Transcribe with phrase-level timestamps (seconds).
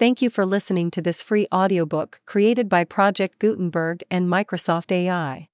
[0.00, 5.50] Thank you for listening to this free audiobook created by Project Gutenberg and Microsoft AI.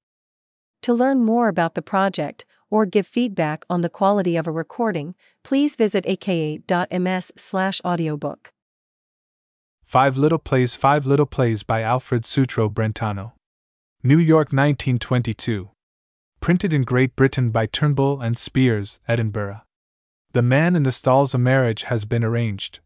[0.82, 5.16] To learn more about the project or give feedback on the quality of a recording,
[5.42, 8.52] please visit aka.ms/audiobook.
[9.84, 13.32] Five Little Plays Five Little Plays by Alfred Sutro Brentano.
[14.04, 15.70] New York 1922.
[16.38, 19.62] Printed in Great Britain by Turnbull and Spears, Edinburgh.
[20.34, 22.78] The man in the stalls a marriage has been arranged.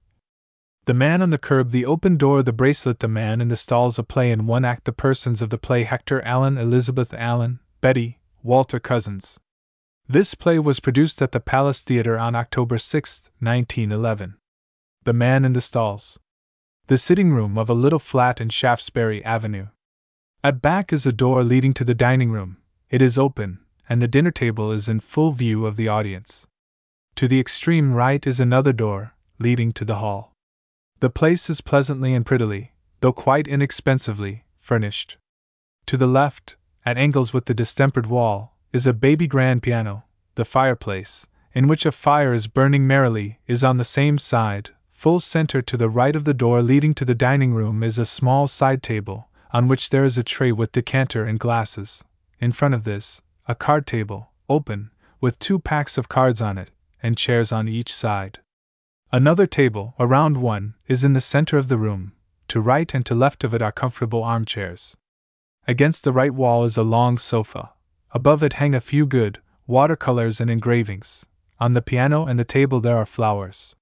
[0.87, 3.99] The man on the curb, the open door, the bracelet, the man in the stalls,
[3.99, 8.19] a play in one act, the persons of the play Hector Allen, Elizabeth Allen, Betty,
[8.43, 9.39] Walter Cousins.
[10.09, 14.37] This play was produced at the Palace Theatre on October 6, 1911.
[15.05, 16.19] The Man in the Stalls
[16.91, 19.69] the sitting room of a little flat in Shaftesbury Avenue.
[20.43, 22.57] At back is a door leading to the dining room.
[22.91, 26.49] It is open, and the dinner table is in full view of the audience.
[27.15, 30.30] To the extreme right is another door, leading to the hall.
[31.01, 35.17] The place is pleasantly and prettily, though quite inexpensively, furnished.
[35.87, 36.57] To the left,
[36.87, 40.05] at angles with the distempered wall, is a baby grand piano.
[40.37, 45.19] The fireplace, in which a fire is burning merrily, is on the same side, Full
[45.19, 48.47] center to the right of the door leading to the dining room is a small
[48.47, 52.05] side table, on which there is a tray with decanter and glasses.
[52.39, 56.71] In front of this, a card table, open, with two packs of cards on it,
[57.03, 58.41] and chairs on each side.
[59.13, 62.13] Another table, a round one, is in the center of the room.
[62.49, 64.97] To right and to left of it are comfortable armchairs.
[65.67, 67.73] Against the right wall is a long sofa.
[68.13, 71.27] Above it hang a few good watercolors and engravings.
[71.59, 73.75] On the piano and the table there are flowers.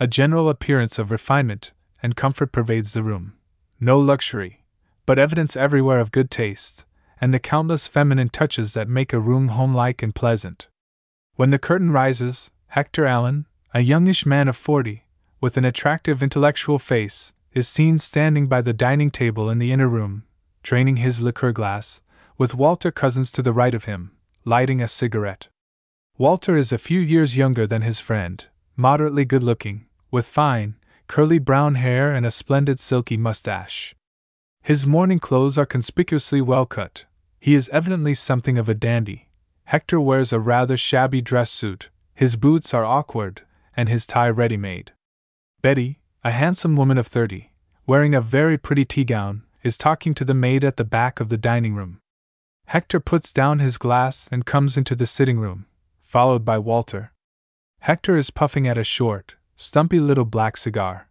[0.00, 3.34] A general appearance of refinement and comfort pervades the room.
[3.80, 4.64] No luxury,
[5.06, 6.86] but evidence everywhere of good taste,
[7.20, 10.68] and the countless feminine touches that make a room homelike and pleasant.
[11.36, 13.46] When the curtain rises, Hector Allen,
[13.76, 15.02] a youngish man of forty,
[15.40, 19.88] with an attractive intellectual face, is seen standing by the dining table in the inner
[19.88, 20.22] room,
[20.62, 22.00] draining his liqueur glass,
[22.38, 24.12] with Walter Cousins to the right of him,
[24.44, 25.48] lighting a cigarette.
[26.16, 28.44] Walter is a few years younger than his friend,
[28.76, 30.76] moderately good looking, with fine,
[31.08, 33.92] curly brown hair and a splendid silky mustache.
[34.62, 37.06] His morning clothes are conspicuously well cut.
[37.40, 39.30] He is evidently something of a dandy.
[39.64, 43.42] Hector wears a rather shabby dress suit, his boots are awkward,
[43.76, 44.92] and his tie ready made.
[45.62, 47.52] Betty, a handsome woman of thirty,
[47.86, 51.28] wearing a very pretty tea gown, is talking to the maid at the back of
[51.28, 52.00] the dining room.
[52.66, 55.66] Hector puts down his glass and comes into the sitting room,
[56.00, 57.12] followed by Walter.
[57.80, 61.08] Hector is puffing at a short, stumpy little black cigar.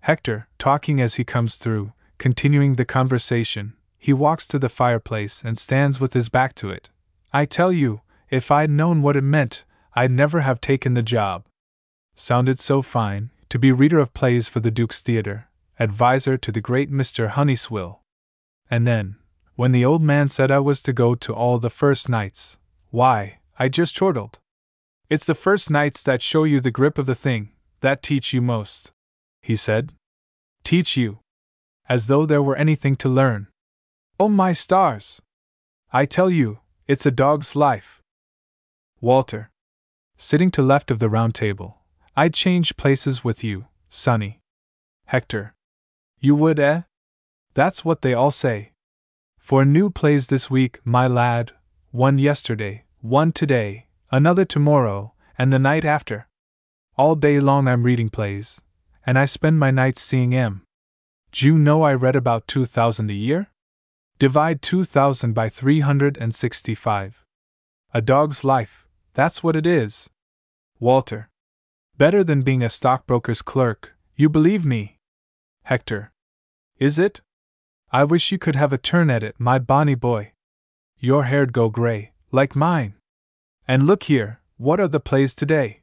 [0.00, 5.58] Hector, talking as he comes through, continuing the conversation, he walks to the fireplace and
[5.58, 6.88] stands with his back to it.
[7.32, 8.00] I tell you,
[8.30, 11.44] if I'd known what it meant, I'd never have taken the job.
[12.20, 15.48] Sounded so fine, to be reader of plays for the Duke's Theatre,
[15.78, 17.30] adviser to the great Mr.
[17.30, 18.00] Honeyswill.
[18.70, 19.16] And then,
[19.54, 22.58] when the old man said I was to go to all the first nights,
[22.90, 24.38] why, I just chortled.
[25.08, 28.42] It's the first nights that show you the grip of the thing, that teach you
[28.42, 28.92] most,
[29.40, 29.94] he said.
[30.62, 31.20] Teach you.
[31.88, 33.46] As though there were anything to learn.
[34.18, 35.22] Oh, my stars!
[35.90, 38.02] I tell you, it's a dog's life.
[39.00, 39.50] Walter.
[40.18, 41.79] Sitting to left of the round table.
[42.16, 44.40] I'd change places with you, Sonny.
[45.06, 45.54] Hector.
[46.18, 46.82] You would, eh?
[47.54, 48.72] That's what they all say.
[49.38, 51.52] For new plays this week, my lad,
[51.90, 56.28] one yesterday, one today, another tomorrow, and the night after.
[56.96, 58.60] All day long I'm reading plays,
[59.06, 60.62] and I spend my nights seeing M.
[61.32, 63.50] Do you know I read about 2,000 a year?
[64.18, 67.24] Divide 2,000 by 365.
[67.94, 70.10] A dog's life, that's what it is.
[70.78, 71.29] Walter.
[72.00, 74.96] Better than being a stockbroker's clerk, you believe me?
[75.64, 76.12] Hector.
[76.78, 77.20] Is it?
[77.92, 80.32] I wish you could have a turn at it, my bonny boy.
[80.98, 82.94] Your hair'd go gray, like mine.
[83.68, 85.82] And look here, what are the plays today?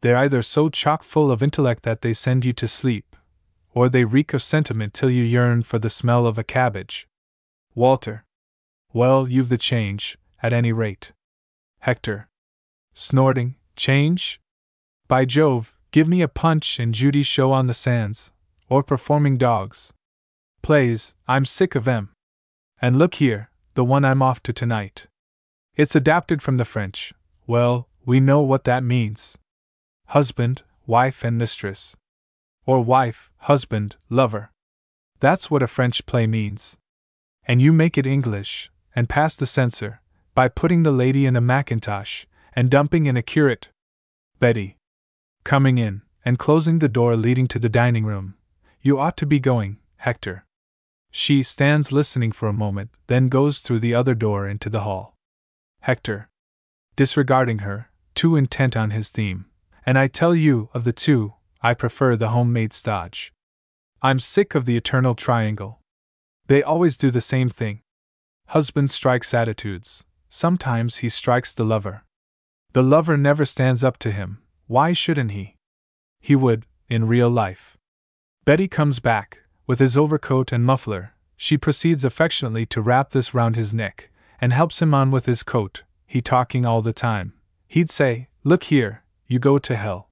[0.00, 3.14] They're either so chock full of intellect that they send you to sleep,
[3.74, 7.06] or they reek of sentiment till you yearn for the smell of a cabbage.
[7.74, 8.24] Walter.
[8.94, 11.12] Well, you've the change, at any rate.
[11.80, 12.30] Hector.
[12.94, 14.40] Snorting, change?
[15.12, 18.32] By Jove, give me a punch and Judy show on the sands,
[18.70, 19.92] or performing dogs.
[20.62, 22.14] Plays, I'm sick of them.
[22.80, 25.08] And look here, the one I'm off to tonight.
[25.76, 27.12] It's adapted from the French.
[27.46, 29.36] Well, we know what that means.
[30.06, 31.94] Husband, wife, and mistress.
[32.64, 34.50] Or wife, husband, lover.
[35.20, 36.78] That's what a French play means.
[37.44, 40.00] And you make it English, and pass the censor,
[40.34, 42.24] by putting the lady in a mackintosh,
[42.56, 43.68] and dumping in a curate.
[44.40, 44.78] Betty.
[45.44, 48.34] Coming in, and closing the door leading to the dining room.
[48.80, 50.44] You ought to be going, Hector.
[51.10, 55.16] She stands listening for a moment, then goes through the other door into the hall.
[55.80, 56.28] Hector.
[56.96, 59.46] Disregarding her, too intent on his theme.
[59.84, 63.32] And I tell you, of the two, I prefer the homemade stodge.
[64.00, 65.80] I'm sick of the eternal triangle.
[66.46, 67.82] They always do the same thing.
[68.48, 70.04] Husband strikes attitudes.
[70.28, 72.04] Sometimes he strikes the lover.
[72.72, 74.41] The lover never stands up to him.
[74.72, 75.56] Why shouldn't he?
[76.18, 77.76] He would, in real life.
[78.46, 81.12] Betty comes back, with his overcoat and muffler.
[81.36, 84.08] She proceeds affectionately to wrap this round his neck,
[84.40, 87.34] and helps him on with his coat, he talking all the time.
[87.68, 90.08] He'd say, Look here, you go to hell.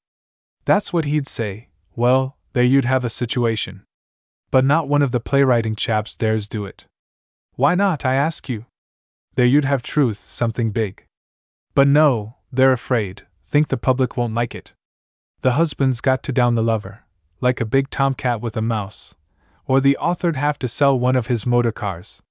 [0.66, 1.70] That's what he'd say.
[1.96, 3.84] Well, there you'd have a situation.
[4.50, 6.84] But not one of the playwriting chaps dares do it.
[7.54, 8.66] Why not, I ask you?
[9.36, 11.06] There you'd have truth, something big.
[11.74, 14.72] But no, they're afraid, think the public won't like it.
[15.40, 17.04] The husband's got to down the lover,
[17.40, 19.16] like a big tomcat with a mouse,
[19.66, 22.22] or the author'd have to sell one of his motor cars.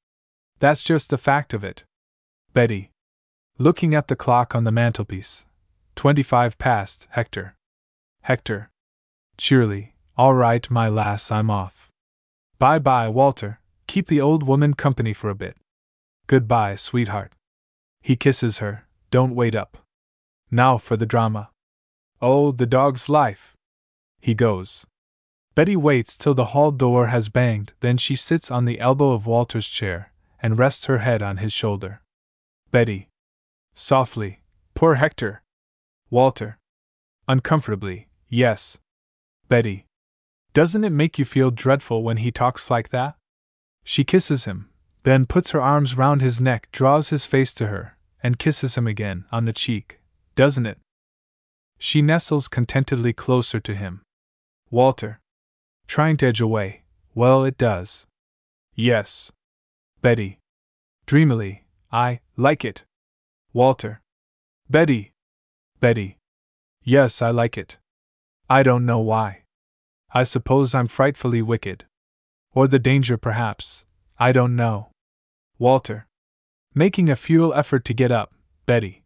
[0.60, 1.84] That's just the fact of it.
[2.54, 2.92] Betty.
[3.58, 5.46] Looking at the clock on the mantelpiece.
[5.96, 7.56] Twenty five past, Hector.
[8.22, 8.70] Hector.
[9.38, 11.90] Cheerily, all right, my lass, I'm off.
[12.58, 15.58] Bye bye, Walter, keep the old woman company for a bit.
[16.28, 17.34] Goodbye, sweetheart.
[18.02, 19.80] He kisses her, don't wait up.
[20.52, 21.50] Now for the drama.
[22.22, 23.56] Oh, the dog's life.
[24.20, 24.86] He goes.
[25.56, 29.28] Betty waits till the hall door has banged, then she sits on the elbow of
[29.28, 30.12] Walter's chair
[30.42, 32.02] and rests her head on his shoulder.
[32.72, 33.10] Betty.
[33.74, 34.42] Softly.
[34.74, 35.44] Poor Hector.
[36.10, 36.58] Walter.
[37.28, 38.08] Uncomfortably.
[38.28, 38.80] Yes.
[39.48, 39.86] Betty.
[40.54, 43.16] Doesn't it make you feel dreadful when he talks like that?
[43.84, 44.70] She kisses him,
[45.04, 48.88] then puts her arms round his neck, draws his face to her, and kisses him
[48.88, 49.99] again on the cheek.
[50.40, 50.78] Doesn't it?
[51.80, 54.04] She nestles contentedly closer to him.
[54.72, 55.20] Walter.
[55.86, 56.84] Trying to edge away.
[57.14, 58.08] Well, it does.
[58.74, 59.34] Yes.
[60.02, 60.40] Betty.
[61.06, 61.66] Dreamily.
[61.92, 62.86] I like it.
[63.52, 64.00] Walter.
[64.70, 65.12] Betty.
[65.82, 66.18] Betty.
[66.86, 67.78] Yes, I like it.
[68.50, 69.44] I don't know why.
[70.14, 71.84] I suppose I'm frightfully wicked.
[72.54, 73.86] Or the danger, perhaps.
[74.18, 74.88] I don't know.
[75.58, 76.08] Walter.
[76.74, 78.34] Making a futile effort to get up.
[78.66, 79.04] Betty.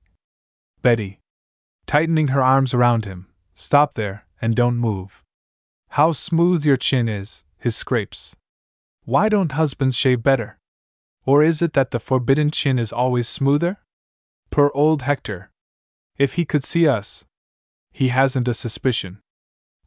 [0.83, 1.21] Betty.
[1.85, 3.27] Tightening her arms around him.
[3.56, 5.24] Stop there, and don't move.
[5.89, 8.35] How smooth your chin is, his scrapes.
[9.06, 10.57] Why don't husbands shave better?
[11.25, 13.80] Or is it that the forbidden chin is always smoother?
[14.50, 15.51] Poor old Hector.
[16.18, 17.25] If he could see us.
[17.91, 19.19] He hasn't a suspicion.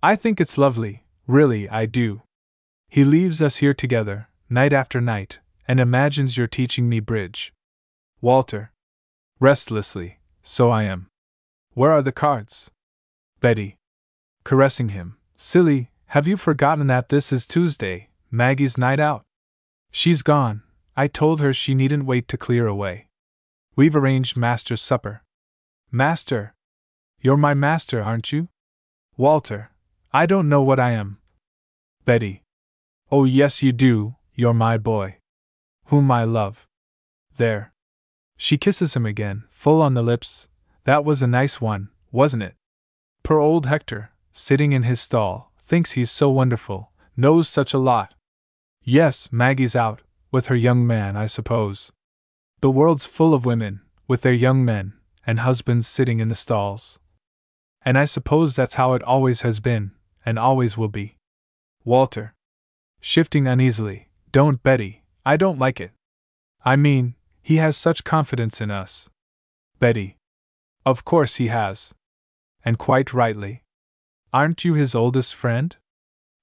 [0.02, 2.22] I think it's lovely, Really, I do.
[2.88, 7.52] He leaves us here together, night after night, and imagines you're teaching me bridge.
[8.20, 8.70] Walter.
[9.40, 11.08] Restlessly, so I am.
[11.76, 12.70] Where are the cards?
[13.42, 13.76] Betty.
[14.44, 15.18] Caressing him.
[15.34, 19.24] Silly, have you forgotten that this is Tuesday, Maggie's night out?
[19.90, 20.62] She's gone.
[20.96, 23.08] I told her she needn't wait to clear away.
[23.76, 25.22] We've arranged Master's supper.
[25.92, 26.54] Master?
[27.20, 28.48] You're my master, aren't you?
[29.18, 29.70] Walter,
[30.14, 31.18] I don't know what I am.
[32.06, 32.42] Betty.
[33.10, 35.18] Oh, yes, you do, you're my boy.
[35.88, 36.66] Whom I love.
[37.36, 37.74] There.
[38.38, 40.48] She kisses him again, full on the lips.
[40.86, 42.54] That was a nice one, wasn't it?
[43.24, 48.14] Poor old Hector, sitting in his stall, thinks he's so wonderful, knows such a lot.
[48.84, 51.90] Yes, Maggie's out, with her young man, I suppose.
[52.60, 54.92] The world's full of women, with their young men,
[55.26, 57.00] and husbands sitting in the stalls.
[57.84, 59.90] And I suppose that's how it always has been,
[60.24, 61.16] and always will be.
[61.84, 62.32] Walter.
[63.00, 64.08] Shifting uneasily.
[64.30, 65.90] Don't, Betty, I don't like it.
[66.64, 69.10] I mean, he has such confidence in us.
[69.80, 70.15] Betty.
[70.86, 71.92] Of course he has.
[72.64, 73.64] And quite rightly.
[74.32, 75.74] Aren't you his oldest friend?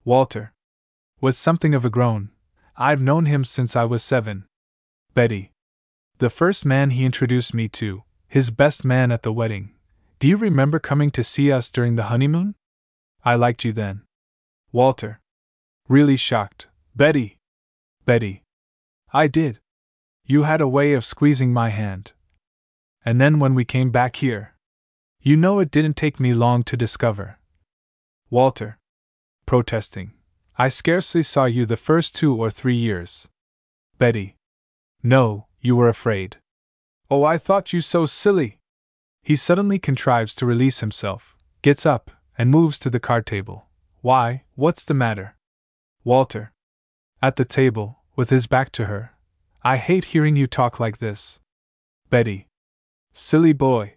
[0.04, 0.52] Walter.
[1.22, 2.30] With something of a groan.
[2.76, 4.46] I've known him since I was seven.
[5.14, 5.54] Betty.
[6.18, 9.76] The first man he introduced me to, his best man at the wedding.
[10.20, 12.56] Do you remember coming to see us during the honeymoon?
[13.24, 14.04] I liked you then.
[14.72, 15.22] Walter.
[15.88, 16.68] Really shocked.
[16.96, 17.38] Betty.
[18.06, 18.44] Betty.
[19.14, 19.60] I did.
[20.26, 22.13] You had a way of squeezing my hand.
[23.06, 24.54] And then when we came back here.
[25.22, 27.40] You know it didn't take me long to discover.
[28.30, 28.78] Walter.
[29.46, 30.14] Protesting.
[30.58, 33.30] I scarcely saw you the first two or three years.
[33.98, 34.36] Betty.
[35.02, 36.38] No, you were afraid.
[37.10, 38.60] Oh, I thought you so silly.
[39.22, 43.68] He suddenly contrives to release himself, gets up, and moves to the card table.
[44.02, 45.36] Why, what's the matter?
[46.04, 46.52] Walter.
[47.22, 49.14] At the table, with his back to her.
[49.64, 51.40] I hate hearing you talk like this.
[52.10, 52.48] Betty.
[53.14, 53.96] Silly boy.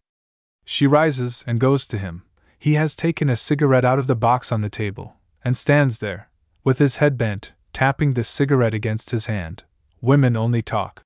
[0.67, 2.23] She rises and goes to him.
[2.59, 6.29] He has taken a cigarette out of the box on the table, and stands there,
[6.65, 9.63] with his head bent, tapping the cigarette against his hand.
[10.01, 11.03] Women only talk.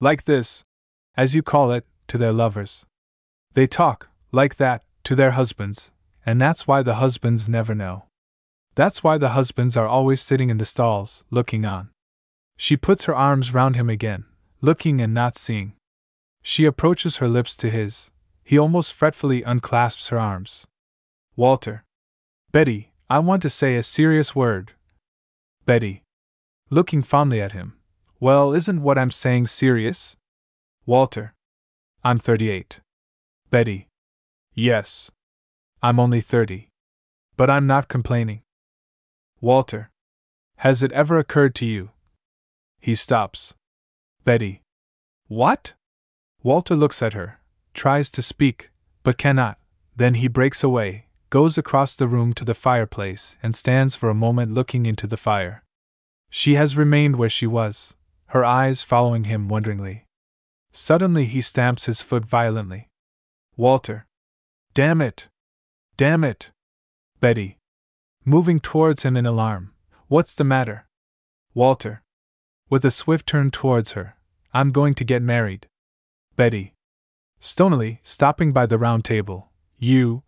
[0.00, 0.64] Like this,
[1.16, 2.84] as you call it, to their lovers.
[3.54, 5.90] They talk, like that, to their husbands,
[6.26, 8.04] and that's why the husbands never know.
[8.74, 11.90] That's why the husbands are always sitting in the stalls, looking on.
[12.56, 14.24] She puts her arms round him again,
[14.60, 15.74] looking and not seeing.
[16.46, 18.10] She approaches her lips to his.
[18.44, 20.66] He almost fretfully unclasps her arms.
[21.36, 21.84] Walter.
[22.52, 24.72] Betty, I want to say a serious word.
[25.64, 26.02] Betty.
[26.68, 27.78] Looking fondly at him.
[28.20, 30.18] Well, isn't what I'm saying serious?
[30.84, 31.32] Walter.
[32.04, 32.80] I'm 38.
[33.48, 33.88] Betty.
[34.54, 35.10] Yes.
[35.82, 36.68] I'm only 30.
[37.38, 38.42] But I'm not complaining.
[39.40, 39.90] Walter.
[40.58, 41.90] Has it ever occurred to you?
[42.80, 43.54] He stops.
[44.24, 44.60] Betty.
[45.26, 45.72] What?
[46.44, 47.40] Walter looks at her,
[47.72, 48.70] tries to speak,
[49.02, 49.58] but cannot.
[49.96, 54.14] Then he breaks away, goes across the room to the fireplace, and stands for a
[54.14, 55.64] moment looking into the fire.
[56.28, 57.96] She has remained where she was,
[58.26, 60.04] her eyes following him wonderingly.
[60.70, 62.88] Suddenly he stamps his foot violently.
[63.56, 64.06] Walter.
[64.74, 65.28] Damn it!
[65.96, 66.50] Damn it!
[67.20, 67.56] Betty.
[68.26, 69.72] Moving towards him in alarm.
[70.08, 70.86] What's the matter?
[71.54, 72.02] Walter.
[72.68, 74.16] With a swift turn towards her.
[74.52, 75.68] I'm going to get married.
[76.36, 76.74] Betty.
[77.38, 79.50] Stonily, stopping by the round table.
[79.78, 80.24] You.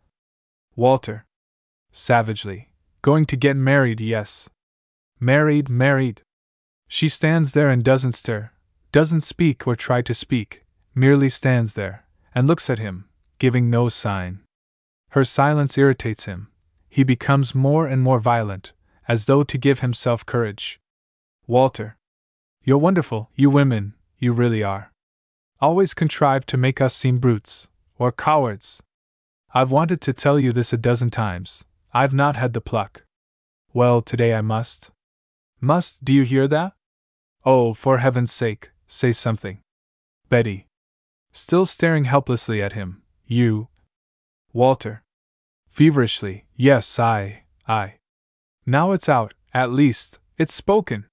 [0.77, 1.27] Walter.
[1.91, 2.69] Savagely.
[3.03, 4.49] Going to get married, yes.
[5.19, 6.23] Married, married.
[6.87, 8.51] She stands there and doesn't stir,
[8.93, 13.09] doesn't speak or try to speak, merely stands there, and looks at him,
[13.39, 14.41] giving no sign.
[15.11, 16.49] Her silence irritates him.
[16.89, 18.73] He becomes more and more violent,
[19.09, 20.79] as though to give himself courage.
[21.47, 21.97] Walter.
[22.63, 24.93] You're wonderful, you women, you really are.
[25.61, 28.83] Always contrive to make us seem brutes, or cowards.
[29.55, 31.65] I've wanted to tell you this a dozen times.
[31.95, 33.05] I've not had the pluck.
[33.73, 34.91] Well, today I must.
[35.61, 36.75] Must, do you hear that?
[37.45, 39.61] Oh, for heaven's sake, say something.
[40.29, 40.67] Betty.
[41.33, 43.03] Still staring helplessly at him.
[43.27, 43.69] You.
[44.53, 45.03] Walter.
[45.71, 47.95] Feverishly, yes, I, I.
[48.67, 51.07] Now it's out, at least, it's spoken.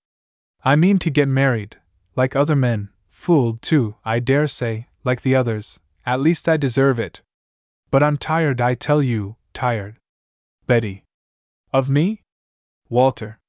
[0.66, 1.78] I mean to get married,
[2.16, 2.90] like other men,
[3.24, 7.22] fooled too, I dare say, like the others, at least I deserve it.
[7.90, 9.96] But I'm tired, I tell you, tired.
[10.68, 11.06] Betty.
[11.72, 12.22] Of me?
[12.90, 13.40] Walter.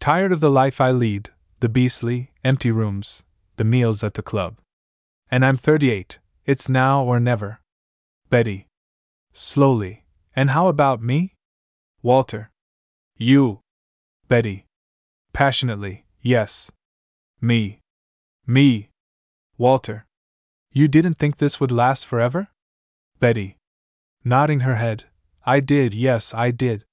[0.00, 1.30] Tired of the life I lead,
[1.60, 3.24] the beastly, empty rooms,
[3.56, 4.58] the meals at the club.
[5.30, 7.60] And I'm 38, it's now or never.
[8.28, 8.66] Betty.
[9.32, 10.04] Slowly.
[10.34, 11.32] And how about me?
[12.02, 12.50] Walter.
[13.16, 13.60] You.
[14.28, 14.66] Betty.
[15.32, 16.70] Passionately, yes.
[17.40, 17.80] Me.
[18.46, 18.90] Me.
[19.58, 20.06] Walter.
[20.70, 22.48] You didn't think this would last forever?
[23.20, 23.56] Betty.
[24.24, 25.04] Nodding her head.
[25.46, 26.84] I did, yes, I did.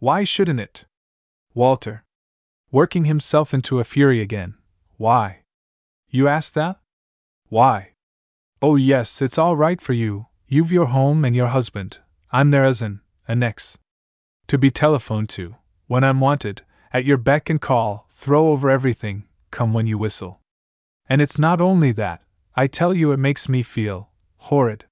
[0.00, 0.84] Why shouldn't it?
[1.54, 2.04] Walter.
[2.70, 4.54] Working himself into a fury again.
[4.98, 5.44] Why?
[6.10, 6.78] You ask that?
[7.48, 7.92] Why?
[8.60, 10.26] Oh, yes, it's all right for you.
[10.46, 11.98] You've your home and your husband.
[12.32, 13.78] I'm there as an annex.
[14.48, 15.54] To be telephoned to,
[15.86, 20.40] when I'm wanted, at your beck and call, throw over everything, come when you whistle.
[21.08, 22.22] And it's not only that,
[22.56, 24.84] I tell you it makes me feel horrid.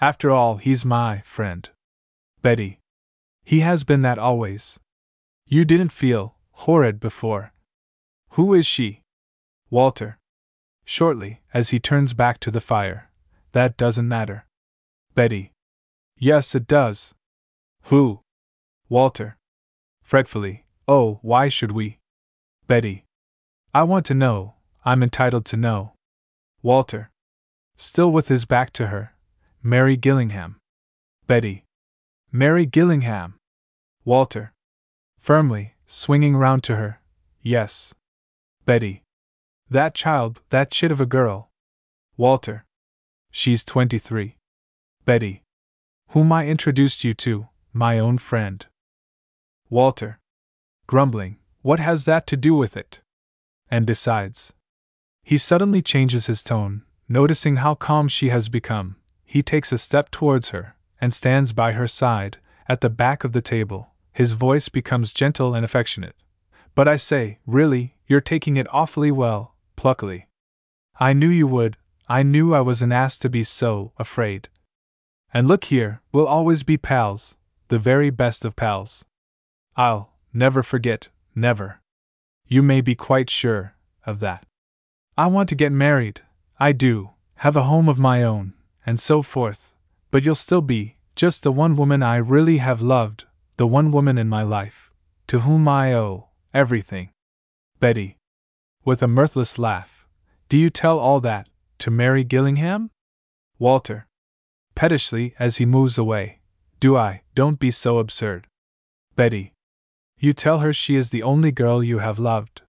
[0.00, 1.68] After all, he's my friend.
[2.42, 2.80] Betty.
[3.44, 4.78] He has been that always.
[5.46, 7.52] You didn't feel horrid before.
[8.30, 9.02] Who is she?
[9.70, 10.18] Walter.
[10.84, 13.10] Shortly, as he turns back to the fire.
[13.52, 14.46] That doesn't matter.
[15.14, 15.52] Betty.
[16.18, 17.14] Yes, it does.
[17.84, 18.20] Who?
[18.88, 19.36] Walter.
[20.02, 20.64] Fretfully.
[20.86, 21.98] Oh, why should we?
[22.66, 23.04] Betty.
[23.74, 25.92] I want to know, I'm entitled to know.
[26.62, 27.10] Walter.
[27.76, 29.14] Still with his back to her.
[29.62, 30.56] Mary Gillingham.
[31.26, 31.64] Betty.
[32.32, 33.34] Mary Gillingham.
[34.04, 34.52] Walter.
[35.18, 37.00] Firmly, swinging round to her.
[37.42, 37.94] Yes.
[38.64, 39.02] Betty.
[39.70, 41.50] That child, that chit of a girl.
[42.16, 42.64] Walter.
[43.30, 44.36] She's twenty three.
[45.04, 45.42] Betty.
[46.08, 48.64] Whom I introduced you to, my own friend.
[49.68, 50.18] Walter.
[50.86, 53.00] Grumbling, what has that to do with it?
[53.70, 54.54] And besides,
[55.28, 58.96] he suddenly changes his tone, noticing how calm she has become.
[59.26, 63.32] He takes a step towards her, and stands by her side, at the back of
[63.32, 63.90] the table.
[64.10, 66.16] His voice becomes gentle and affectionate.
[66.74, 70.28] But I say, really, you're taking it awfully well, pluckily.
[70.98, 71.76] I knew you would,
[72.08, 74.48] I knew I was an ass to be so afraid.
[75.34, 77.36] And look here, we'll always be pals,
[77.68, 79.04] the very best of pals.
[79.76, 81.82] I'll never forget, never.
[82.46, 83.74] You may be quite sure
[84.06, 84.47] of that.
[85.18, 86.20] I want to get married,
[86.60, 88.54] I do, have a home of my own,
[88.86, 89.74] and so forth,
[90.12, 93.24] but you'll still be just the one woman I really have loved,
[93.56, 94.92] the one woman in my life,
[95.26, 97.10] to whom I owe everything.
[97.80, 98.16] Betty.
[98.84, 100.06] With a mirthless laugh.
[100.48, 101.48] Do you tell all that
[101.80, 102.92] to Mary Gillingham?
[103.58, 104.06] Walter.
[104.76, 106.38] Pettishly, as he moves away.
[106.78, 107.22] Do I?
[107.34, 108.46] Don't be so absurd.
[109.16, 109.52] Betty.
[110.20, 112.62] You tell her she is the only girl you have loved.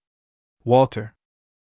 [0.64, 1.14] Walter.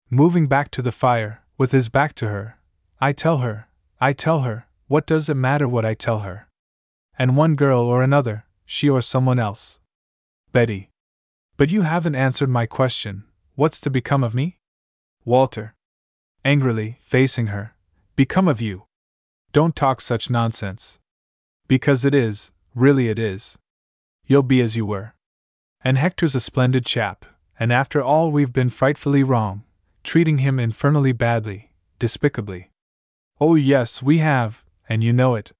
[0.09, 2.57] Moving back to the fire, with his back to her.
[3.01, 3.67] I tell her,
[3.99, 6.47] I tell her, what does it matter what I tell her?
[7.19, 9.81] And one girl or another, she or someone else.
[10.53, 10.91] Betty.
[11.57, 14.59] But you haven't answered my question what's to become of me?
[15.25, 15.75] Walter.
[16.45, 17.75] Angrily, facing her.
[18.15, 18.83] Become of you.
[19.51, 20.99] Don't talk such nonsense.
[21.67, 23.57] Because it is, really it is.
[24.25, 25.15] You'll be as you were.
[25.83, 27.25] And Hector's a splendid chap,
[27.59, 29.63] and after all we've been frightfully wrong,
[30.07, 32.71] treating him infernally badly, despicably.
[33.41, 35.51] Oh, yes, we have, and you know it.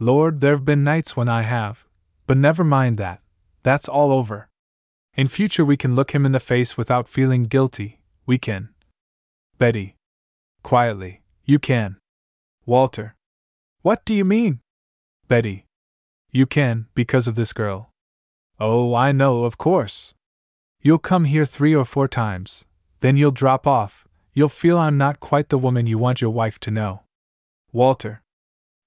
[0.00, 1.84] Lord, there've been nights when I have.
[2.26, 3.20] But never mind that.
[3.62, 4.48] That's all over.
[5.16, 8.00] In future, we can look him in the face without feeling guilty.
[8.24, 8.70] We can.
[9.58, 9.96] Betty.
[10.62, 11.20] Quietly.
[11.44, 11.98] You can.
[12.64, 13.14] Walter.
[13.82, 14.60] What do you mean?
[15.28, 15.66] Betty.
[16.32, 17.90] You can, because of this girl.
[18.58, 20.14] Oh, I know, of course.
[20.80, 22.64] You'll come here three or four times,
[23.04, 26.58] then you'll drop off, you'll feel I'm not quite the woman you want your wife
[26.60, 27.02] to know.
[27.70, 28.22] Walter.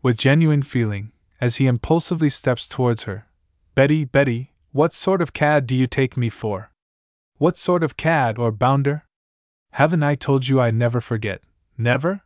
[0.02, 3.28] With genuine feeling, as he impulsively steps towards her.
[3.76, 6.72] Betty, Betty, what sort of cad do you take me for?
[7.38, 9.06] What sort of cad or bounder?
[9.74, 11.44] Haven't I told you I'd never forget?
[11.78, 12.24] Never?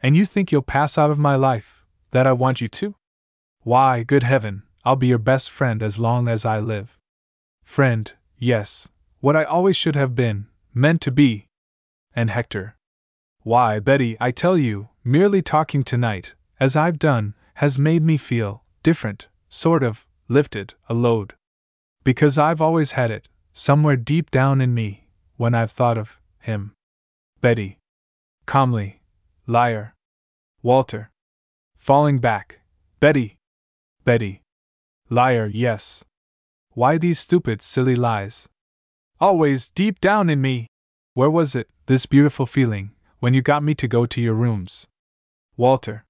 [0.00, 2.94] And you think you'll pass out of my life, that I want you to?
[3.64, 6.96] Why, good heaven, I'll be your best friend as long as I live.
[7.64, 11.48] Friend, yes, what I always should have been, meant to be.
[12.14, 12.76] And Hector.
[13.42, 18.62] Why, Betty, I tell you, merely talking tonight, as I've done, has made me feel
[18.82, 21.34] different, sort of, lifted, a load.
[22.04, 26.74] Because I've always had it, somewhere deep down in me, when I've thought of him.
[27.40, 27.78] Betty.
[28.44, 29.00] Calmly.
[29.46, 29.94] Liar.
[30.62, 31.10] Walter.
[31.76, 32.60] Falling back.
[33.00, 33.36] Betty.
[34.04, 34.42] Betty.
[35.08, 36.04] Liar, yes.
[36.72, 38.48] Why these stupid, silly lies?
[39.18, 40.66] Always deep down in me.
[41.14, 44.86] Where was it, this beautiful feeling, when you got me to go to your rooms?
[45.56, 46.04] Walter.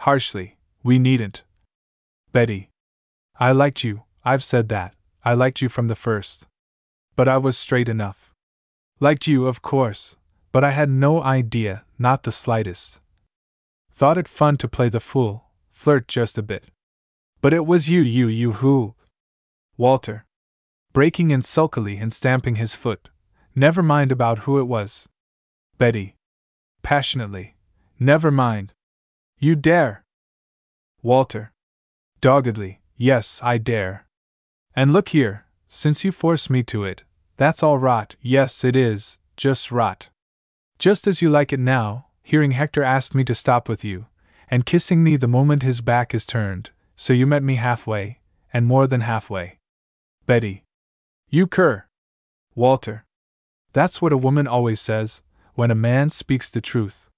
[0.00, 1.44] Harshly, we needn't.
[2.32, 2.70] Betty.
[3.38, 4.96] I liked you, I've said that.
[5.24, 6.48] I liked you from the first.
[7.14, 8.32] But I was straight enough.
[8.98, 10.16] Liked you, of course,
[10.50, 12.98] but I had no idea, not the slightest.
[13.92, 16.64] Thought it fun to play the fool, flirt just a bit.
[17.40, 18.96] But it was you, you, you who.
[19.76, 20.24] Walter.
[20.92, 23.08] Breaking in sulkily and stamping his foot.
[23.54, 25.08] Never mind about who it was.
[25.78, 26.16] Betty.
[26.82, 27.56] Passionately.
[27.98, 28.72] Never mind.
[29.38, 30.04] You dare.
[31.02, 31.52] Walter.
[32.20, 32.80] Doggedly.
[32.96, 34.06] Yes, I dare.
[34.76, 37.02] And look here, since you force me to it,
[37.36, 38.16] that's all rot.
[38.20, 40.10] Yes, it is, just rot.
[40.78, 44.06] Just as you like it now, hearing Hector ask me to stop with you,
[44.50, 48.20] and kissing me the moment his back is turned, so you met me halfway,
[48.52, 49.58] and more than halfway.
[50.26, 50.64] Betty.
[51.34, 51.86] You cur.
[52.54, 53.06] Walter.
[53.72, 55.22] That's what a woman always says,
[55.54, 57.08] when a man speaks the truth.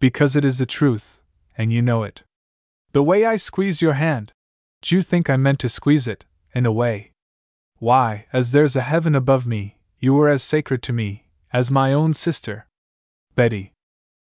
[0.00, 1.22] Because it is the truth,
[1.56, 2.24] and you know it.
[2.90, 4.32] The way I squeeze your hand.
[4.82, 7.12] Do you think I meant to squeeze it, in a way?
[7.78, 11.92] Why, as there's a heaven above me, you were as sacred to me, as my
[11.92, 12.66] own sister.
[13.36, 13.72] Betty.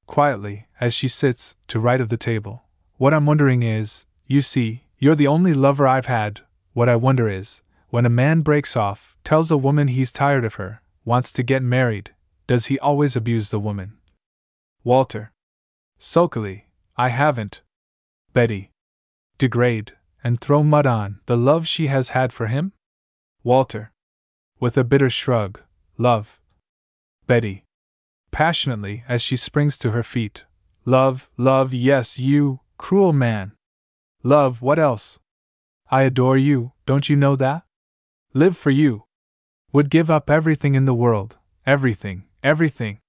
[0.08, 2.64] Quietly, as she sits, to right of the table.
[2.98, 6.42] What I'm wondering is, you see, you're the only lover I've had.
[6.74, 10.56] What I wonder is, when a man breaks off, tells a woman he's tired of
[10.56, 12.12] her, wants to get married,
[12.48, 13.98] does he always abuse the woman?
[14.84, 15.32] Walter.
[16.00, 16.66] Sulkily,
[16.98, 17.62] I haven't.
[18.34, 18.72] Betty.
[19.38, 22.74] Degrade, and throw mud on the love she has had for him?
[23.44, 23.92] Walter.
[24.60, 25.62] With a bitter shrug,
[25.98, 26.40] love.
[27.28, 27.66] Betty
[28.32, 30.46] passionately as she springs to her feet.
[30.86, 33.52] Love, love, yes, you, cruel man.
[34.24, 35.20] Love, what else?
[35.90, 37.64] I adore you, don't you know that?
[38.34, 39.04] Live for you.
[39.74, 43.00] Would give up everything in the world, everything, everything.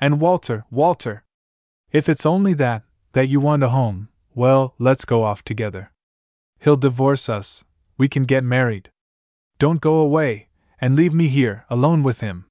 [0.00, 1.24] And Walter, Walter.
[1.90, 5.90] If it's only that, that you want a home, well, let's go off together.
[6.60, 7.64] He'll divorce us,
[7.98, 8.90] we can get married.
[9.58, 10.46] Don't go away,
[10.80, 12.44] and leave me here, alone with him.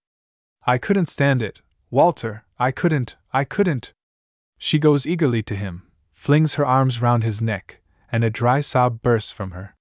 [0.68, 3.94] I couldn't stand it, Walter, I couldn't, I couldn't.
[4.58, 7.80] She goes eagerly to him, flings her arms round his neck,
[8.12, 9.78] and a dry sob bursts from her.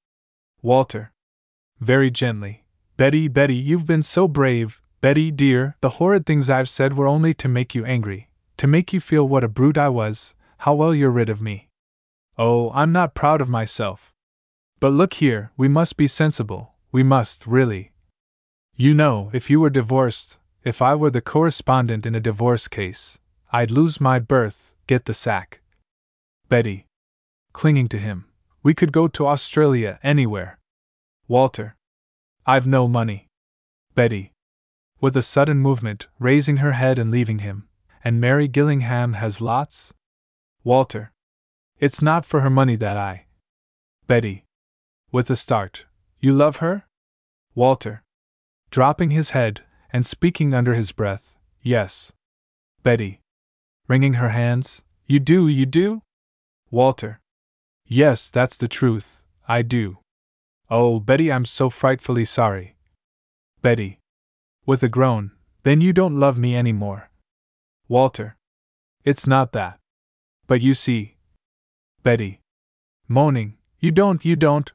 [0.62, 1.10] Walter.
[1.80, 2.64] Very gently.
[2.96, 4.80] Betty, Betty, you've been so brave.
[5.00, 8.92] Betty, dear, the horrid things I've said were only to make you angry, to make
[8.92, 11.68] you feel what a brute I was, how well you're rid of me.
[12.36, 14.12] Oh, I'm not proud of myself.
[14.78, 17.92] But look here, we must be sensible, we must, really.
[18.76, 23.18] You know, if you were divorced, if I were the co-respondent in a divorce case,
[23.52, 25.62] I'd lose my berth, get the sack.
[26.50, 26.84] Betty.
[27.54, 28.26] Clinging to him.
[28.62, 30.60] We could go to Australia, anywhere.
[31.30, 31.76] Walter.
[32.44, 33.28] I've no money.
[33.94, 34.32] Betty.
[35.00, 37.68] With a sudden movement, raising her head and leaving him.
[38.02, 39.94] And Mary Gillingham has lots?
[40.64, 41.12] Walter.
[41.78, 43.26] It's not for her money that I.
[44.08, 44.44] Betty.
[45.12, 45.86] With a start.
[46.18, 46.86] You love her?
[47.54, 48.02] Walter.
[48.70, 49.62] Dropping his head,
[49.92, 52.12] and speaking under his breath, Yes.
[52.82, 53.20] Betty.
[53.86, 56.02] Wringing her hands, You do, you do?
[56.72, 57.20] Walter.
[57.86, 59.99] Yes, that's the truth, I do.
[60.72, 62.76] Oh, Betty, I'm so frightfully sorry.
[63.61, 63.98] Betty.
[64.64, 65.33] With a groan,
[65.64, 67.11] Then you don't love me any more.
[67.88, 68.37] Walter.
[69.04, 69.80] It's not that.
[70.46, 71.16] But you see.
[72.04, 72.40] Betty.
[73.09, 74.72] Moaning, You don't, you don't.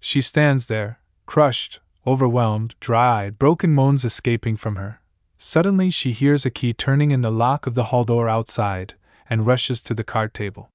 [0.00, 5.00] She stands there, crushed, overwhelmed, dry eyed, broken moans escaping from her.
[5.38, 8.94] Suddenly she hears a key turning in the lock of the hall door outside,
[9.28, 10.70] and rushes to the card table.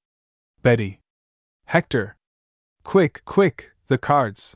[0.63, 1.01] Betty.
[1.65, 2.15] Hector!
[2.83, 4.55] Quick, quick, the cards!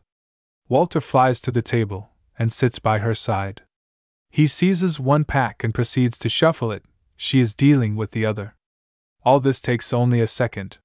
[0.67, 3.61] Walter flies to the table, and sits by her side.
[4.29, 6.83] He seizes one pack and proceeds to shuffle it,
[7.17, 8.55] she is dealing with the other.
[9.23, 10.77] All this takes only a second.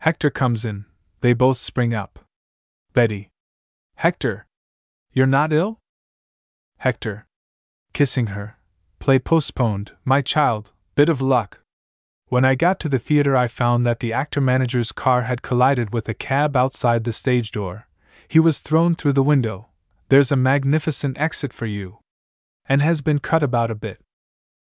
[0.00, 0.84] Hector comes in,
[1.20, 2.18] they both spring up.
[2.92, 3.30] Betty.
[3.96, 4.46] Hector!
[5.12, 5.78] You're not ill?
[6.78, 7.26] Hector.
[7.92, 8.58] Kissing her.
[8.98, 11.61] Play postponed, my child, bit of luck.
[12.32, 15.92] When I got to the theater, I found that the actor manager's car had collided
[15.92, 17.88] with a cab outside the stage door.
[18.26, 19.68] He was thrown through the window.
[20.08, 21.98] There's a magnificent exit for you.
[22.64, 24.00] And has been cut about a bit.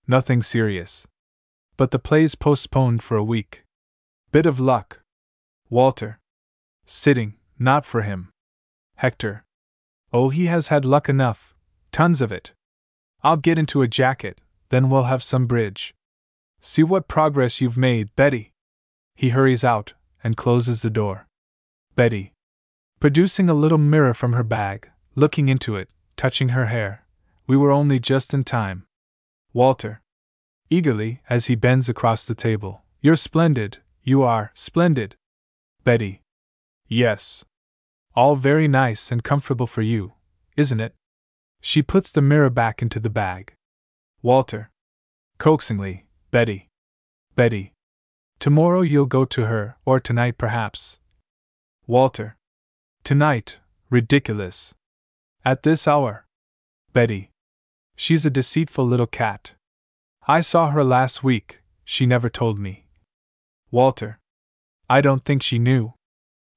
[0.07, 1.07] Nothing serious.
[1.77, 3.65] But the play's postponed for a week.
[4.31, 5.01] Bit of luck.
[5.69, 6.17] Walter.
[6.87, 8.31] Sitting, not for him.
[8.95, 9.45] Hector.
[10.11, 11.53] Oh, he has had luck enough.
[11.91, 12.51] Tons of it.
[13.21, 15.93] I'll get into a jacket, then we'll have some bridge.
[16.61, 18.51] See what progress you've made, Betty.
[19.15, 19.93] He hurries out
[20.23, 21.27] and closes the door.
[21.95, 22.33] Betty.
[22.99, 27.05] Producing a little mirror from her bag, looking into it, touching her hair.
[27.47, 28.85] We were only just in time.
[29.53, 30.01] Walter.
[30.69, 32.83] Eagerly, as he bends across the table.
[33.01, 35.15] You're splendid, you are, splendid.
[35.83, 36.21] Betty.
[36.87, 37.45] Yes.
[38.15, 40.13] All very nice and comfortable for you,
[40.57, 40.93] isn't it?
[41.61, 43.53] She puts the mirror back into the bag.
[44.21, 44.69] Walter.
[45.37, 46.69] Coaxingly, Betty.
[47.35, 47.73] Betty.
[48.37, 50.99] Tomorrow you'll go to her, or tonight perhaps.
[51.87, 52.37] Walter.
[53.03, 53.57] Tonight,
[53.89, 54.75] ridiculous.
[55.43, 56.27] At this hour.
[56.93, 57.31] Betty.
[57.95, 59.53] She's a deceitful little cat.
[60.27, 62.85] I saw her last week, she never told me.
[63.71, 64.19] Walter.
[64.87, 65.93] I don't think she knew.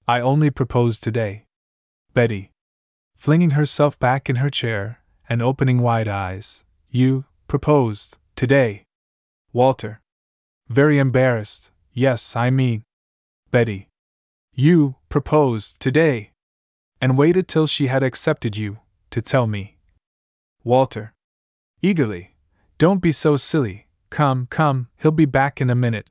[0.07, 1.47] I only proposed today.
[2.13, 2.51] Betty.
[3.17, 6.65] Flinging herself back in her chair, and opening wide eyes.
[6.91, 8.85] You proposed today.
[9.53, 10.01] Walter.
[10.69, 11.71] Very embarrassed.
[11.93, 12.85] Yes, I mean.
[13.51, 13.89] Betty.
[14.55, 16.33] You proposed today.
[17.01, 18.79] And waited till she had accepted you,
[19.11, 19.77] to tell me.
[20.65, 21.13] Walter.
[21.83, 22.35] Eagerly.
[22.79, 23.89] Don't be so silly.
[24.09, 26.09] Come, come, he'll be back in a minute.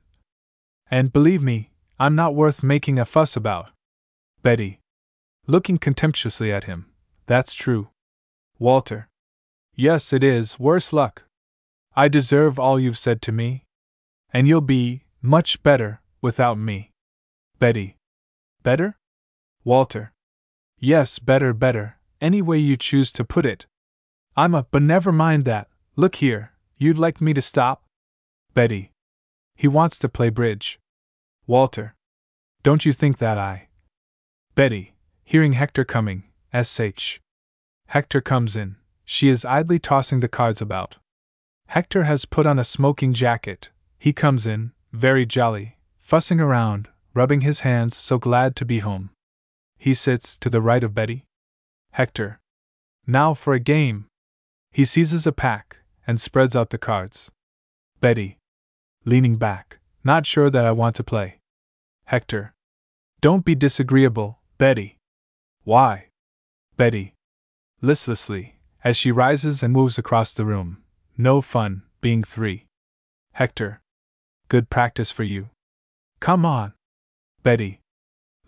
[0.90, 3.70] And believe me, I'm not worth making a fuss about.
[4.42, 4.80] Betty.
[5.46, 6.86] Looking contemptuously at him.
[7.26, 7.88] That's true.
[8.58, 9.08] Walter.
[9.74, 11.24] Yes, it is, worse luck.
[11.94, 13.64] I deserve all you've said to me.
[14.32, 16.90] And you'll be much better without me.
[17.58, 17.96] Betty.
[18.62, 18.96] Better?
[19.64, 20.12] Walter.
[20.78, 23.66] Yes, better, better, any way you choose to put it.
[24.36, 25.68] I'm a, but never mind that.
[25.94, 27.84] Look here, you'd like me to stop?
[28.54, 28.90] Betty.
[29.54, 30.80] He wants to play bridge.
[31.46, 31.94] Walter.
[32.62, 33.68] Don't you think that I.
[34.54, 36.24] Betty, hearing Hector coming,
[36.62, 37.18] sh.
[37.88, 38.76] Hector comes in.
[39.04, 40.96] She is idly tossing the cards about.
[41.72, 43.70] Hector has put on a smoking jacket.
[43.98, 49.08] He comes in, very jolly, fussing around, rubbing his hands, so glad to be home.
[49.78, 51.24] He sits to the right of Betty.
[51.92, 52.40] Hector.
[53.06, 54.04] Now for a game.
[54.70, 57.32] He seizes a pack and spreads out the cards.
[58.02, 58.36] Betty.
[59.06, 61.38] Leaning back, not sure that I want to play.
[62.04, 62.52] Hector.
[63.22, 64.98] Don't be disagreeable, Betty.
[65.64, 66.08] Why?
[66.76, 67.14] Betty.
[67.80, 70.81] Listlessly, as she rises and moves across the room.
[71.16, 72.66] No fun, being three.
[73.32, 73.80] Hector.
[74.48, 75.50] Good practice for you.
[76.20, 76.72] Come on.
[77.42, 77.80] Betty.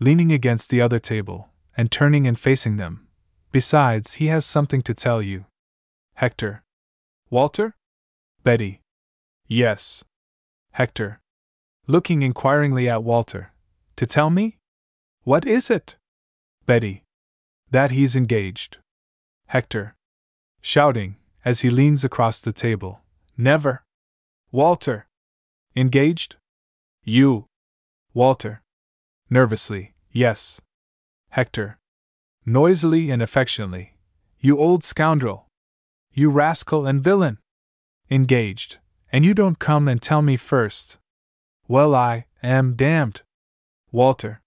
[0.00, 3.07] Leaning against the other table, and turning and facing them.
[3.53, 5.46] Besides, he has something to tell you.
[6.14, 6.62] Hector.
[7.31, 7.77] Walter?
[8.42, 8.81] Betty.
[9.46, 10.05] Yes.
[10.72, 11.20] Hector.
[11.87, 13.53] Looking inquiringly at Walter.
[13.96, 14.59] To tell me?
[15.22, 15.96] What is it?
[16.66, 17.05] Betty.
[17.70, 18.79] That he's engaged.
[19.46, 19.94] Hector.
[20.61, 23.02] shouting, as he leans across the table.
[23.37, 23.85] Never!
[24.50, 25.07] Walter!
[25.76, 26.37] Engaged?
[27.04, 27.46] You!
[28.14, 28.62] Walter.
[29.28, 30.61] Nervously, yes.
[31.30, 31.78] Hector.
[32.46, 33.94] Noisily and affectionately.
[34.40, 35.48] You old scoundrel!
[36.12, 37.38] You rascal and villain!
[38.11, 38.78] Engaged,
[39.11, 40.98] and you don't come and tell me first.
[41.66, 43.22] Well, I am damned.
[43.90, 44.40] Walter.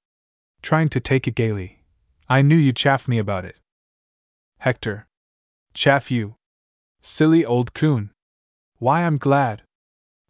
[0.62, 1.84] Trying to take it gaily.
[2.30, 3.58] I knew you'd chaff me about it.
[4.60, 5.08] Hector.
[5.74, 6.36] Chaff you.
[7.10, 8.12] Silly old coon.
[8.80, 9.62] Why, I'm glad.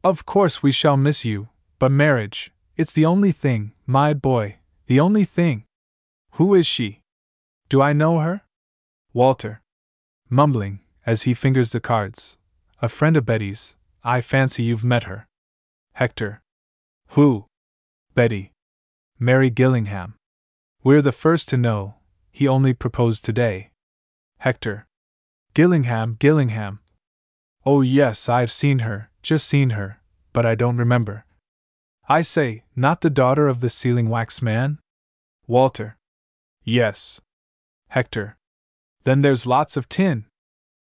[0.04, 5.00] Of course we shall miss you, but marriage, it's the only thing, my boy, the
[5.00, 5.66] only thing.
[6.34, 7.02] Who is she?
[7.68, 8.44] Do I know her?
[9.12, 9.64] Walter.
[10.30, 12.38] Mumbling, as he fingers the cards.
[12.80, 15.26] A friend of Betty's, I fancy you've met her.
[15.94, 16.44] Hector.
[17.08, 17.48] Who?
[18.14, 18.52] Betty.
[19.18, 20.14] Mary Gillingham.
[20.84, 21.96] We're the first to know,
[22.32, 23.72] he only proposed today.
[24.38, 24.86] Hector.
[25.58, 26.82] Gillingham, Gillingham.
[27.66, 30.00] Oh, yes, I've seen her, just seen her,
[30.32, 31.26] but I don't remember.
[32.08, 34.78] I say, not the daughter of the sealing wax man?
[35.48, 35.98] Walter.
[36.64, 37.22] Yes.
[37.88, 38.38] Hector.
[39.04, 40.26] Then there's lots of tin.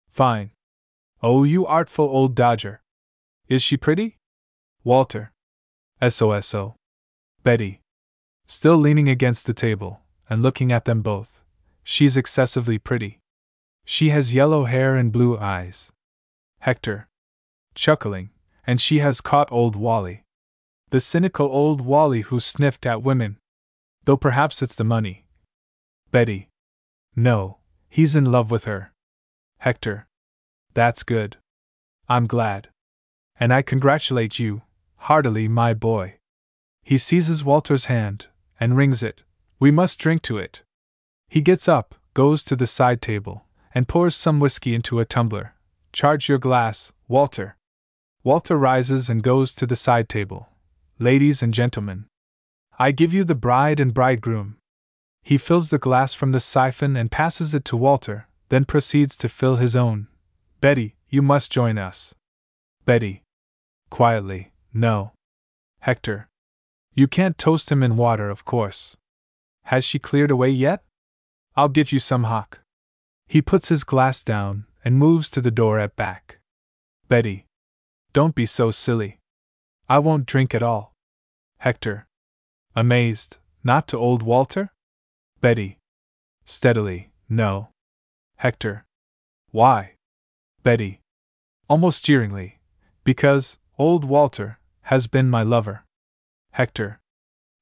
[0.09, 0.49] Fine.
[1.21, 2.81] Oh, you artful old dodger.
[3.47, 4.17] Is she pretty?
[4.83, 5.33] Walter.
[6.01, 6.73] SOSO.
[7.43, 7.81] Betty.
[8.47, 11.41] Still leaning against the table, and looking at them both.
[11.83, 13.19] She's excessively pretty.
[13.86, 15.91] She has yellow hair and blue eyes.
[16.60, 17.08] Hector.
[17.76, 18.30] Chuckling,
[18.65, 20.24] and she has caught old Wally.
[20.89, 23.38] The cynical old Wally who sniffed at women.
[24.06, 25.26] Though perhaps it's the money.
[26.12, 26.50] Betty.
[27.15, 27.58] No,
[27.89, 28.93] he's in love with her.
[29.60, 30.08] Hector.
[30.74, 31.38] That's good.
[32.08, 32.69] I'm glad.
[33.39, 34.62] And I congratulate you,
[34.98, 36.17] heartily, my boy.
[36.84, 38.28] He seizes Walter's hand,
[38.60, 39.24] and wrings it.
[39.60, 40.63] We must drink to it.
[41.28, 45.55] He gets up, goes to the side table, and pours some whiskey into a tumbler.
[45.91, 47.57] Charge your glass, Walter.
[48.23, 50.49] Walter rises and goes to the side table.
[50.99, 52.05] Ladies and gentlemen,
[52.79, 54.57] I give you the bride and bridegroom.
[55.21, 59.29] He fills the glass from the siphon and passes it to Walter, then proceeds to
[59.29, 60.07] fill his own.
[60.62, 62.15] Betty, you must join us.
[62.86, 63.23] Betty.
[63.89, 65.12] Quietly, no.
[65.79, 66.29] Hector.
[66.93, 68.97] You can't toast him in water, of course.
[69.65, 70.83] Has she cleared away yet?
[71.55, 72.62] I'll get you some hock.
[73.27, 76.39] He puts his glass down and moves to the door at back.
[77.07, 77.45] Betty.
[78.12, 79.19] Don't be so silly.
[79.89, 80.93] I won't drink at all.
[81.59, 82.07] Hector.
[82.75, 84.71] Amazed, not to old Walter?
[85.41, 85.79] Betty.
[86.45, 87.69] Steadily, no.
[88.38, 88.86] Hector.
[89.51, 89.95] Why?
[90.63, 91.01] Betty.
[91.69, 92.59] Almost jeeringly.
[93.03, 95.86] Because, old Walter, has been my lover.
[96.51, 96.99] Hector.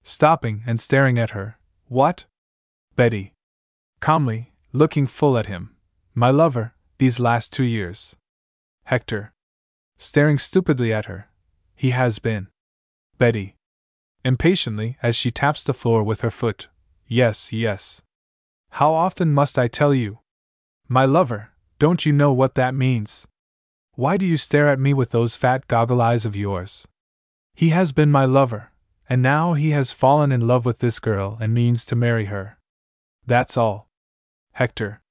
[0.04, 1.58] Stopping and staring at her.
[1.88, 2.26] What?
[2.96, 3.34] Betty.
[4.00, 5.76] Calmly, looking full at him.
[6.14, 8.16] My lover, these last two years.
[8.86, 9.34] Hector.
[9.98, 11.30] Staring stupidly at her.
[11.76, 12.48] He has been.
[13.18, 13.56] Betty.
[14.24, 16.68] Impatiently, as she taps the floor with her foot.
[17.08, 18.02] Yes, yes.
[18.72, 20.20] How often must I tell you?
[20.88, 23.28] My lover, don't you know what that means?
[23.96, 26.88] Why do you stare at me with those fat goggle eyes of yours?
[27.54, 28.72] He has been my lover,
[29.10, 32.58] and now he has fallen in love with this girl and means to marry her.
[33.26, 33.91] That's all.
[34.54, 35.02] Hector.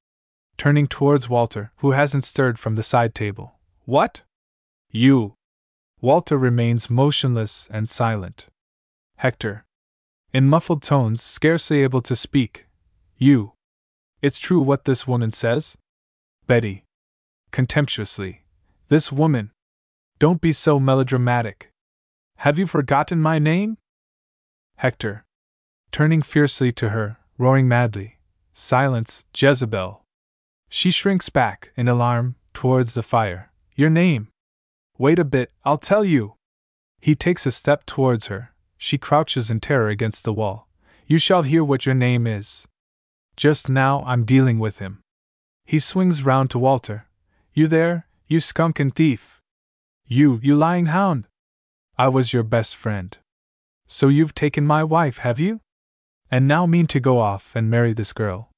[0.57, 3.59] Turning towards Walter, who hasn't stirred from the side table.
[3.85, 4.23] What?
[4.91, 5.35] You.
[6.01, 8.49] Walter remains motionless and silent.
[9.17, 9.65] Hector.
[10.33, 12.67] In muffled tones, scarcely able to speak.
[13.17, 13.53] You.
[14.23, 15.77] It's true what this woman says?
[16.47, 16.85] Betty.
[17.51, 18.45] Contemptuously.
[18.89, 19.51] This woman.
[20.19, 21.71] Don't be so melodramatic.
[22.37, 23.79] Have you forgotten my name?
[24.77, 25.25] Hector.
[25.91, 28.20] Turning fiercely to her, roaring madly.
[28.53, 30.03] Silence, Jezebel.
[30.69, 33.51] She shrinks back, in alarm, towards the fire.
[33.75, 34.29] Your name.
[34.99, 36.35] Wait a bit, I'll tell you.
[37.01, 38.53] He takes a step towards her.
[38.77, 40.69] She crouches in terror against the wall.
[41.07, 42.69] You shall hear what your name is.
[43.37, 45.01] Just now I'm dealing with him.
[45.65, 47.07] He swings round to Walter.
[47.53, 49.41] You there, you skunk and thief!
[50.07, 51.27] You, you lying hound!
[51.97, 53.17] I was your best friend.
[53.87, 55.61] So you've taken my wife, have you?
[56.31, 58.51] And now mean to go off and marry this girl.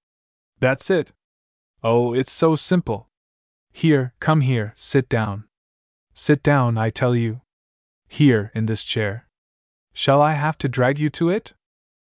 [0.60, 1.12] That's it.
[1.82, 3.08] Oh, it's so simple.
[3.72, 5.44] Here, come here, sit down.
[6.12, 7.40] Sit down, I tell you.
[8.06, 9.26] Here, in this chair.
[9.94, 11.54] Shall I have to drag you to it?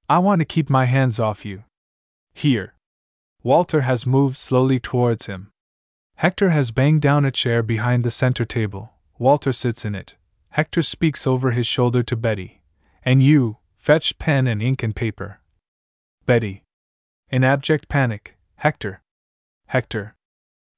[0.09, 1.65] I want to keep my hands off you.
[2.35, 2.75] Here.
[3.43, 5.51] Walter has moved slowly towards him.
[6.17, 8.93] Hector has banged down a chair behind the center table.
[9.19, 10.15] Walter sits in it.
[10.51, 12.61] Hector speaks over his shoulder to Betty.
[13.05, 15.41] And you, fetch pen and ink and paper.
[16.27, 16.65] Betty.
[17.31, 19.01] In abject panic, Hector.
[19.69, 20.17] Hector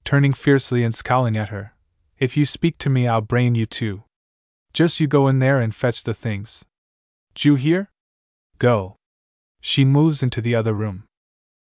[0.05, 1.75] turning fiercely and scowling at her.
[2.19, 4.05] If you speak to me, I'll brain you too.
[4.73, 6.65] Just you go in there and fetch the things.
[7.35, 7.91] Jew here?
[8.59, 8.97] Go.
[9.61, 11.05] She moves into the other room.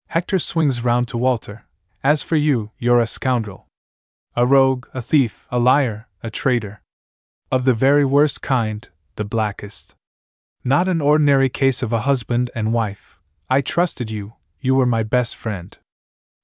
[0.10, 1.64] Hector swings round to Walter.
[2.04, 3.68] As for you, you're a scoundrel.
[4.36, 6.82] A rogue, a thief, a liar, a traitor.
[7.50, 9.96] Of the very worst kind, the blackest.
[10.66, 13.13] Not an ordinary case of a husband and wife.
[13.54, 15.78] I trusted you, you were my best friend.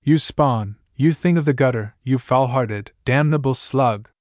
[0.04, 4.12] You spawn, you thing of the gutter, you foul hearted, damnable slug.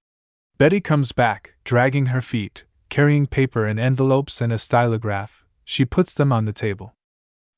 [0.56, 5.42] Betty comes back, dragging her feet, carrying paper and envelopes and a stylograph.
[5.64, 6.94] She puts them on the table.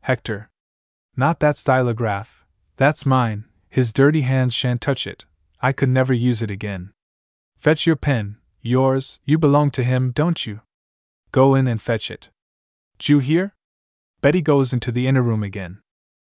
[0.00, 0.50] Hector.
[1.16, 2.42] Not that stylograph.
[2.76, 3.44] That's mine.
[3.68, 5.26] His dirty hands shan't touch it.
[5.62, 6.90] I could never use it again.
[7.56, 8.38] Fetch your pen.
[8.62, 10.62] Yours, you belong to him, don't you?
[11.30, 12.30] Go in and fetch it.
[12.98, 13.54] Jew here?
[14.20, 15.80] Betty goes into the inner room again.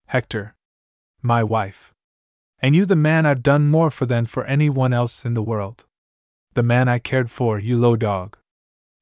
[0.07, 0.55] Hector.
[1.23, 1.95] My wife.
[2.61, 5.43] And you the man I've done more for than for any one else in the
[5.43, 5.87] world.
[6.53, 8.37] The man I cared for, you low dog.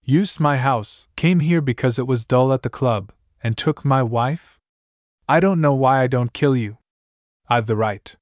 [0.05, 3.13] Used my house, came here because it was dull at the club,
[3.43, 4.61] and took my wife?
[5.29, 6.79] I don't know why I don't kill you.
[7.49, 8.15] I've the right.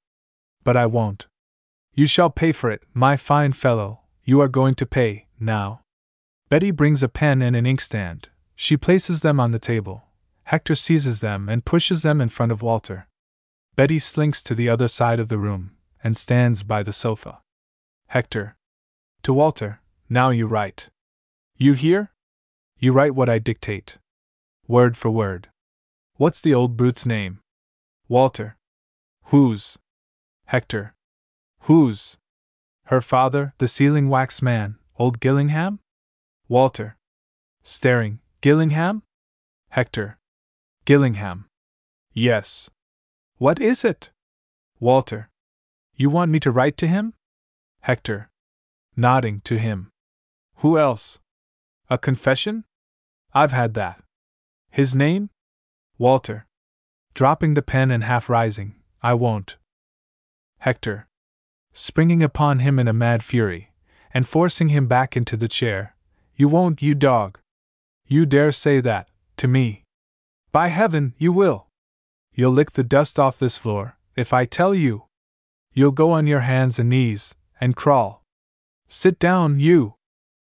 [0.63, 1.27] But I won't.
[1.93, 5.81] You shall pay for it, my fine fellow, you are going to pay, now.
[6.49, 8.29] Betty brings a pen and an inkstand.
[8.55, 10.06] She places them on the table.
[10.47, 13.09] Hector seizes them and pushes them in front of Walter.
[13.75, 17.41] Betty slinks to the other side of the room and stands by the sofa.
[18.07, 18.55] Hector.
[19.23, 20.89] To Walter, now you write.
[21.57, 22.13] You hear?
[22.79, 23.97] You write what I dictate.
[24.69, 25.49] Word for word.
[26.15, 27.41] What's the old brute's name?
[28.07, 28.55] Walter.
[29.25, 29.77] Whose?
[30.45, 30.95] Hector.
[31.63, 32.17] Whose?
[32.85, 35.79] Her father, the sealing wax man, old Gillingham?
[36.47, 36.95] Walter.
[37.63, 38.19] Staring.
[38.39, 39.03] Gillingham?
[39.71, 40.16] Hector.
[40.87, 41.49] Gillingham.
[42.13, 42.69] Yes.
[43.39, 44.11] What is it?
[44.79, 45.29] Walter.
[45.97, 47.13] You want me to write to him?
[47.81, 48.29] Hector.
[48.95, 49.91] Nodding to him.
[50.59, 51.19] Who else?
[51.89, 52.63] A confession?
[53.33, 54.01] I've had that.
[54.71, 55.29] His name?
[55.97, 56.45] Walter.
[57.13, 59.57] Dropping the pen and half rising, I won't.
[60.59, 61.09] Hector.
[61.73, 63.73] Springing upon him in a mad fury,
[64.13, 65.97] and forcing him back into the chair.
[66.37, 67.39] You won't, you dog.
[68.05, 69.83] You dare say that, to me.
[70.51, 71.67] By heaven, you will.
[72.33, 75.05] You'll lick the dust off this floor, if I tell you.
[75.73, 78.23] You'll go on your hands and knees, and crawl.
[78.87, 79.95] Sit down, you!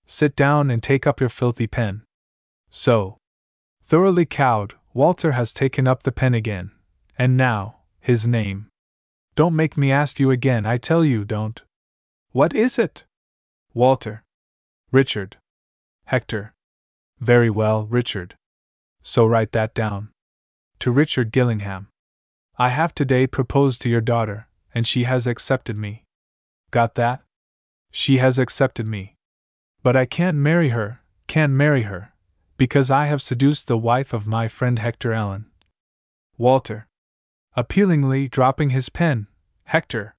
[0.06, 2.04] Sit down and take up your filthy pen.
[2.69, 3.17] So.
[3.84, 6.71] Thoroughly cowed, Walter has taken up the pen again.
[7.17, 8.67] And now, his name.
[9.36, 11.62] Don't make me ask you again, I tell you, don't.
[12.32, 13.06] What is it?
[13.73, 14.23] Walter.
[14.91, 15.38] Richard.
[16.06, 16.54] Hector.
[17.19, 18.36] Very well, Richard.
[19.02, 20.10] So write that down.
[20.80, 21.88] To Richard Gillingham.
[22.58, 26.04] I have today proposed to your daughter, and she has accepted me.
[26.70, 27.22] Got that?
[27.92, 29.16] She has accepted me.
[29.84, 32.14] But I can't marry her, can't marry her,
[32.58, 35.46] because I have seduced the wife of my friend Hector Allen.
[36.38, 36.88] Walter.
[37.56, 39.28] Appealingly dropping his pen,
[39.66, 40.16] Hector.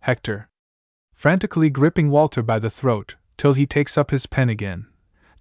[0.00, 0.48] Hector.
[1.14, 4.86] Frantically gripping Walter by the throat, till he takes up his pen again.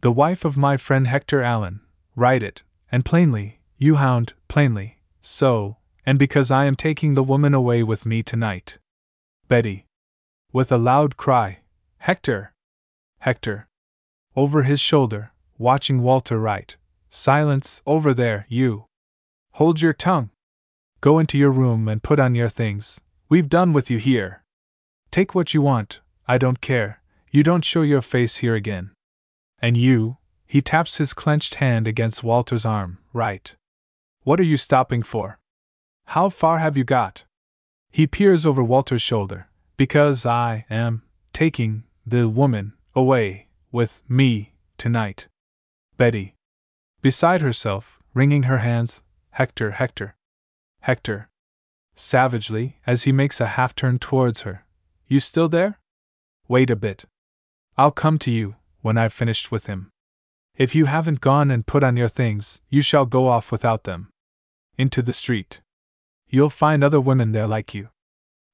[0.02, 1.82] The wife of my friend Hector Allen.
[2.16, 7.54] Write it, and plainly, you hound, plainly, so, and because I am taking the woman
[7.54, 8.78] away with me tonight.
[9.48, 9.86] Betty.
[10.52, 11.60] With a loud cry,
[12.00, 12.54] Hector!
[13.20, 13.68] Hector.
[14.36, 16.78] Over his shoulder, watching Walter write.
[17.10, 18.86] Silence, over there, you.
[19.54, 20.30] Hold your tongue.
[21.02, 23.02] Go into your room and put on your things.
[23.28, 24.44] We've done with you here.
[25.12, 27.02] Take what you want, I don't care.
[27.32, 28.92] You don't show your face here again.
[29.62, 30.18] And you,
[30.50, 33.56] he taps his clenched hand against Walter's arm, right.
[34.24, 35.38] What are you stopping for?
[36.08, 37.24] How far have you got?
[37.92, 39.48] He peers over Walter's shoulder.
[39.78, 45.28] Because I am taking the woman away with me tonight.
[45.98, 46.34] Betty.
[47.02, 50.16] Beside herself, wringing her hands, Hector, Hector.
[50.82, 51.30] Hector.
[51.94, 54.66] Savagely, as he makes a half turn towards her.
[55.08, 55.78] You still there?
[56.48, 57.06] Wait a bit.
[57.78, 59.92] I'll come to you, when I've finished with him.
[60.60, 64.10] If you haven't gone and put on your things, you shall go off without them.
[64.78, 65.62] Into the street.
[66.28, 67.88] You'll find other women there like you.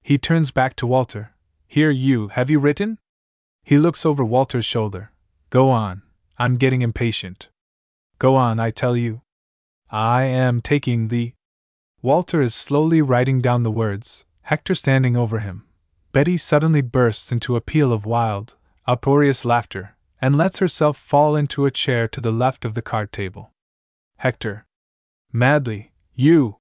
[0.03, 1.33] He turns back to Walter.
[1.67, 2.99] Here, you, have you written?
[3.63, 5.09] He looks over Walter's shoulder.
[5.49, 6.03] Go on,
[6.37, 7.49] I'm getting impatient.
[8.19, 9.21] Go on, I tell you.
[9.89, 11.33] I am taking the.
[12.03, 15.65] Walter is slowly writing down the words, Hector standing over him.
[16.11, 18.53] Betty suddenly bursts into a peal of wild,
[18.85, 23.11] uproarious laughter, and lets herself fall into a chair to the left of the card
[23.11, 23.51] table.
[24.17, 24.65] Hector.
[25.31, 26.57] Madly, you!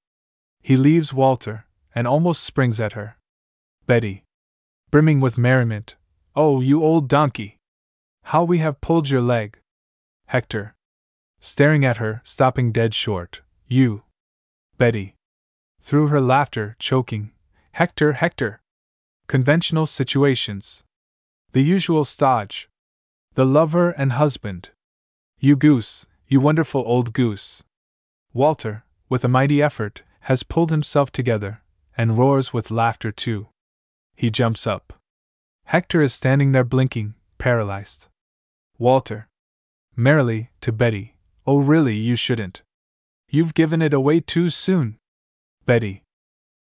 [0.60, 3.16] He leaves Walter, and almost springs at her.
[3.86, 4.24] Betty.
[4.90, 5.96] brimming with merriment.
[6.34, 7.58] Oh, you old donkey!
[8.24, 9.58] How we have pulled your leg!
[10.26, 10.74] Hector.
[11.38, 13.42] Staring at her, stopping dead short.
[13.68, 14.04] You.
[14.78, 15.14] Betty.
[15.80, 17.32] Through her laughter, choking.
[17.72, 18.60] Hector, Hector!
[19.26, 20.84] Conventional situations.
[21.52, 22.68] The usual stodge.
[23.34, 24.70] The lover and husband.
[25.38, 27.64] You goose, you wonderful old goose.
[28.32, 31.62] Walter, with a mighty effort, has pulled himself together,
[31.96, 33.48] and roars with laughter too.
[34.14, 34.92] He jumps up.
[35.64, 38.06] Hector is standing there blinking, paralyzed.
[38.78, 39.28] Walter.
[39.96, 41.14] Merrily, to Betty,
[41.46, 42.62] Oh, really, you shouldn't.
[43.28, 44.96] You've given it away too soon.
[45.66, 46.02] Betty.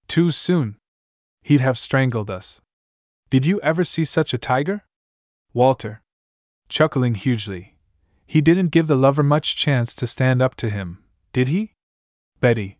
[0.07, 0.77] Too soon.
[1.43, 2.61] He'd have strangled us.
[3.29, 4.83] Did you ever see such a tiger?
[5.53, 6.01] Walter.
[6.71, 7.75] Chuckling hugely.
[8.25, 11.03] He didn't give the lover much chance to stand up to him,
[11.33, 11.73] did he?
[12.39, 12.77] Betty.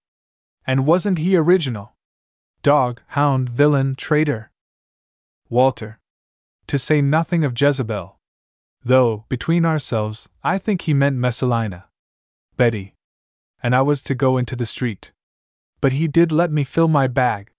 [0.66, 1.92] And wasn't he original?
[2.64, 4.50] Dog, hound, villain, traitor.
[5.50, 6.00] Walter.
[6.68, 8.18] To say nothing of Jezebel.
[8.82, 11.90] Though, between ourselves, I think he meant Messalina.
[12.56, 12.94] Betty.
[13.62, 15.12] And I was to go into the street.
[15.82, 17.52] But he did let me fill my bag.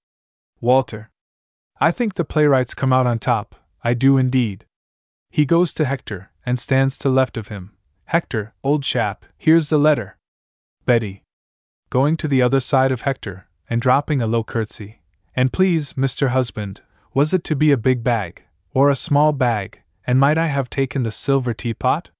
[0.62, 1.10] Walter.
[1.78, 3.54] I think the playwrights come out on top,
[3.84, 4.64] I do indeed.
[5.34, 7.72] He goes to Hector, and stands to left of him.
[8.04, 10.18] Hector, old chap, here's the letter.
[10.84, 11.24] Betty.
[11.88, 15.00] Going to the other side of Hector, and dropping a low curtsy.
[15.34, 16.28] And please, Mr.
[16.28, 16.82] Husband,
[17.14, 18.42] was it to be a big bag,
[18.74, 22.10] or a small bag, and might I have taken the silver teapot?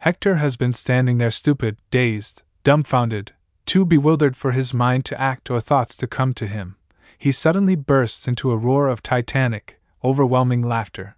[0.00, 3.32] Hector has been standing there stupid, dazed, dumbfounded,
[3.64, 6.76] too bewildered for his mind to act or thoughts to come to him.
[7.16, 11.16] He suddenly bursts into a roar of titanic, overwhelming laughter.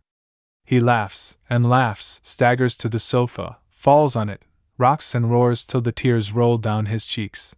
[0.64, 4.42] He laughs and laughs, staggers to the sofa, falls on it,
[4.78, 7.54] rocks and roars till the tears roll down his cheeks.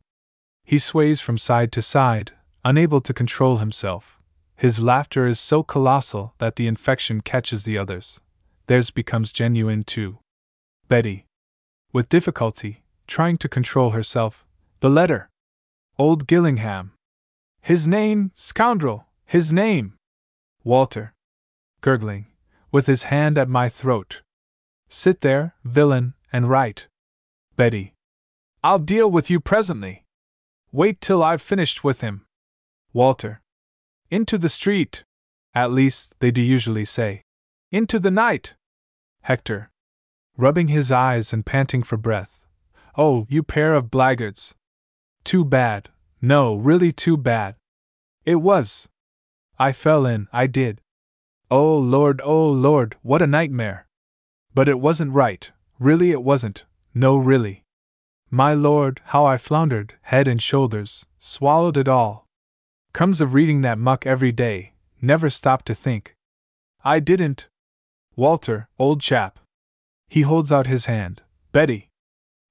[0.65, 2.33] He sways from side to side,
[2.65, 4.19] unable to control himself.
[4.57, 8.21] His laughter is so colossal that the infection catches the others.
[8.67, 10.19] Theirs becomes genuine too.
[10.89, 11.27] Betty.
[11.93, 14.45] With difficulty, trying to control herself.
[14.81, 15.29] The letter.
[15.99, 16.93] Old Gillingham.
[17.61, 19.95] His name, scoundrel, his name.
[20.65, 21.15] Walter.
[21.81, 22.27] Gurgling,
[22.71, 24.23] with his hand at my throat.
[24.89, 26.89] Sit there, villain, and write.
[27.57, 27.95] Betty.
[28.63, 30.05] I'll deal with you presently.
[30.73, 32.27] Wait till I've finished with him.
[32.93, 33.41] Walter.
[34.11, 35.05] Into the street.
[35.55, 37.23] At least, they do usually say.
[37.73, 38.55] Into the night.
[39.23, 39.71] Hector.
[40.37, 42.45] Rubbing his eyes and panting for breath.
[42.97, 44.55] Oh, you pair of blackguards.
[45.25, 45.89] Too bad.
[46.21, 47.57] No, really too bad.
[48.25, 48.89] It was.
[49.59, 50.81] I fell in, I did.
[51.51, 53.87] Oh Lord, oh Lord, what a nightmare.
[54.55, 57.63] But it wasn't right, really it wasn't, no, really.
[58.31, 62.27] My lord, how I floundered, head and shoulders, swallowed it all.
[62.93, 66.17] Comes of reading that muck every day, never stopped to think.
[66.85, 67.49] I didn't,
[68.17, 69.39] Walter, old chap.
[70.09, 71.21] He holds out his hand.
[71.53, 71.91] Betty.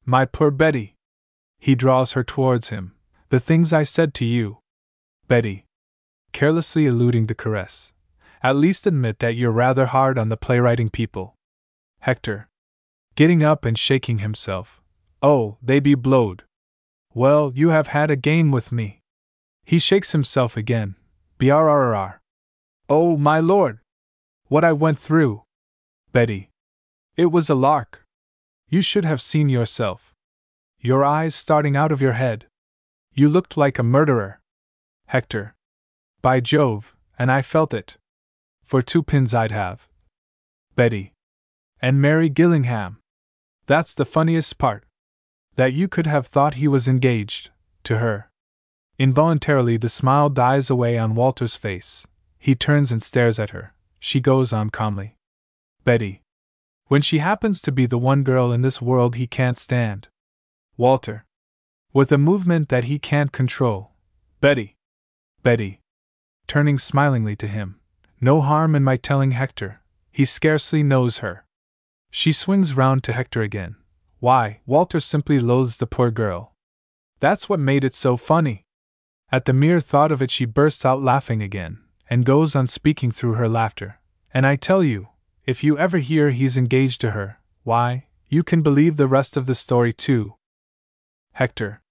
[0.05, 0.95] My poor Betty.
[1.57, 2.93] He draws her towards him.
[3.29, 4.59] The things I said to you.
[5.27, 5.65] Betty.
[6.33, 7.93] Carelessly eluding the caress.
[8.45, 11.33] At least admit that you're rather hard on the playwriting people.
[12.01, 12.47] Hector.
[13.15, 14.83] Getting up and shaking himself.
[15.19, 16.43] Oh, they be blowed.
[17.11, 19.01] Well, you have had a game with me.
[19.63, 20.93] He shakes himself again.
[21.39, 22.19] Brrrr.
[22.87, 23.79] Oh, my lord!
[24.45, 25.41] What I went through!
[26.11, 26.51] Betty.
[27.17, 28.05] It was a lark.
[28.69, 30.13] You should have seen yourself.
[30.79, 32.45] Your eyes starting out of your head.
[33.11, 34.39] You looked like a murderer.
[35.07, 35.55] Hector.
[36.21, 37.97] By Jove, and I felt it.
[38.65, 39.87] For two pins I'd have.
[40.75, 41.13] Betty.
[41.79, 42.97] And Mary Gillingham.
[43.67, 44.85] That's the funniest part.
[45.55, 47.51] That you could have thought he was engaged,
[47.83, 48.27] to her.
[48.97, 52.07] Involuntarily, the smile dies away on Walter's face.
[52.39, 53.75] He turns and stares at her.
[53.99, 55.15] She goes on calmly.
[55.83, 56.23] Betty.
[56.87, 60.07] When she happens to be the one girl in this world he can't stand.
[60.75, 61.23] Walter.
[61.93, 63.91] With a movement that he can't control.
[64.41, 64.75] Betty.
[65.43, 65.81] Betty.
[66.47, 67.79] Turning smilingly to him.
[68.21, 69.81] No harm in my telling Hector.
[70.11, 71.45] He scarcely knows her.
[72.09, 73.75] She swings round to Hector again.
[74.19, 76.53] Why, Walter simply loathes the poor girl.
[77.19, 78.63] That's what made it so funny.
[79.31, 83.11] At the mere thought of it, she bursts out laughing again, and goes on speaking
[83.11, 83.99] through her laughter.
[84.33, 85.09] And I tell you,
[85.45, 89.45] if you ever hear he's engaged to her, why, you can believe the rest of
[89.45, 90.35] the story too.
[91.33, 91.81] Hector.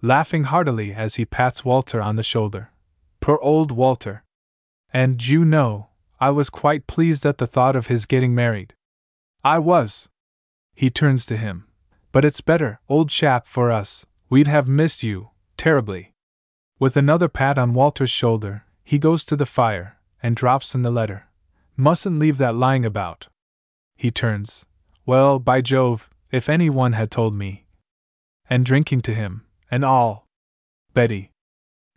[0.00, 2.70] Laughing heartily as he pats Walter on the shoulder.
[3.20, 4.24] Poor old Walter.
[4.98, 8.74] And you know, I was quite pleased at the thought of his getting married.
[9.44, 10.08] I was.
[10.74, 11.68] He turns to him.
[12.10, 16.14] But it's better, old chap, for us, we'd have missed you, terribly.
[16.80, 20.90] With another pat on Walter's shoulder, he goes to the fire, and drops in the
[20.90, 21.28] letter.
[21.76, 23.28] Mustn't leave that lying about.
[23.94, 24.66] He turns.
[25.06, 27.66] Well, by Jove, if any one had told me.
[28.50, 30.26] And drinking to him, and all.
[30.92, 31.30] Betty.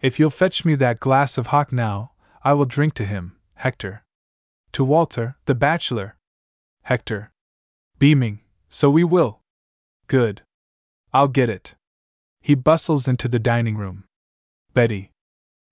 [0.02, 2.11] If you'll fetch me that glass of hock now,
[2.44, 4.04] I will drink to him, Hector.
[4.74, 6.16] To Walter, the bachelor.
[6.84, 7.32] Hector.
[8.00, 8.40] Beaming,
[8.70, 9.42] so we will.
[10.08, 10.42] Good.
[11.14, 11.76] I'll get it.
[12.42, 14.06] He bustles into the dining room.
[14.74, 15.12] Betty.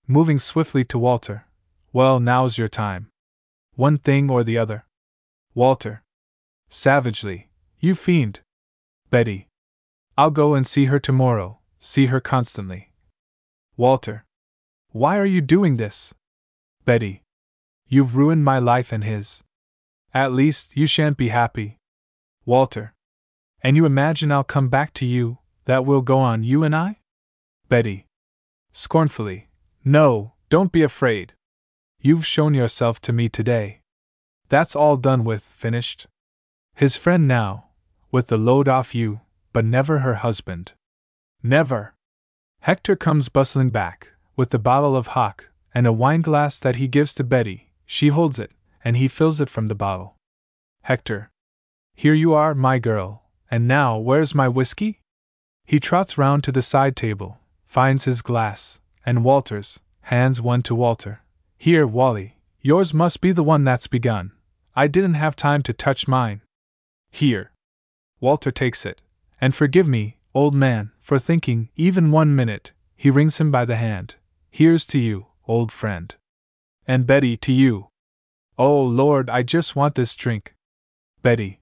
[0.06, 1.46] Moving swiftly to Walter.
[1.92, 3.10] Well, now's your time.
[3.74, 4.84] One thing or the other.
[5.54, 6.02] Walter.
[6.68, 7.48] Savagely.
[7.80, 8.40] You fiend.
[9.10, 9.48] Betty.
[10.16, 12.92] I'll go and see her tomorrow, see her constantly.
[13.76, 14.24] Walter.
[14.90, 16.14] Why are you doing this?
[16.84, 17.22] Betty.
[17.86, 19.44] You've ruined my life and his.
[20.14, 21.78] At least, you shan't be happy.
[22.44, 22.94] Walter.
[23.62, 27.00] And you imagine I'll come back to you, that we'll go on, you and I?
[27.68, 28.06] Betty.
[28.72, 29.48] Scornfully.
[29.84, 31.34] No, don't be afraid.
[32.00, 33.80] You've shown yourself to me today.
[34.48, 36.06] That's all done with, finished.
[36.74, 37.66] His friend now,
[38.10, 39.20] with the load off you,
[39.52, 40.72] but never her husband.
[41.42, 41.94] Never.
[42.60, 46.88] Hector comes bustling back, with the bottle of hock, and a wine glass that he
[46.88, 47.72] gives to Betty.
[47.86, 48.52] She holds it,
[48.84, 50.16] and he fills it from the bottle.
[50.82, 51.30] Hector.
[51.94, 55.00] Here you are, my girl, and now where's my whiskey?
[55.66, 60.74] He trots round to the side table, finds his glass, and Walter's, hands one to
[60.74, 61.20] Walter.
[61.58, 64.32] Here, Wally, yours must be the one that's begun.
[64.74, 66.42] I didn't have time to touch mine.
[67.10, 67.52] Here.
[68.20, 69.00] Walter takes it.
[69.40, 72.72] And forgive me, old man, for thinking, even one minute.
[72.96, 74.16] He wrings him by the hand.
[74.50, 76.14] Here's to you, old friend.
[76.86, 77.88] And Betty, to you.
[78.56, 80.54] Oh, Lord, I just want this drink.
[81.22, 81.60] Betty.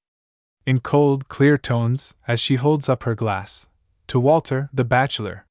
[0.66, 3.66] In cold, clear tones, as she holds up her glass.
[4.08, 5.46] To Walter, the bachelor.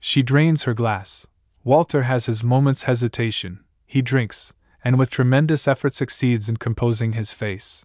[0.00, 1.26] She drains her glass.
[1.64, 7.32] Walter has his moment's hesitation, he drinks, and with tremendous effort succeeds in composing his
[7.32, 7.84] face.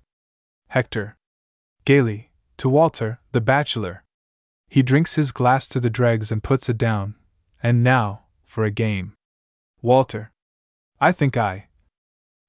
[0.70, 1.18] Hector.
[1.84, 4.04] Gaily, to Walter, the bachelor.
[4.70, 7.16] He drinks his glass to the dregs and puts it down.
[7.62, 9.16] And now, for a game.
[9.82, 10.32] Walter.
[11.00, 11.68] I think I.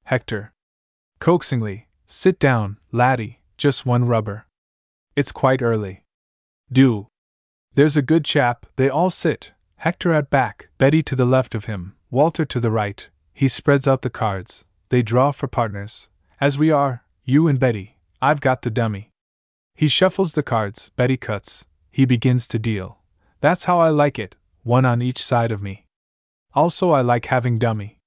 [0.05, 0.53] Hector.
[1.19, 4.47] Coaxingly, sit down, laddie, just one rubber.
[5.17, 6.05] It's quite early.
[6.71, 7.07] Do.
[7.75, 11.65] There's a good chap, they all sit, Hector at back, Betty to the left of
[11.65, 14.67] him, Walter to the right, he spreads out the cards.
[14.91, 16.11] They draw for partners.
[16.39, 19.11] As we are, you and Betty, I've got the dummy.
[19.75, 21.65] He shuffles the cards, Betty cuts.
[21.91, 22.99] He begins to deal.
[23.41, 25.87] That's how I like it, one on each side of me.
[26.55, 27.99] Also, I like having dummy.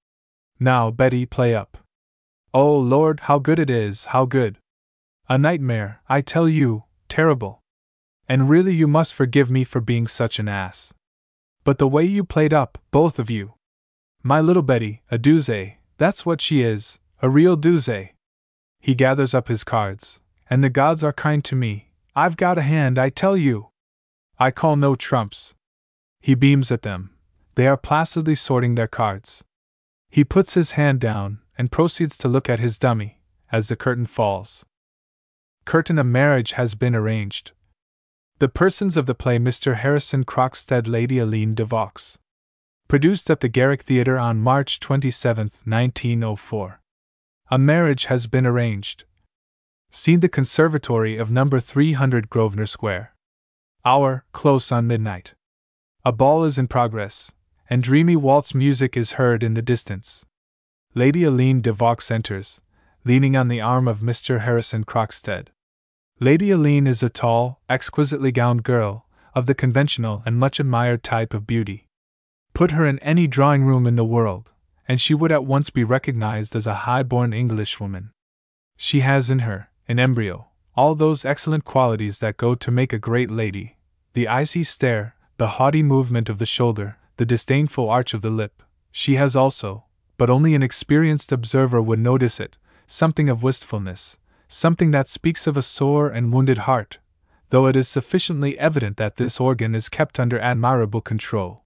[0.60, 1.78] Now, Betty, play up.
[2.54, 4.58] Oh, Lord, how good it is, how good.
[5.28, 7.62] A nightmare, I tell you, terrible.
[8.30, 10.93] And really, you must forgive me for being such an ass.
[11.64, 13.56] But the way you played up, both of you,
[14.22, 18.12] my little Betty, a doozy, that's what she is, a real doozy.
[18.80, 21.89] He gathers up his cards, and the gods are kind to me.
[22.16, 23.70] I've got a hand, I tell you.
[24.38, 25.56] I call no trumps.
[26.22, 27.14] He beams at them.
[27.56, 29.43] They are placidly sorting their cards.
[30.10, 34.06] He puts his hand down and proceeds to look at his dummy as the curtain
[34.06, 34.66] falls.
[35.64, 37.53] Curtain a marriage has been arranged.
[38.39, 39.78] The persons of the play Mr.
[39.78, 42.20] Harrison Crockstead Lady Aline de Vaux.
[42.89, 46.82] Produced at the Garrick Theatre on March 27, 1904.
[47.49, 49.06] A marriage has been arranged.
[49.89, 53.16] Seen the conservatory of number 300 Grosvenor Square.
[53.86, 55.36] Hour, close on midnight.
[56.03, 57.32] A ball is in progress,
[57.70, 60.26] and dreamy waltz music is heard in the distance.
[60.93, 62.61] Lady Aline de Vaux enters,
[63.03, 64.41] leaning on the arm of Mr.
[64.41, 65.47] Harrison Crockstead.
[66.20, 71.34] Lady Aline is a tall, exquisitely gowned girl, of the conventional and much admired type
[71.34, 71.88] of beauty.
[72.53, 74.51] Put her in any drawing room in the world,
[74.88, 78.11] and she would at once be recognized as a high born Englishwoman.
[78.78, 82.99] She has in her, in embryo, all those excellent qualities that go to make a
[82.99, 83.78] great lady
[84.13, 88.63] the icy stare, the haughty movement of the shoulder, the disdainful arch of the lip.
[88.91, 89.86] She has also,
[90.18, 92.57] but only an experienced observer would notice it,
[92.88, 96.99] something of wistfulness, something that speaks of a sore and wounded heart,
[97.49, 101.66] though it is sufficiently evident that this organ is kept under admirable control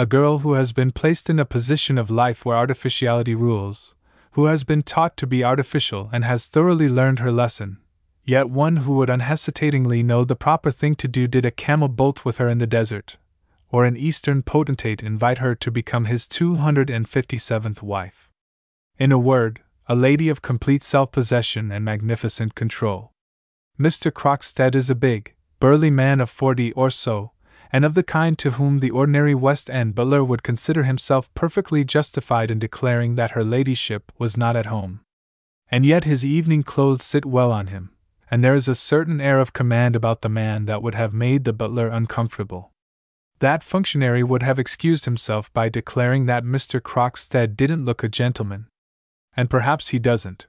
[0.00, 3.94] a girl who has been placed in a position of life where artificiality rules,
[4.32, 7.76] who has been taught to be artificial and has thoroughly learned her lesson,
[8.24, 12.24] yet one who would unhesitatingly know the proper thing to do did a camel bolt
[12.24, 13.18] with her in the desert,
[13.70, 18.30] or an Eastern potentate invite her to become his 257th wife.
[18.98, 23.12] In a word, a lady of complete self possession and magnificent control.
[23.78, 24.12] Mr.
[24.12, 27.32] Crockstead is a big, burly man of forty or so,
[27.72, 31.84] and of the kind to whom the ordinary West End butler would consider himself perfectly
[31.84, 35.00] justified in declaring that her ladyship was not at home.
[35.70, 37.90] And yet his evening clothes sit well on him,
[38.30, 41.44] and there is a certain air of command about the man that would have made
[41.44, 42.69] the butler uncomfortable.
[43.40, 46.78] That functionary would have excused himself by declaring that Mr.
[46.78, 48.66] Crockstead didn't look a gentleman.
[49.34, 50.46] And perhaps he doesn't.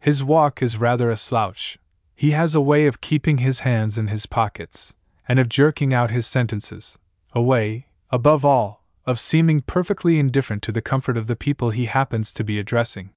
[0.00, 1.78] His walk is rather a slouch.
[2.16, 4.94] He has a way of keeping his hands in his pockets,
[5.28, 6.98] and of jerking out his sentences.
[7.32, 11.86] A way, above all, of seeming perfectly indifferent to the comfort of the people he
[11.86, 13.10] happens to be addressing.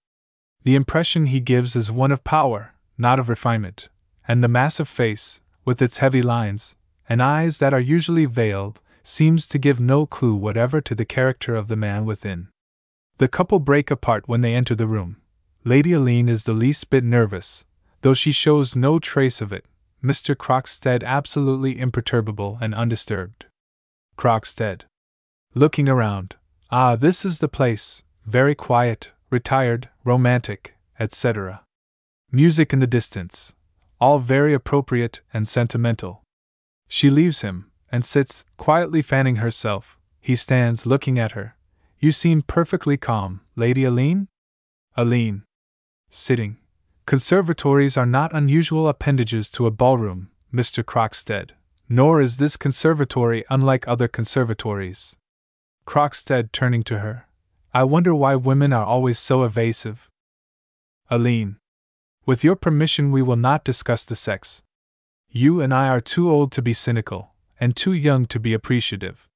[0.63, 3.89] The impression he gives is one of power, not of refinement,
[4.27, 6.75] and the massive face, with its heavy lines,
[7.07, 11.55] and eyes that are usually veiled, seems to give no clue whatever to the character
[11.55, 12.49] of the man within.
[13.17, 15.17] The couple break apart when they enter the room.
[15.63, 17.65] Lady Aline is the least bit nervous,
[18.01, 19.65] though she shows no trace of it,
[20.03, 20.35] Mr.
[20.35, 23.45] Crockstead absolutely imperturbable and undisturbed.
[24.17, 24.83] Crockstead.
[25.53, 26.35] Looking around.
[26.71, 31.63] Ah, this is the place, very quiet, retired, romantic, etc.
[32.31, 33.55] Music in the distance.
[33.99, 36.23] All very appropriate and sentimental.
[36.87, 39.97] She leaves him, and sits, quietly fanning herself.
[40.19, 41.55] He stands looking at her.
[41.99, 44.27] You seem perfectly calm, Lady Aline?
[44.95, 45.43] Aline.
[46.09, 46.57] Sitting.
[47.05, 50.83] Conservatories are not unusual appendages to a ballroom, Mr.
[50.83, 51.51] Crockstead,
[51.89, 55.15] nor is this conservatory unlike other conservatories.
[55.85, 57.27] Crockstead turning to her.
[57.73, 60.09] I wonder why women are always so evasive.
[61.09, 61.57] Aline.
[62.25, 64.61] With your permission, we will not discuss the sex.
[65.29, 69.27] You and I are too old to be cynical, and too young to be appreciative.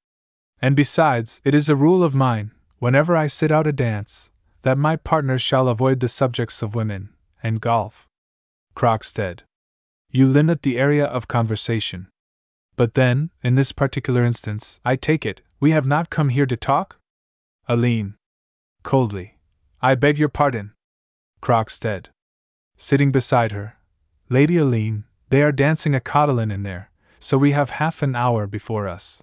[0.60, 4.30] And besides, it is a rule of mine, whenever I sit out a dance,
[4.62, 7.10] that my partner shall avoid the subjects of women,
[7.42, 8.08] and golf.
[8.74, 9.40] Crockstead.
[10.10, 12.08] You limit the area of conversation.
[12.76, 16.56] But then, in this particular instance, I take it, we have not come here to
[16.56, 16.98] talk?
[17.68, 18.14] Aline.
[18.82, 19.38] Coldly.
[19.80, 20.72] I beg your pardon.
[21.40, 22.06] Crockstead.
[22.76, 23.76] Sitting beside her.
[24.28, 26.90] Lady Aline, they are dancing a cotillion in there,
[27.24, 29.22] so we have half an hour before us.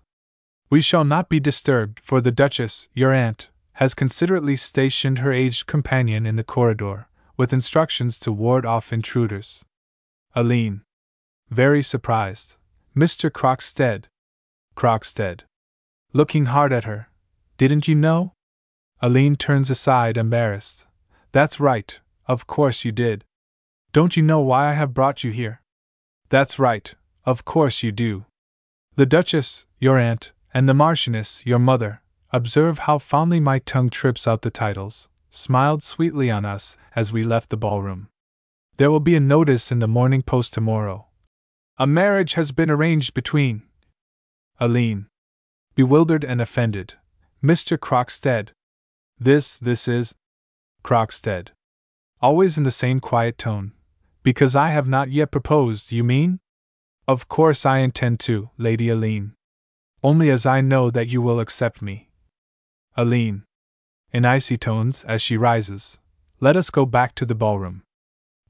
[0.71, 5.67] We shall not be disturbed, for the Duchess, your aunt, has considerately stationed her aged
[5.67, 9.63] companion in the corridor, with instructions to ward off intruders.
[10.33, 10.81] Aline.
[11.51, 12.55] Very surprised.
[12.97, 13.29] Mr.
[13.29, 14.05] Crockstead.
[14.75, 15.41] Crockstead.
[16.11, 17.07] Looking hard at her.
[17.57, 18.33] Didn't you know?
[18.99, 20.87] Aline turns aside, embarrassed.
[21.33, 23.25] That's right, of course you did.
[23.93, 25.61] Don't you know why I have brought you here?
[26.29, 26.95] That's right,
[27.25, 28.25] of course you do.
[28.95, 32.01] The Duchess, your aunt, and the Marchioness, your mother,
[32.31, 37.23] observe how fondly my tongue trips out the titles, smiled sweetly on us as we
[37.23, 38.09] left the ballroom.
[38.77, 41.07] There will be a notice in the Morning Post tomorrow.
[41.77, 43.63] A marriage has been arranged between.
[44.59, 45.07] Aline.
[45.75, 46.95] Bewildered and offended.
[47.43, 47.77] Mr.
[47.77, 48.49] Crockstead.
[49.19, 50.13] This, this is.
[50.83, 51.49] Crockstead.
[52.21, 53.73] Always in the same quiet tone.
[54.23, 56.39] Because I have not yet proposed, you mean?
[57.07, 59.33] Of course I intend to, Lady Aline.
[60.03, 62.09] Only as I know that you will accept me.
[62.95, 63.43] Aline
[64.11, 65.97] in icy tones as she rises.
[66.39, 67.83] Let us go back to the ballroom.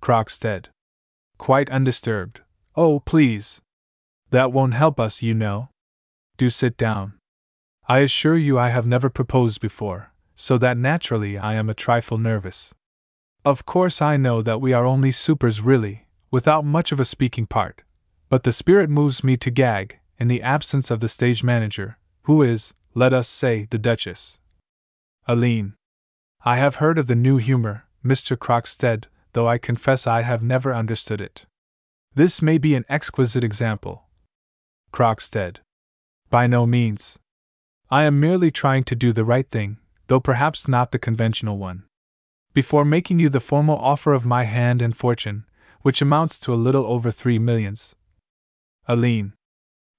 [0.02, 0.68] Crockstead.
[1.38, 2.42] Quite undisturbed.
[2.76, 3.62] Oh, please.
[4.32, 5.70] That won't help us, you know.
[6.38, 7.14] Do sit down.
[7.88, 12.18] I assure you I have never proposed before, so that naturally I am a trifle
[12.18, 12.74] nervous.
[13.44, 17.46] Of course, I know that we are only supers really, without much of a speaking
[17.46, 17.82] part,
[18.32, 22.42] but the spirit moves me to gag, in the absence of the stage manager, who
[22.42, 24.40] is, let us say, the Duchess.
[25.28, 25.74] Aline.
[26.46, 28.38] I have heard of the new humor, Mr.
[28.38, 29.04] Crockstead,
[29.34, 31.46] though I confess I have never understood it.
[32.16, 34.04] This may be an exquisite example.
[34.94, 35.58] Crockstead.
[36.30, 37.20] By no means.
[37.90, 39.78] I am merely trying to do the right thing,
[40.08, 41.84] though perhaps not the conventional one.
[42.54, 45.44] Before making you the formal offer of my hand and fortune,
[45.82, 47.94] which amounts to a little over three millions.
[48.92, 49.32] Aline.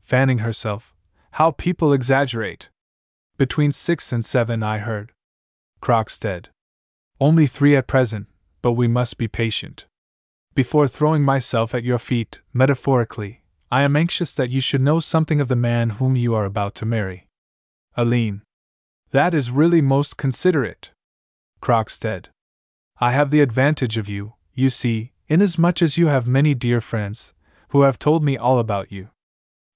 [0.03, 0.95] Fanning herself.
[1.31, 2.69] How people exaggerate!
[3.39, 5.13] Between six and seven, I heard.
[5.81, 6.49] Crockstead.
[7.19, 8.27] Only three at present,
[8.61, 9.87] but we must be patient.
[10.55, 13.41] Before throwing myself at your feet, metaphorically,
[13.71, 16.75] I am anxious that you should know something of the man whom you are about
[16.75, 17.29] to marry.
[17.97, 18.43] Aline.
[19.11, 20.91] That is really most considerate.
[21.63, 22.27] Crockstead.
[23.01, 27.33] I have the advantage of you, you see, inasmuch as you have many dear friends,
[27.73, 29.09] who have told me all about you.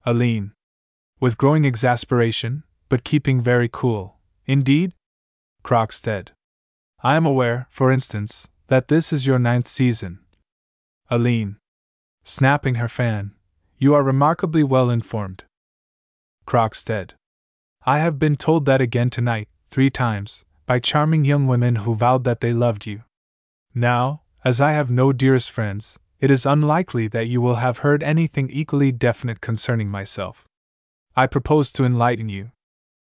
[0.04, 0.52] Aline.
[1.18, 4.18] With growing exasperation, but keeping very cool.
[4.44, 4.92] Indeed?
[5.64, 6.28] Crockstead.
[7.02, 10.18] I am aware, for instance, that this is your ninth season.
[11.08, 11.56] Aline.
[12.22, 13.32] Snapping her fan.
[13.78, 15.44] You are remarkably well informed.
[16.46, 17.12] Crockstead.
[17.86, 22.24] I have been told that again tonight, three times, by charming young women who vowed
[22.24, 23.04] that they loved you.
[23.74, 28.02] Now, as I have no dearest friends, it is unlikely that you will have heard
[28.02, 30.46] anything equally definite concerning myself.
[31.14, 32.52] I propose to enlighten you.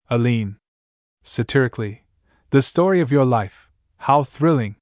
[0.08, 0.56] Aline.
[1.22, 2.04] Satirically.
[2.50, 3.68] The story of your life.
[3.98, 4.76] How thrilling!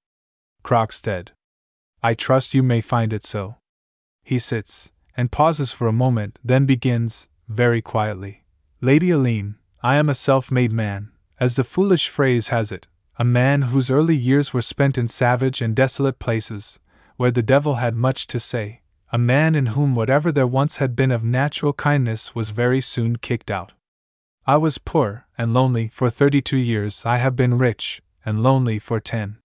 [0.65, 1.29] Crockstead.
[2.03, 3.57] I trust you may find it so.
[4.25, 8.45] He sits, and pauses for a moment, then begins, very quietly.
[8.81, 12.87] Lady Aline, I am a self made man, as the foolish phrase has it,
[13.19, 16.81] a man whose early years were spent in savage and desolate places,
[17.17, 18.81] where the devil had much to say,
[19.13, 23.17] a man in whom whatever there once had been of natural kindness was very soon
[23.17, 23.73] kicked out.
[24.47, 28.79] I was poor and lonely for thirty two years, I have been rich and lonely
[28.79, 29.39] for ten.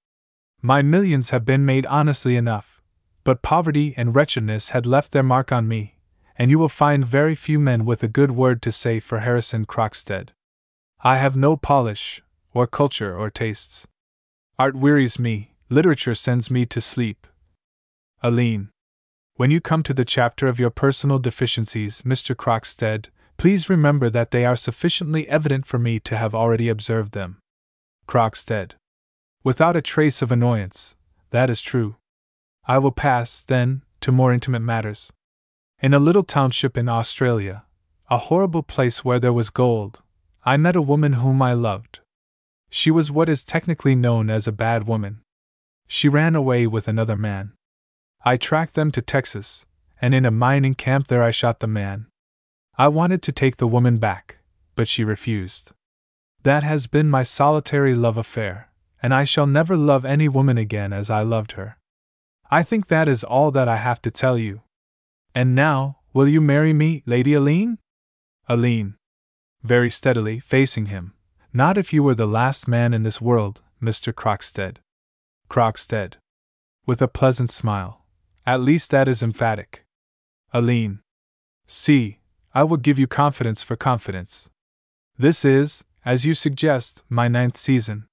[0.62, 2.82] My millions have been made honestly enough,
[3.24, 6.00] but poverty and wretchedness had left their mark on me,
[6.38, 9.66] and you will find very few men with a good word to say for Harrison
[9.66, 10.30] Crockstead.
[11.02, 13.86] I have no polish, or culture, or tastes.
[14.58, 17.28] Art wearies me, literature sends me to sleep.
[18.24, 18.70] Aline.
[19.36, 22.36] When you come to the chapter of your personal deficiencies, Mr.
[22.36, 23.08] Crockstead,
[23.38, 27.38] please remember that they are sufficiently evident for me to have already observed them.
[28.08, 28.72] Crockstead.
[29.44, 30.96] Without a trace of annoyance,
[31.30, 31.98] that is true.
[32.66, 35.14] I will pass, then, to more intimate matters.
[35.80, 37.66] In a little township in Australia,
[38.10, 40.02] a horrible place where there was gold,
[40.44, 42.00] I met a woman whom I loved.
[42.72, 45.22] She was what is technically known as a bad woman.
[45.86, 47.54] She ran away with another man.
[48.28, 49.66] I tracked them to Texas,
[50.02, 52.08] and in a mining camp there I shot the man.
[52.78, 54.40] I wanted to take the woman back,
[54.76, 55.72] but she refused.
[56.44, 58.70] That has been my solitary love affair,
[59.02, 61.78] and I shall never love any woman again as I loved her.
[62.52, 64.62] I think that is all that I have to tell you.
[65.34, 67.78] And now, will you marry me, Lady Aline?
[68.50, 68.96] Aline.
[69.64, 71.14] Very steadily, facing him.
[71.54, 74.12] Not if you were the last man in this world, Mr.
[74.12, 74.80] Crockstead.
[75.50, 76.16] Crockstead.
[76.86, 78.04] With a pleasant smile.
[78.48, 79.84] At least that is emphatic.
[80.54, 81.02] Aline.
[81.66, 82.20] See,
[82.54, 84.50] I will give you confidence for confidence.
[85.18, 88.08] This is, as you suggest, my ninth season.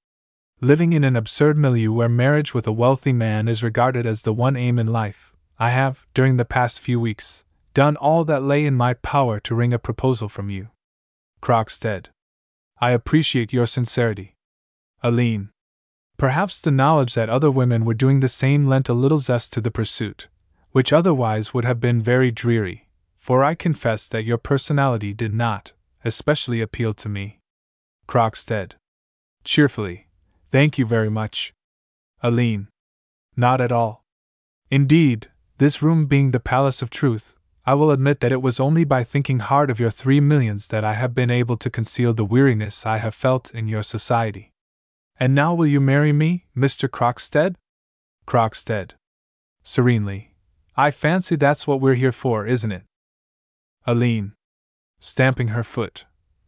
[0.61, 4.33] Living in an absurd milieu where marriage with a wealthy man is regarded as the
[4.33, 8.67] one aim in life, I have, during the past few weeks, done all that lay
[8.67, 10.71] in my power to wring a proposal from you.
[11.43, 12.07] Crockstead.
[12.81, 14.35] I appreciate your sincerity.
[15.01, 15.51] Aline.
[16.17, 19.61] Perhaps the knowledge that other women were doing the same lent a little zest to
[19.61, 20.29] the pursuit,
[20.71, 22.89] which otherwise would have been very dreary,
[23.19, 25.73] for I confess that your personality did not,
[26.05, 27.41] especially appeal to me.
[28.07, 28.73] Crockstead.
[29.45, 30.09] Cheerfully.
[30.51, 31.53] Thank you very much.
[32.23, 32.69] Aline.
[33.37, 34.05] Not at all.
[34.71, 37.35] Indeed, this room being the palace of truth,
[37.67, 40.85] I will admit that it was only by thinking hard of your three millions that
[40.85, 44.53] I have been able to conceal the weariness I have felt in your society.
[45.19, 46.89] And now will you marry me, Mr.
[46.89, 47.55] Crockstead?
[48.27, 48.93] Crockstead.
[49.63, 50.35] Serenely.
[50.77, 52.83] I fancy that's what we're here for, isn't it?
[53.87, 54.33] Aline.
[54.99, 56.05] Stamping her foot.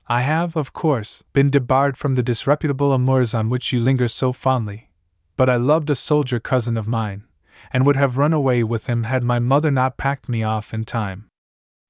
[0.09, 4.33] I have, of course, been debarred from the disreputable amours on which you linger so
[4.33, 4.91] fondly,
[5.37, 7.25] but I loved a soldier cousin of mine,
[7.73, 10.85] and would have run away with him had my mother not packed me off in
[10.85, 11.29] time.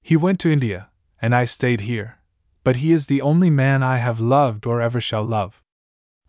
[0.03, 2.18] He went to India, and I stayed here,
[2.64, 5.62] but he is the only man I have loved or ever shall love.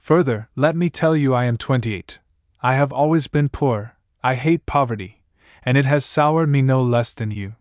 [0.07, 2.19] Further, let me tell you I am 28.
[2.61, 5.21] I have always been poor, I hate poverty,
[5.63, 7.55] and it has soured me no less than you.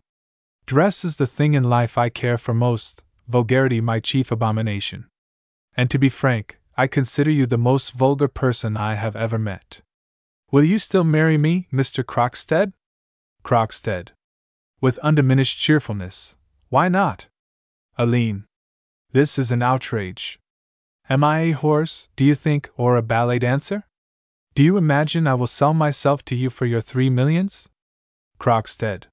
[0.65, 5.09] Dress is the thing in life I care for most, vulgarity my chief abomination.
[5.75, 9.81] And to be frank, I consider you the most vulgar person I have ever met.
[10.49, 12.01] Will you still marry me, Mr.
[12.01, 12.71] Crockstead?
[13.43, 14.11] Crockstead.
[14.79, 16.37] With undiminished cheerfulness.
[16.69, 17.27] Why not?
[17.97, 18.45] Aline.
[19.11, 20.39] This is an outrage.
[21.09, 23.85] Am I a horse, do you think, or a ballet dancer?
[24.55, 27.69] Do you imagine I will sell myself to you for your three millions?
[28.39, 29.05] Crockstead.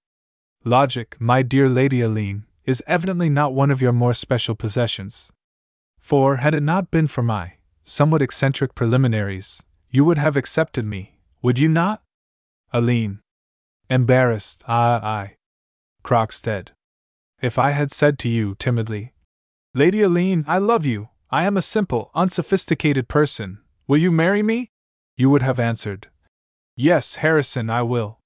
[0.64, 5.30] Logic, my dear Lady Aline, is evidently not one of your more special possessions.
[6.00, 11.18] For, had it not been for my somewhat eccentric preliminaries, you would have accepted me,
[11.42, 12.02] would you not?
[12.72, 13.20] Aline.
[13.88, 15.36] Embarrassed, ah, I.
[16.02, 16.70] Crockstead.
[17.40, 19.12] If I had said to you timidly,
[19.74, 23.58] Lady Aline, I love you, I am a simple, unsophisticated person,
[23.88, 24.70] will you marry me?
[25.16, 26.06] You would have answered,
[26.76, 28.20] Yes, Harrison, I will.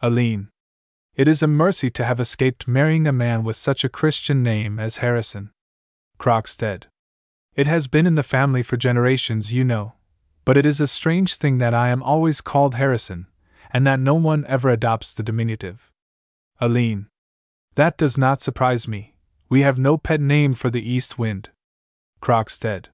[0.00, 0.48] Aline.
[1.14, 4.78] It is a mercy to have escaped marrying a man with such a Christian name
[4.78, 5.50] as Harrison.
[6.18, 6.84] Crockstead.
[7.54, 9.92] It has been in the family for generations, you know.
[10.46, 13.26] But it is a strange thing that I am always called Harrison,
[13.74, 15.92] and that no one ever adopts the diminutive.
[16.62, 17.08] Aline.
[17.74, 19.16] That does not surprise me.
[19.50, 21.50] We have no pet name for the east wind.
[22.20, 22.86] Crockstead.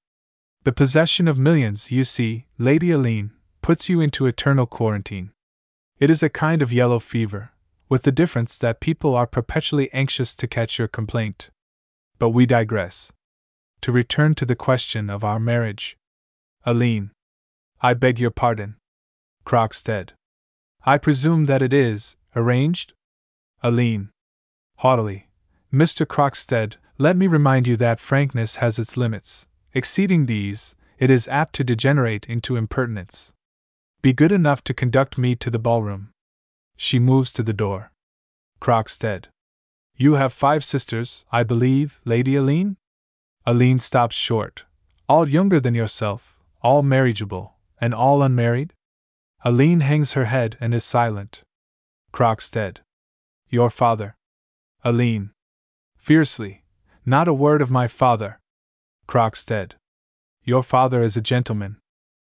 [0.65, 5.31] The possession of millions, you see, Lady Aline, puts you into eternal quarantine.
[5.99, 7.51] It is a kind of yellow fever,
[7.89, 11.51] with the difference that people are perpetually anxious to catch your complaint.
[12.19, 13.13] But we digress.
[13.83, 15.97] To return to the question of our marriage.
[16.65, 17.11] Aline.
[17.81, 18.77] I beg your pardon.
[19.45, 20.11] Crockstead.
[20.87, 22.93] I presume that it is arranged?
[23.63, 24.11] Aline.
[24.79, 25.29] Haughtily.
[25.73, 26.07] Mr.
[26.07, 29.47] Crockstead, let me remind you that frankness has its limits.
[29.73, 33.33] Exceeding these, it is apt to degenerate into impertinence.
[34.01, 36.11] Be good enough to conduct me to the ballroom.
[36.77, 37.91] She moves to the door.
[38.61, 39.27] Crockstead.
[39.97, 42.77] You have five sisters, I believe, Lady Aline?
[43.47, 44.65] Aline stops short.
[45.09, 48.73] All younger than yourself, all marriageable, and all unmarried?
[49.45, 51.43] Aline hangs her head and is silent.
[52.13, 52.79] Crockstead.
[53.51, 54.17] Your father.
[54.83, 55.33] Aline.
[55.97, 56.64] Fiercely.
[57.07, 58.41] Not a word of my father.
[59.07, 59.73] Crockstead.
[60.43, 61.77] Your father is a gentleman.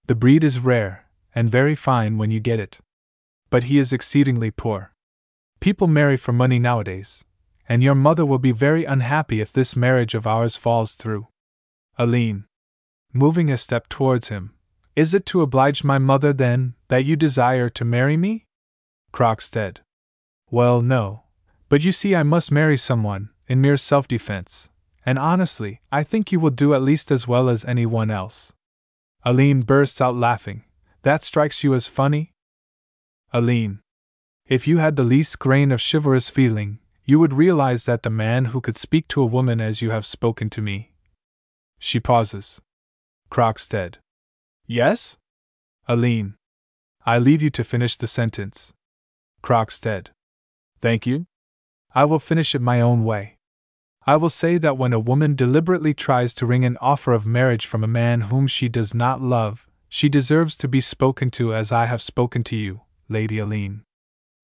[0.07, 1.05] The breed is rare,
[1.35, 2.79] and very fine when you get it.
[3.51, 4.91] But he is exceedingly poor.
[5.59, 7.23] People marry for money nowadays,
[7.69, 11.27] and your mother will be very unhappy if this marriage of ours falls through.
[11.99, 12.45] Aline.
[13.13, 14.55] Moving a step towards him.
[14.95, 18.45] Is it to oblige my mother, then, that you desire to marry me?
[19.13, 19.77] Crockstead.
[20.49, 21.23] Well, no.
[21.69, 24.69] But you see, I must marry someone, in mere self defense,
[25.05, 28.53] and honestly, I think you will do at least as well as anyone else.
[29.23, 30.63] Aline bursts out laughing,
[31.05, 32.33] that strikes you as funny?
[33.31, 33.79] Aline.
[34.47, 38.45] If you had the least grain of chivalrous feeling, you would realize that the man
[38.45, 40.93] who could speak to a woman as you have spoken to me.
[41.77, 42.59] She pauses.
[43.29, 43.95] Crockstead.
[44.65, 45.17] Yes?
[45.87, 46.33] Aline.
[47.05, 48.73] I leave you to finish the sentence.
[49.43, 50.07] Crockstead.
[50.81, 51.27] Thank you.
[51.93, 53.34] I will finish it my own way.
[54.07, 57.65] I will say that when a woman deliberately tries to wring an offer of marriage
[57.65, 61.71] from a man whom she does not love, she deserves to be spoken to as
[61.71, 63.83] I have spoken to you, Lady Aline.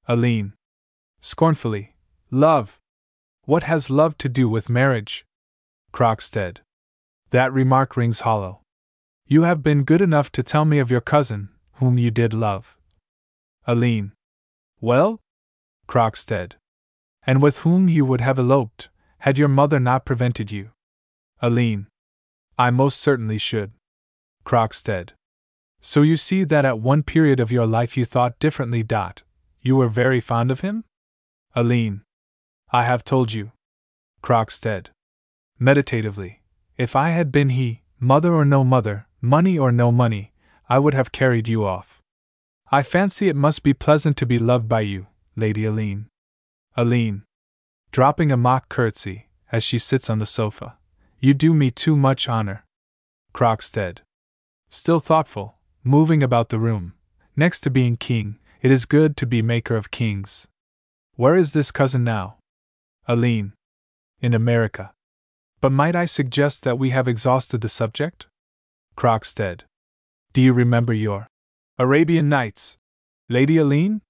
[0.07, 0.53] Aline.
[1.19, 1.93] Scornfully.
[2.31, 2.79] Love.
[3.45, 5.25] What has love to do with marriage?
[5.93, 6.57] Crockstead.
[7.29, 8.61] That remark rings hollow.
[9.27, 12.77] You have been good enough to tell me of your cousin, whom you did love.
[13.67, 14.13] Aline.
[14.79, 15.19] Well?
[15.87, 16.53] Crockstead.
[17.27, 18.89] And with whom you would have eloped,
[19.21, 20.71] had your mother not prevented you.
[21.43, 21.85] Aline.
[22.57, 23.71] I most certainly should.
[24.43, 25.09] Crockstead.
[25.79, 28.81] So you see that at one period of your life you thought differently.
[28.81, 29.21] Dot.
[29.61, 30.85] You were very fond of him?
[31.55, 32.01] Aline.
[32.71, 33.51] I have told you.
[34.23, 34.87] Crockstead.
[35.59, 36.41] Meditatively.
[36.75, 40.33] If I had been he, mother or no mother, money or no money,
[40.67, 42.01] I would have carried you off.
[42.71, 45.05] I fancy it must be pleasant to be loved by you,
[45.35, 46.07] Lady Aline.
[46.75, 47.21] Aline.
[47.91, 50.77] Dropping a mock curtsy, as she sits on the sofa.
[51.19, 52.63] You do me too much honor.
[53.33, 53.97] Crockstead.
[54.69, 56.93] Still thoughtful, moving about the room.
[57.35, 60.47] Next to being king, it is good to be maker of kings.
[61.15, 62.37] Where is this cousin now?
[63.09, 63.51] Aline.
[64.21, 64.93] In America.
[65.59, 68.25] But might I suggest that we have exhausted the subject?
[68.95, 69.61] Crockstead.
[70.31, 71.27] Do you remember your
[71.77, 72.77] Arabian Nights?
[73.27, 74.01] Lady Aline?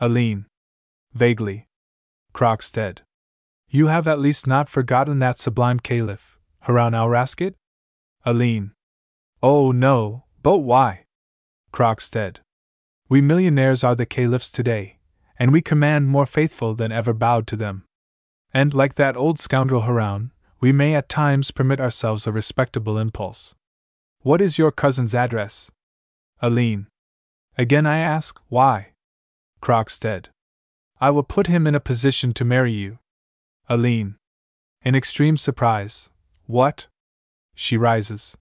[0.00, 0.46] Aline.
[1.12, 1.66] Vaguely.
[2.32, 3.00] Crockstead.
[3.72, 7.54] You have at least not forgotten that sublime caliph, Harun al Rashid?
[8.24, 8.72] Aline.
[9.42, 11.04] Oh, no, but why?
[11.72, 12.38] Crockstead.
[13.08, 14.98] We millionaires are the caliphs today,
[15.38, 17.84] and we command more faithful than ever bowed to them.
[18.52, 23.54] And, like that old scoundrel Harun, we may at times permit ourselves a respectable impulse.
[24.22, 25.70] What is your cousin's address?
[26.42, 26.88] Aline.
[27.56, 28.88] Again I ask, why?
[29.62, 30.26] Crockstead.
[31.00, 32.98] I will put him in a position to marry you.
[33.72, 34.16] Aline.
[34.82, 36.10] In extreme surprise.
[36.46, 36.88] What?
[37.54, 38.36] She rises.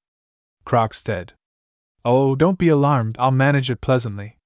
[0.65, 1.33] Crockstead.
[2.03, 4.39] Oh, don't be alarmed, I'll manage it pleasantly.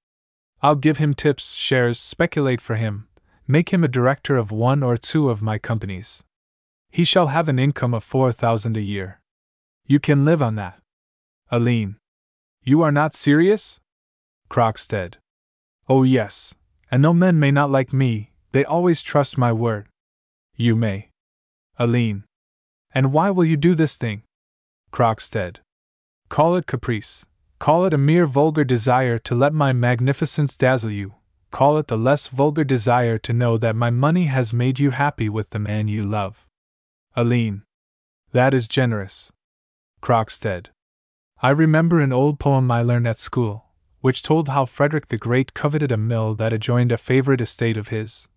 [0.60, 3.08] I'll give him tips, shares, speculate for him,
[3.48, 6.22] make him a director of one or two of my companies.
[6.90, 9.22] He shall have an income of four thousand a year.
[9.86, 10.82] You can live on that.
[11.50, 11.96] Aline.
[12.62, 13.80] You are not serious?
[14.50, 15.14] Crockstead.
[15.88, 16.54] Oh, yes,
[16.90, 19.88] and though men may not like me, they always trust my word.
[20.56, 21.10] You may.
[21.78, 22.24] Aline.
[22.94, 24.22] And why will you do this thing?
[24.92, 25.56] Crockstead.
[26.28, 27.26] Call it caprice.
[27.58, 31.14] Call it a mere vulgar desire to let my magnificence dazzle you.
[31.50, 35.28] Call it the less vulgar desire to know that my money has made you happy
[35.28, 36.46] with the man you love.
[37.16, 37.62] Aline.
[38.32, 39.32] That is generous.
[40.00, 40.66] Crockstead.
[41.42, 43.66] I remember an old poem I learned at school,
[44.00, 47.88] which told how Frederick the Great coveted a mill that adjoined a favorite estate of
[47.88, 48.28] his,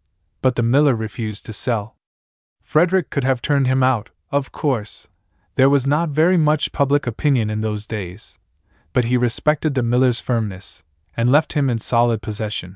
[0.41, 1.96] but the miller refused to sell.
[2.67, 5.07] Frederick could have turned him out, of course,
[5.55, 8.39] there was not very much public opinion in those days,
[8.91, 10.83] but he respected the miller's firmness,
[11.15, 12.75] and left him in solid possession.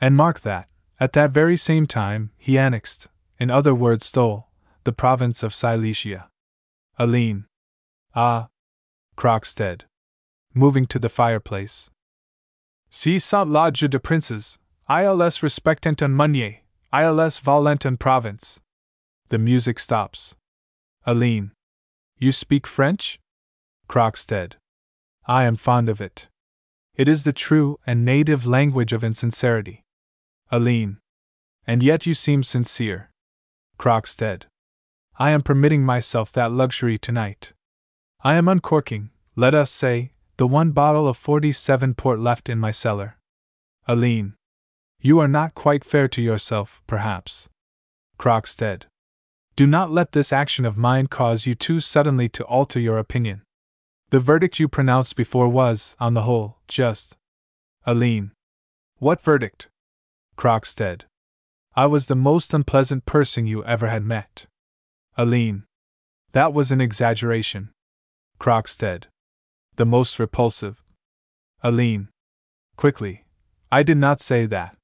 [0.00, 3.08] And mark that, at that very same time, he annexed,
[3.38, 4.46] in other words, stole,
[4.84, 6.30] the province of Silesia.
[6.98, 7.44] Aline.
[8.14, 8.48] Ah.
[9.18, 9.82] Crockstead.
[10.54, 11.90] Moving to the fireplace.
[12.88, 14.58] Si sont la de princes,
[14.88, 18.60] ils respectent un meunier, ils valent un province.
[19.30, 20.34] The music stops.
[21.06, 21.52] Aline.
[22.18, 23.20] You speak French?
[23.88, 24.54] Crockstead.
[25.24, 26.26] I am fond of it.
[26.96, 29.84] It is the true and native language of insincerity.
[30.50, 30.98] Aline.
[31.64, 33.12] And yet you seem sincere.
[33.78, 34.46] Crockstead.
[35.16, 37.52] I am permitting myself that luxury tonight.
[38.24, 42.72] I am uncorking, let us say, the one bottle of 47 port left in my
[42.72, 43.16] cellar.
[43.86, 44.34] Aline.
[45.00, 47.48] You are not quite fair to yourself, perhaps.
[48.18, 48.89] Crockstead.
[49.60, 53.42] Do not let this action of mine cause you too suddenly to alter your opinion.
[54.08, 57.18] The verdict you pronounced before was, on the whole, just.
[57.84, 58.32] Aline.
[59.00, 59.68] What verdict?
[60.34, 61.02] Crockstead.
[61.76, 64.46] I was the most unpleasant person you ever had met.
[65.18, 65.64] Aline.
[66.32, 67.68] That was an exaggeration.
[68.38, 69.08] Crockstead.
[69.76, 70.82] The most repulsive.
[71.62, 72.08] Aline.
[72.76, 73.26] Quickly.
[73.70, 74.78] I did not say that.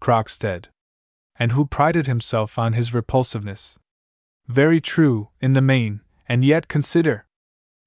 [0.00, 0.66] Crockstead.
[1.34, 3.80] And who prided himself on his repulsiveness.
[4.46, 7.26] Very true, in the main, and yet consider.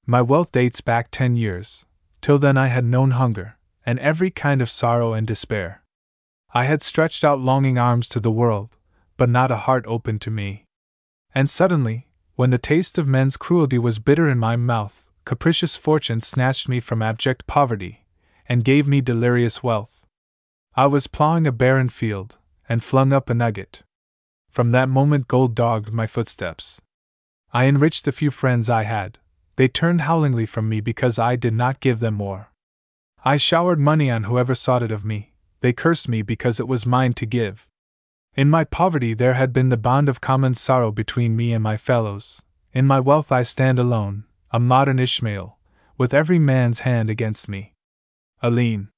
[0.06, 1.86] My wealth dates back ten years.
[2.22, 5.84] Till then I had known hunger, and every kind of sorrow and despair.
[6.54, 8.76] I had stretched out longing arms to the world,
[9.18, 10.66] but not a heart open to me.
[11.36, 16.22] And suddenly, when the taste of men's cruelty was bitter in my mouth, capricious fortune
[16.22, 18.06] snatched me from abject poverty,
[18.48, 20.06] and gave me delirious wealth.
[20.76, 22.38] I was plowing a barren field,
[22.70, 23.84] and flung up a nugget.
[24.58, 26.82] From that moment, gold dogged my footsteps.
[27.54, 29.20] I enriched the few friends I had,
[29.56, 32.52] they turned howlingly from me because I did not give them more.
[33.24, 36.88] I showered money on whoever sought it of me, they cursed me because it was
[36.88, 37.68] mine to give.
[38.34, 41.78] In my poverty, there had been the bond of common sorrow between me and my
[41.78, 42.42] fellows.
[42.74, 45.60] In my wealth, I stand alone, a modern Ishmael,
[46.00, 47.76] with every man's hand against me.
[48.42, 48.90] Aline.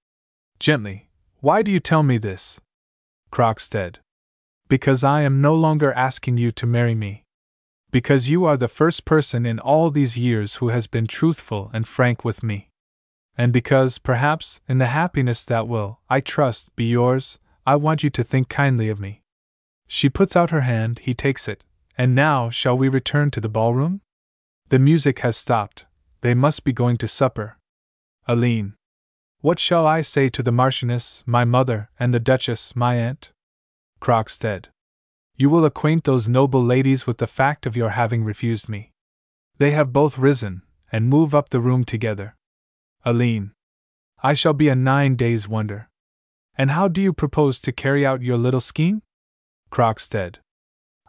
[0.57, 1.10] Gently,
[1.41, 2.62] why do you tell me this?
[3.30, 3.97] Crockstead.
[4.70, 7.26] Because I am no longer asking you to marry me.
[7.91, 11.88] Because you are the first person in all these years who has been truthful and
[11.88, 12.70] frank with me.
[13.36, 18.11] And because, perhaps, in the happiness that will, I trust, be yours, I want you
[18.11, 19.24] to think kindly of me.
[19.88, 21.63] She puts out her hand, he takes it.
[21.97, 24.01] And now, shall we return to the ballroom?
[24.70, 25.88] The music has stopped.
[26.22, 27.57] They must be going to supper.
[28.28, 28.76] Aline.
[29.41, 33.32] What shall I say to the Marchioness, my mother, and the Duchess, my aunt?
[34.01, 34.65] Crockstead.
[35.35, 38.91] You will acquaint those noble ladies with the fact of your having refused me.
[39.57, 42.35] They have both risen, and move up the room together.
[43.03, 43.51] Aline.
[44.21, 45.89] I shall be a nine days' wonder.
[46.57, 49.01] And how do you propose to carry out your little scheme?
[49.71, 50.37] Crockstead.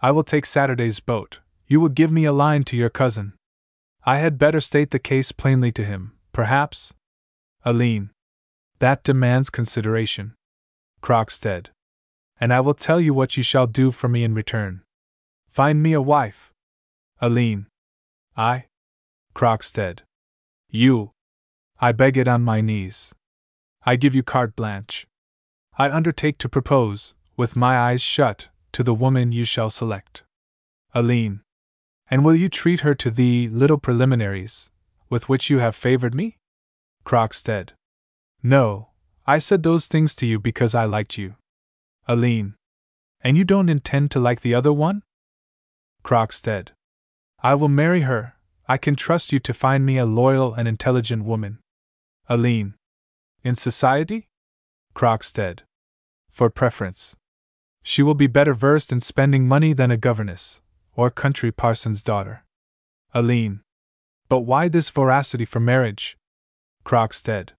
[0.00, 1.40] I will take Saturday's boat.
[1.66, 3.32] You will give me a line to your cousin.
[4.04, 6.94] I had better state the case plainly to him, perhaps?
[7.64, 8.10] Aline.
[8.78, 10.34] That demands consideration.
[11.02, 11.66] Crockstead.
[12.40, 14.82] And I will tell you what you shall do for me in return.
[15.50, 16.52] Find me a wife.
[17.20, 17.66] Aline.
[18.36, 18.64] I?
[19.34, 20.00] Crockstead.
[20.70, 21.12] You.
[21.80, 23.12] I beg it on my knees.
[23.84, 25.06] I give you carte blanche.
[25.76, 30.22] I undertake to propose, with my eyes shut, to the woman you shall select.
[30.94, 31.40] Aline.
[32.10, 34.70] And will you treat her to the little preliminaries
[35.08, 36.38] with which you have favored me?
[37.04, 37.70] Crockstead.
[38.42, 38.88] No,
[39.26, 41.34] I said those things to you because I liked you.
[42.10, 42.56] Aline.
[43.20, 45.04] And you don't intend to like the other one?
[46.02, 46.70] Crockstead.
[47.40, 48.34] I will marry her.
[48.66, 51.60] I can trust you to find me a loyal and intelligent woman.
[52.28, 52.74] Aline.
[53.44, 54.26] In society?
[54.92, 55.60] Crockstead.
[56.32, 57.14] For preference.
[57.84, 60.60] She will be better versed in spending money than a governess,
[60.96, 62.44] or country parson's daughter.
[63.14, 63.60] Aline.
[64.28, 66.18] But why this voracity for marriage?
[66.84, 67.50] Crockstead.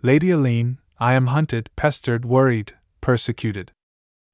[0.00, 3.72] Lady Aline, I am hunted, pestered, worried, persecuted.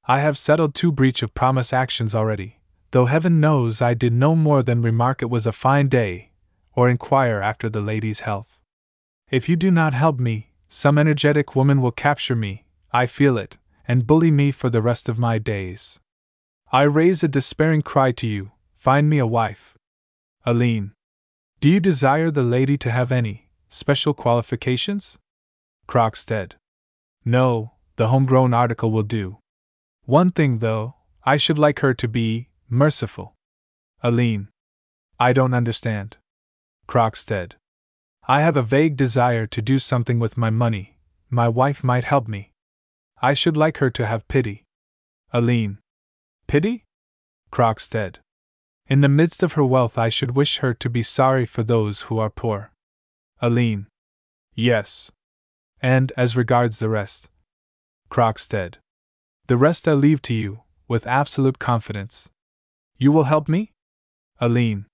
[0.09, 2.61] I have settled two breach of promise actions already,
[2.93, 6.31] though heaven knows I did no more than remark it was a fine day,
[6.75, 8.61] or inquire after the lady's health.
[9.31, 13.57] If you do not help me, some energetic woman will capture me, I feel it,
[13.89, 15.99] and bully me for the rest of my days.
[16.71, 19.77] I raise a despairing cry to you find me a wife.
[20.45, 20.93] Aline.
[21.59, 25.19] Do you desire the lady to have any special qualifications?
[25.89, 26.53] Crockstead.
[27.25, 29.39] No, the homegrown article will do.
[30.07, 30.95] One thing, though,
[31.25, 33.35] I should like her to be merciful.
[34.03, 34.49] Aline.
[35.19, 36.17] I don't understand.
[36.87, 37.55] Crockstead.
[38.29, 40.97] I have a vague desire to do something with my money.
[41.29, 42.53] My wife might help me.
[43.21, 44.63] I should like her to have pity.
[45.33, 45.79] Aline.
[46.47, 46.85] Pity?
[47.51, 48.17] Crockstead.
[48.87, 52.03] In the midst of her wealth, I should wish her to be sorry for those
[52.03, 52.71] who are poor.
[53.41, 53.89] Aline.
[54.55, 55.11] Yes.
[55.81, 57.29] And as regards the rest?
[58.09, 58.77] Crockstead.
[59.49, 62.29] The rest I leave to you, with absolute confidence.
[62.99, 63.71] You will help me?
[64.41, 64.87] Aline.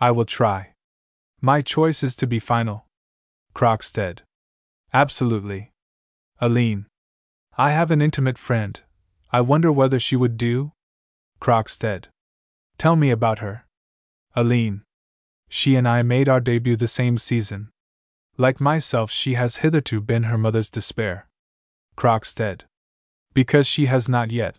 [0.00, 0.74] I will try.
[1.40, 2.86] My choice is to be final.
[3.52, 4.20] Crockstead.
[4.92, 5.72] Absolutely.
[6.40, 6.86] Aline.
[7.58, 8.78] I have an intimate friend.
[9.32, 10.70] I wonder whether she would do?
[11.40, 12.04] Crockstead.
[12.78, 13.66] Tell me about her.
[14.36, 14.82] Aline.
[15.48, 17.70] She and I made our debut the same season.
[18.36, 21.26] Like myself, she has hitherto been her mother's despair.
[21.96, 22.62] Crockstead.
[23.34, 24.56] Because she has not yet.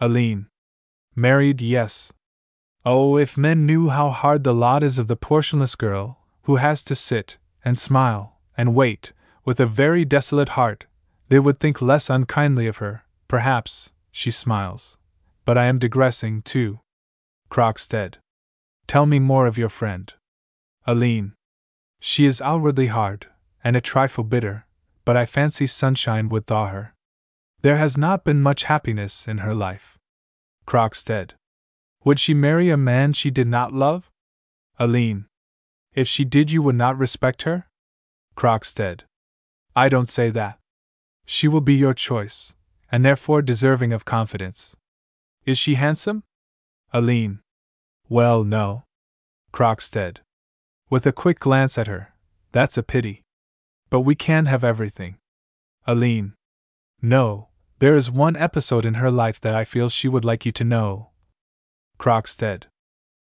[0.00, 0.46] Aline.
[1.14, 2.12] Married, yes.
[2.84, 6.84] Oh, if men knew how hard the lot is of the portionless girl, who has
[6.84, 9.12] to sit, and smile, and wait,
[9.44, 10.86] with a very desolate heart,
[11.28, 14.96] they would think less unkindly of her, perhaps, she smiles.
[15.44, 16.80] But I am digressing, too.
[17.50, 18.14] Crockstead.
[18.86, 20.12] Tell me more of your friend.
[20.86, 21.34] Aline.
[22.00, 23.26] She is outwardly hard,
[23.64, 24.66] and a trifle bitter,
[25.04, 26.94] but I fancy sunshine would thaw her.
[27.66, 29.98] There has not been much happiness in her life.
[30.68, 31.32] Crockstead.
[32.04, 34.08] Would she marry a man she did not love?
[34.78, 35.26] Aline.
[35.92, 37.66] If she did, you would not respect her?
[38.36, 39.00] Crockstead.
[39.74, 40.60] I don't say that.
[41.24, 42.54] She will be your choice,
[42.92, 44.76] and therefore deserving of confidence.
[45.44, 46.22] Is she handsome?
[46.92, 47.40] Aline.
[48.08, 48.84] Well, no.
[49.52, 50.18] Crockstead.
[50.88, 52.14] With a quick glance at her,
[52.52, 53.24] that's a pity.
[53.90, 55.16] But we can have everything.
[55.84, 56.34] Aline.
[57.02, 57.48] No,
[57.78, 60.64] there is one episode in her life that I feel she would like you to
[60.64, 61.10] know,
[61.98, 62.64] Crockstead.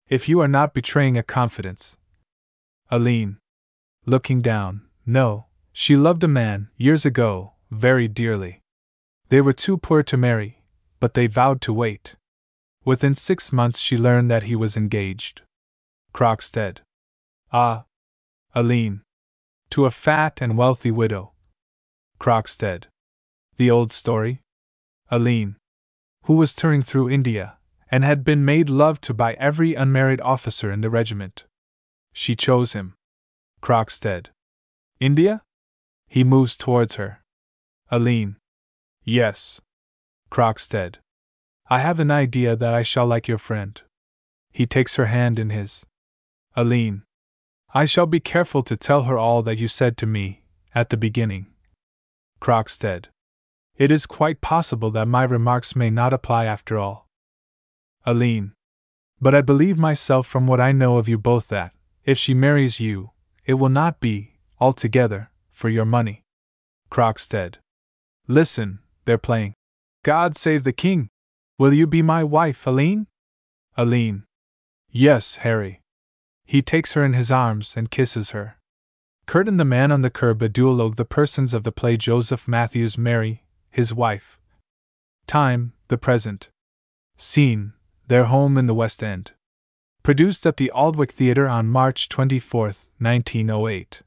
[0.08, 1.98] If you are not betraying a confidence.
[2.90, 3.38] Aline.
[4.06, 8.62] Looking down, no, she loved a man, years ago, very dearly.
[9.30, 10.64] They were too poor to marry,
[11.00, 12.16] but they vowed to wait.
[12.84, 15.42] Within six months she learned that he was engaged.
[16.14, 16.80] Crockstead.
[17.52, 17.86] Ah.
[18.56, 19.02] Aline.
[19.72, 21.34] To a fat and wealthy widow.
[22.20, 22.86] Crockstead.
[23.60, 24.40] The old story?
[25.12, 25.58] Aline.
[26.24, 27.58] Who was touring through India,
[27.92, 31.44] and had been made love to by every unmarried officer in the regiment.
[32.14, 32.94] She chose him.
[33.62, 34.28] Crockstead.
[35.02, 35.42] India?
[36.08, 37.22] He moves towards her.
[37.92, 38.38] Aline.
[39.04, 39.60] Yes.
[40.32, 40.96] Crockstead.
[41.70, 43.82] I have an idea that I shall like your friend.
[44.54, 45.86] He takes her hand in his.
[46.56, 47.04] Aline.
[47.74, 50.44] I shall be careful to tell her all that you said to me,
[50.74, 51.48] at the beginning.
[52.40, 53.08] Crockstead.
[53.80, 57.08] It is quite possible that my remarks may not apply after all.
[58.06, 58.52] Aline.
[59.22, 61.72] But I believe myself from what I know of you both that,
[62.04, 63.12] if she marries you,
[63.46, 66.24] it will not be, altogether, for your money.
[66.92, 67.56] Crockstead.
[68.28, 69.54] Listen, they're playing.
[70.04, 71.08] God save the king!
[71.58, 73.08] Will you be my wife, Aline?
[73.78, 74.26] Aline.
[74.92, 75.80] Yes, Harry.
[76.46, 78.58] He takes her in his arms and kisses her.
[79.26, 82.98] Curtin, the man on the curb, a duologue, the persons of the play Joseph Matthews,
[82.98, 84.40] Mary, his wife.
[85.28, 86.50] Time, the present.
[87.16, 87.74] Scene,
[88.08, 89.32] their home in the West End.
[90.04, 92.64] Produced at the Aldwych Theatre on March 24,
[92.98, 94.02] 1908.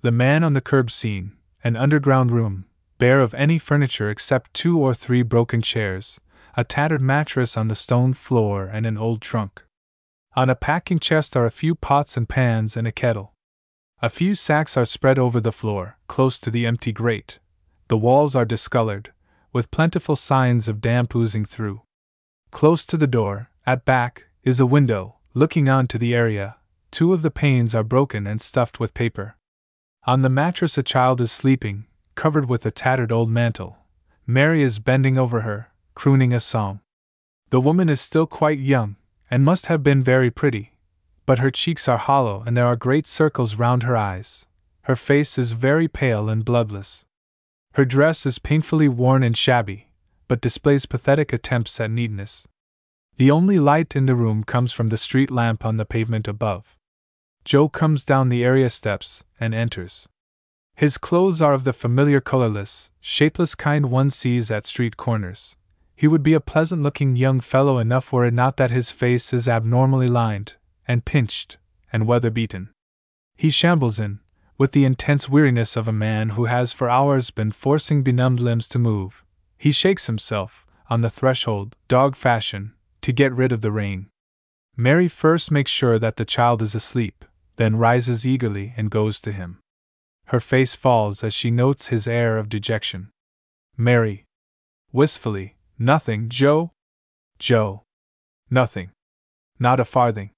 [0.00, 1.32] The Man on the Curb scene,
[1.62, 2.64] an underground room,
[2.98, 6.20] bare of any furniture except two or three broken chairs,
[6.56, 9.64] a tattered mattress on the stone floor, and an old trunk.
[10.34, 13.34] On a packing chest are a few pots and pans and a kettle.
[14.00, 17.38] A few sacks are spread over the floor, close to the empty grate.
[17.88, 19.12] The walls are discolored,
[19.52, 21.82] with plentiful signs of damp oozing through.
[22.50, 26.56] Close to the door, at back, is a window, looking on to the area.
[26.90, 29.36] Two of the panes are broken and stuffed with paper.
[30.06, 33.78] On the mattress, a child is sleeping, covered with a tattered old mantle.
[34.26, 36.80] Mary is bending over her, crooning a song.
[37.48, 38.96] The woman is still quite young,
[39.30, 40.72] and must have been very pretty,
[41.24, 44.46] but her cheeks are hollow and there are great circles round her eyes.
[44.82, 47.06] Her face is very pale and bloodless.
[47.78, 49.86] Her dress is painfully worn and shabby,
[50.26, 52.48] but displays pathetic attempts at neatness.
[53.18, 56.76] The only light in the room comes from the street lamp on the pavement above.
[57.44, 60.08] Joe comes down the area steps and enters.
[60.74, 65.54] His clothes are of the familiar colorless, shapeless kind one sees at street corners.
[65.94, 69.32] He would be a pleasant looking young fellow enough were it not that his face
[69.32, 70.54] is abnormally lined,
[70.88, 71.58] and pinched,
[71.92, 72.70] and weather beaten.
[73.36, 74.18] He shambles in,
[74.58, 78.68] with the intense weariness of a man who has for hours been forcing benumbed limbs
[78.68, 79.24] to move,
[79.56, 84.08] he shakes himself, on the threshold, dog fashion, to get rid of the rain.
[84.76, 87.24] Mary first makes sure that the child is asleep,
[87.56, 89.58] then rises eagerly and goes to him.
[90.26, 93.10] Her face falls as she notes his air of dejection.
[93.76, 94.24] Mary.
[94.92, 96.72] Wistfully, Nothing, Joe?
[97.38, 97.84] Joe.
[98.50, 98.90] Nothing.
[99.60, 100.30] Not a farthing.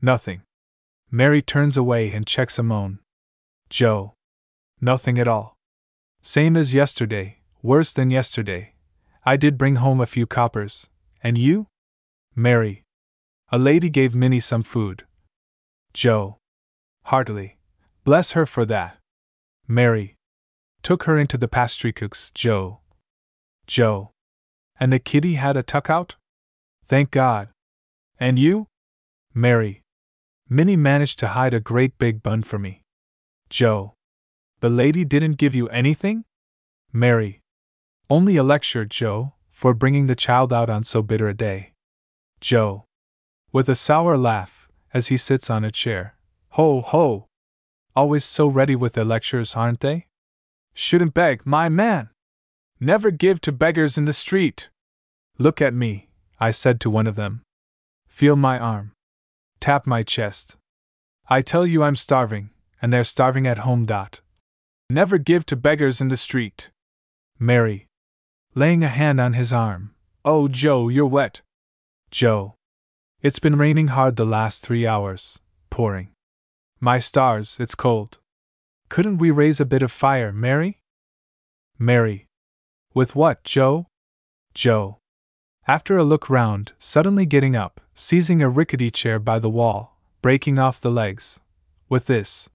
[0.00, 0.40] Nothing.
[1.10, 2.98] Mary turns away and checks a moan.
[3.70, 4.14] Joe.
[4.80, 5.56] Nothing at all.
[6.22, 8.74] Same as yesterday, worse than yesterday.
[9.24, 10.88] I did bring home a few coppers.
[11.22, 11.68] And you?
[12.34, 12.82] Mary.
[13.52, 15.04] A lady gave Minnie some food.
[15.92, 16.38] Joe.
[17.04, 17.58] Heartily.
[18.04, 18.98] Bless her for that.
[19.68, 20.16] Mary.
[20.82, 22.80] Took her into the pastry cook's, Joe.
[23.66, 24.10] Joe.
[24.78, 26.16] And the kitty had a tuck out?
[26.86, 27.48] Thank God.
[28.18, 28.66] And you?
[29.34, 29.82] Mary.
[30.48, 32.79] Minnie managed to hide a great big bun for me.
[33.50, 33.94] Joe.
[34.60, 36.24] The lady didn't give you anything?
[36.92, 37.40] Mary.
[38.08, 41.72] Only a lecture, Joe, for bringing the child out on so bitter a day.
[42.40, 42.84] Joe.
[43.52, 46.16] With a sour laugh, as he sits on a chair.
[46.50, 47.26] Ho, ho!
[47.94, 50.06] Always so ready with their lectures, aren't they?
[50.72, 52.10] Shouldn't beg, my man!
[52.78, 54.70] Never give to beggars in the street!
[55.38, 56.08] Look at me,
[56.38, 57.42] I said to one of them.
[58.08, 58.92] Feel my arm.
[59.58, 60.56] Tap my chest.
[61.28, 62.50] I tell you I'm starving,
[62.80, 63.84] and they're starving at home.
[63.84, 64.20] Dot.
[64.88, 66.70] Never give to beggars in the street.
[67.38, 67.86] Mary.
[68.54, 69.94] Laying a hand on his arm.
[70.24, 71.40] Oh, Joe, you're wet.
[72.10, 72.54] Joe.
[73.22, 75.38] It's been raining hard the last three hours,
[75.70, 76.08] pouring.
[76.80, 78.18] My stars, it's cold.
[78.88, 80.80] Couldn't we raise a bit of fire, Mary?
[81.78, 82.26] Mary.
[82.94, 83.86] With what, Joe?
[84.54, 84.98] Joe.
[85.68, 90.58] After a look round, suddenly getting up, seizing a rickety chair by the wall, breaking
[90.58, 91.38] off the legs.
[91.88, 92.48] With this.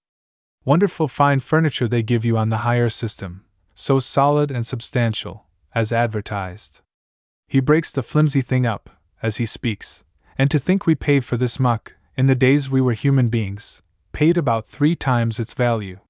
[0.66, 5.92] Wonderful fine furniture they give you on the hire system, so solid and substantial, as
[5.92, 6.80] advertised.
[7.46, 8.90] He breaks the flimsy thing up,
[9.22, 10.02] as he speaks,
[10.36, 13.82] and to think we paid for this muck, in the days we were human beings,
[14.10, 16.00] paid about three times its value.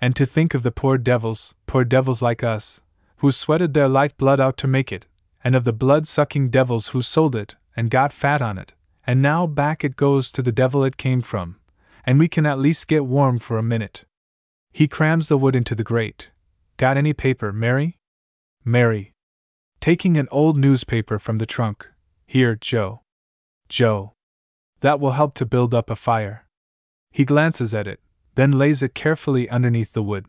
[0.00, 2.80] And to think of the poor devils, poor devils like us,
[3.18, 5.06] who sweated their life blood out to make it,
[5.44, 8.72] and of the blood sucking devils who sold it and got fat on it,
[9.06, 11.60] and now back it goes to the devil it came from,
[12.06, 14.04] and we can at least get warm for a minute.
[14.72, 16.30] He crams the wood into the grate.
[16.76, 17.98] Got any paper, Mary?
[18.64, 19.12] Mary.
[19.80, 21.88] Taking an old newspaper from the trunk.
[22.26, 23.02] Here, Joe.
[23.68, 24.12] Joe.
[24.80, 26.46] That will help to build up a fire.
[27.10, 28.00] He glances at it,
[28.34, 30.26] then lays it carefully underneath the wood.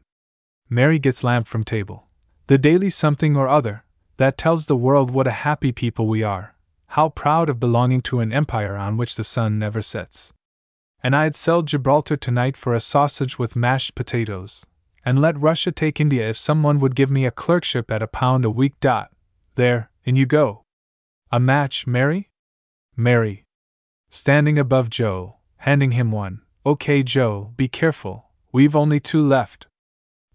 [0.70, 2.06] Mary gets lamp from table
[2.48, 3.84] the daily something or other,
[4.18, 6.56] that tells the world what a happy people we are,
[6.90, 10.32] how proud of belonging to an empire on which the sun never sets.
[11.06, 14.66] And I'd sell Gibraltar tonight for a sausage with mashed potatoes,
[15.06, 18.44] and let Russia take India if someone would give me a clerkship at a pound
[18.44, 18.74] a week.
[18.80, 19.12] Dot.
[19.54, 20.64] There, in you go.
[21.32, 22.32] A match, Mary?
[22.98, 23.46] Mary.
[24.10, 26.42] Standing above Joe, handing him one.
[26.66, 29.68] Okay, Joe, be careful, we've only two left.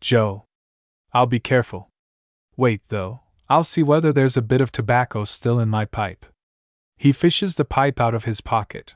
[0.01, 0.45] Joe.
[1.13, 1.89] I'll be careful.
[2.57, 6.27] Wait, though, I'll see whether there's a bit of tobacco still in my pipe.
[6.97, 8.95] He fishes the pipe out of his pocket.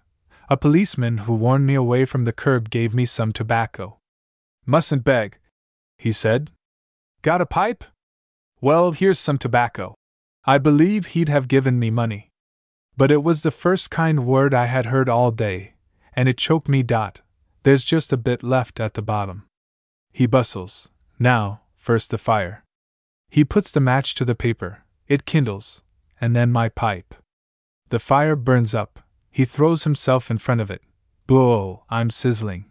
[0.48, 3.98] A policeman who warned me away from the curb gave me some tobacco.
[4.66, 5.38] Mustn't beg,
[5.96, 6.50] he said.
[7.22, 7.84] Got a pipe?
[8.60, 9.94] Well, here's some tobacco.
[10.44, 12.30] I believe he'd have given me money.
[12.96, 15.74] But it was the first kind word I had heard all day,
[16.14, 16.82] and it choked me.
[16.82, 17.20] Dot.
[17.62, 19.46] There's just a bit left at the bottom.
[20.12, 20.90] He bustles.
[21.18, 22.62] Now, first the fire.
[23.30, 25.82] He puts the match to the paper, it kindles,
[26.20, 27.14] and then my pipe.
[27.88, 29.00] The fire burns up,
[29.34, 30.80] he throws himself in front of it.
[31.26, 32.66] Boo, I'm sizzling.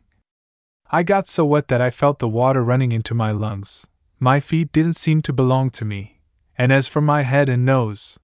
[0.89, 3.85] I got so wet that I felt the water running into my lungs.
[4.17, 6.21] My feet didn't seem to belong to me.
[6.57, 8.17] And as for my head and nose,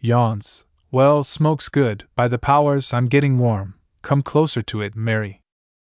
[0.00, 0.64] yawns.
[0.90, 3.74] Well, smoke's good, by the powers, I'm getting warm.
[4.00, 5.42] Come closer to it, Mary.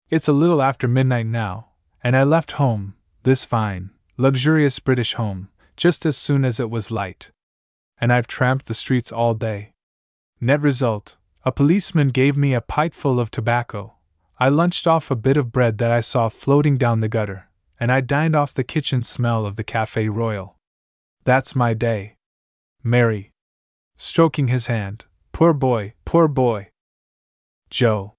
[0.09, 1.73] It's a little after midnight now,
[2.03, 6.89] and I left home, this fine, luxurious British home, just as soon as it was
[6.89, 7.29] light.
[8.01, 9.73] And I've tramped the streets all day.
[10.41, 11.17] Net result
[11.47, 13.93] a policeman gave me a pipeful of tobacco.
[14.37, 17.47] I lunched off a bit of bread that I saw floating down the gutter,
[17.79, 20.57] and I dined off the kitchen smell of the Cafe Royal.
[21.23, 22.17] That's my day.
[22.83, 23.31] Mary.
[23.95, 25.05] Stroking his hand.
[25.31, 26.67] Poor boy, poor boy.
[27.69, 28.15] Joe.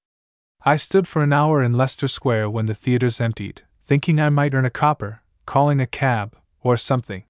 [0.65, 4.55] I stood for an hour in Leicester Square when the theaters emptied, thinking I might
[4.55, 7.25] earn a copper, calling a cab, or something.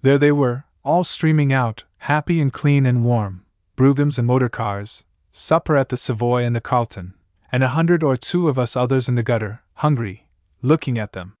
[0.00, 3.44] There they were, all streaming out, happy and clean and warm
[3.76, 5.04] broughams and motor cars,
[5.36, 7.12] supper at the Savoy and the Carlton,
[7.52, 10.26] and a hundred or two of us others in the gutter, hungry,
[10.62, 11.34] looking at them.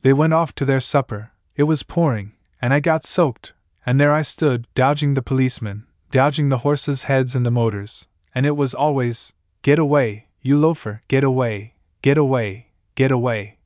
[0.00, 2.32] They went off to their supper, it was pouring,
[2.62, 3.52] and I got soaked,
[3.84, 8.46] and there I stood, dodging the policemen, dodging the horses' heads and the motors, and
[8.46, 13.58] it was always, Get away, you loafer, get away, get away, get away.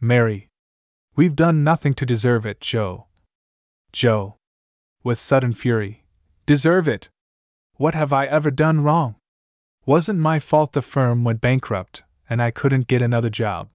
[0.00, 0.48] Mary.
[1.16, 3.06] We've done nothing to deserve it, Joe.
[3.90, 4.36] Joe.
[5.02, 6.04] With sudden fury.
[6.46, 7.08] Deserve it?
[7.76, 9.16] What have I ever done wrong?
[9.84, 13.68] Wasn't my fault the firm went bankrupt, and I couldn't get another job.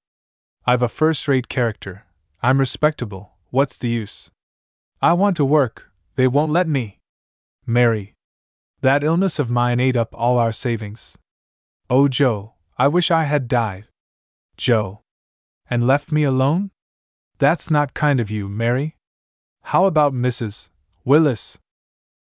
[0.65, 2.05] I've a first rate character.
[2.41, 3.33] I'm respectable.
[3.49, 4.31] What's the use?
[5.01, 5.91] I want to work.
[6.15, 6.99] They won't let me.
[7.65, 8.15] Mary.
[8.81, 11.17] That illness of mine ate up all our savings.
[11.89, 13.87] Oh, Joe, I wish I had died.
[14.55, 15.01] Joe.
[15.69, 16.71] And left me alone?
[17.37, 18.95] That's not kind of you, Mary.
[19.63, 20.69] How about Mrs.
[21.03, 21.59] Willis?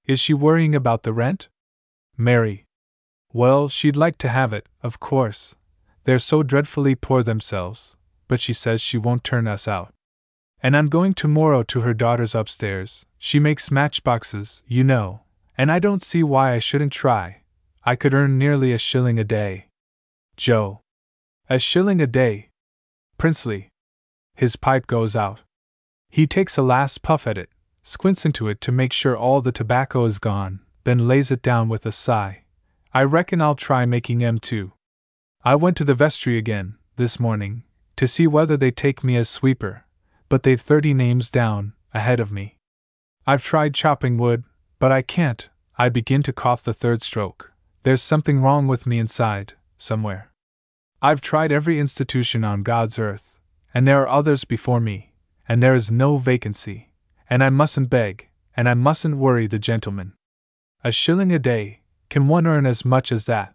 [0.07, 1.49] Is she worrying about the rent?
[2.19, 2.67] Mary.
[3.33, 5.55] Well, she'd like to have it, of course.
[6.03, 7.97] They're so dreadfully poor themselves,
[8.27, 9.95] but she says she won't turn us out.
[10.61, 13.07] And I'm going tomorrow to her daughter's upstairs.
[13.19, 15.21] She makes matchboxes, you know,
[15.57, 17.43] and I don't see why I shouldn't try.
[17.85, 19.69] I could earn nearly a shilling a day.
[20.37, 20.81] Joe.
[21.49, 22.49] A shilling a day.
[23.17, 23.69] Princely.
[24.35, 25.41] His pipe goes out.
[26.11, 27.51] He takes a last puff at it,
[27.83, 31.69] squints into it to make sure all the tobacco is gone, then lays it down
[31.69, 32.45] with a sigh.
[32.95, 34.73] I reckon I'll try making M2.
[35.45, 37.65] I went to the vestry again, this morning,
[37.97, 39.85] to see whether they take me as sweeper,
[40.31, 42.57] but they've 30 names down, ahead of me.
[43.27, 44.45] I've tried chopping wood,
[44.79, 45.51] but I can't.
[45.77, 47.53] I begin to cough the third stroke.
[47.83, 50.33] There's something wrong with me inside, somewhere.
[51.03, 53.39] I've tried every institution on God's earth,
[53.75, 55.13] and there are others before me,
[55.47, 56.95] and there is no vacancy,
[57.29, 60.15] and I mustn't beg, and I mustn't worry the gentleman.
[60.85, 63.55] A shilling a day, can one earn as much as that?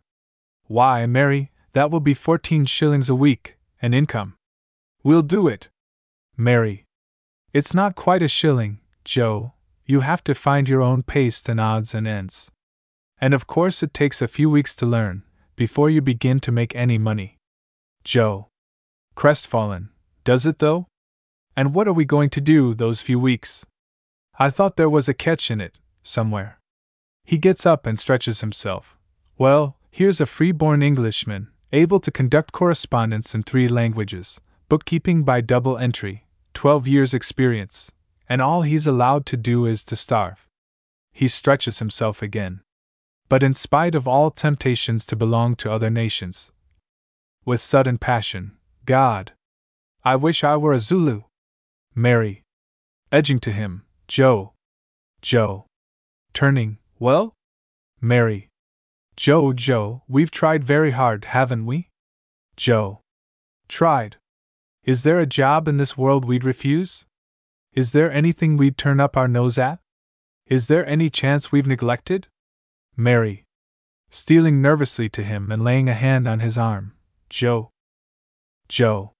[0.66, 4.36] Why, Mary, that will be fourteen shillings a week, an income.
[5.04, 5.70] We'll do it.
[6.36, 6.84] Mary.
[7.54, 9.54] It's not quite a shilling, Joe.
[9.86, 12.52] You have to find your own paste and odds and ends.
[13.20, 15.24] And of course, it takes a few weeks to learn,
[15.56, 17.38] before you begin to make any money.
[18.04, 18.48] Joe.
[19.16, 19.90] Crestfallen.
[20.24, 20.88] Does it though?
[21.56, 23.66] And what are we going to do those few weeks?
[24.38, 26.60] I thought there was a catch in it, somewhere.
[27.26, 28.98] He gets up and stretches himself.
[29.38, 34.40] Well, here's a free born Englishman, able to conduct correspondence in three languages,
[34.70, 37.92] bookkeeping by double entry, 12 years' experience,
[38.28, 40.48] and all he's allowed to do is to starve.
[41.12, 42.62] He stretches himself again.
[43.30, 46.52] But in spite of all temptations to belong to other nations,
[47.46, 49.34] with sudden passion, God,
[50.04, 51.24] I wish I were a Zulu.
[51.96, 52.44] Mary.
[53.12, 54.54] Edging to him, Joe.
[55.22, 55.66] Joe.
[56.34, 57.36] Turning, well?
[58.00, 58.50] Mary.
[59.18, 61.90] Joe, Joe, we've tried very hard, haven't we?
[62.56, 63.02] Joe.
[63.68, 64.16] Tried.
[64.86, 67.06] Is there a job in this world we'd refuse?
[67.74, 69.80] Is there anything we'd turn up our nose at?
[70.48, 72.28] Is there any chance we've neglected?
[72.96, 73.44] Mary.
[74.10, 76.94] Stealing nervously to him and laying a hand on his arm.
[77.30, 77.70] Joe.
[78.70, 79.12] Joe.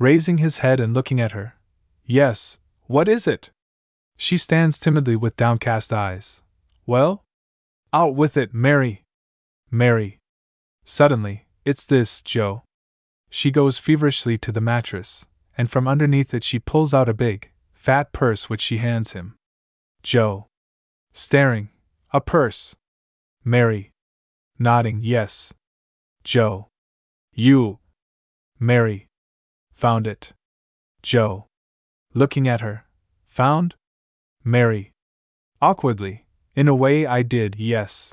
[0.00, 1.54] Raising his head and looking at her.
[2.04, 3.50] Yes, what is it?
[4.16, 6.42] She stands timidly with downcast eyes.
[6.86, 7.24] Well?
[7.92, 9.04] Out with it, Mary!
[9.70, 10.18] Mary.
[10.84, 12.64] Suddenly, it's this, Joe.
[13.30, 15.26] She goes feverishly to the mattress,
[15.56, 19.36] and from underneath it she pulls out a big, fat purse which she hands him.
[20.02, 20.48] Joe.
[21.12, 21.68] Staring.
[22.12, 22.74] A purse.
[23.44, 23.90] Mary.
[24.58, 25.54] Nodding, yes.
[26.24, 26.68] Joe.
[27.32, 27.78] You.
[28.58, 29.08] Mary.
[29.74, 30.32] Found it.
[31.02, 31.46] Joe.
[32.14, 32.84] Looking at her.
[33.28, 33.74] Found?
[34.44, 34.92] Mary.
[35.60, 36.21] Awkwardly.
[36.54, 38.12] In a way, I did, yes.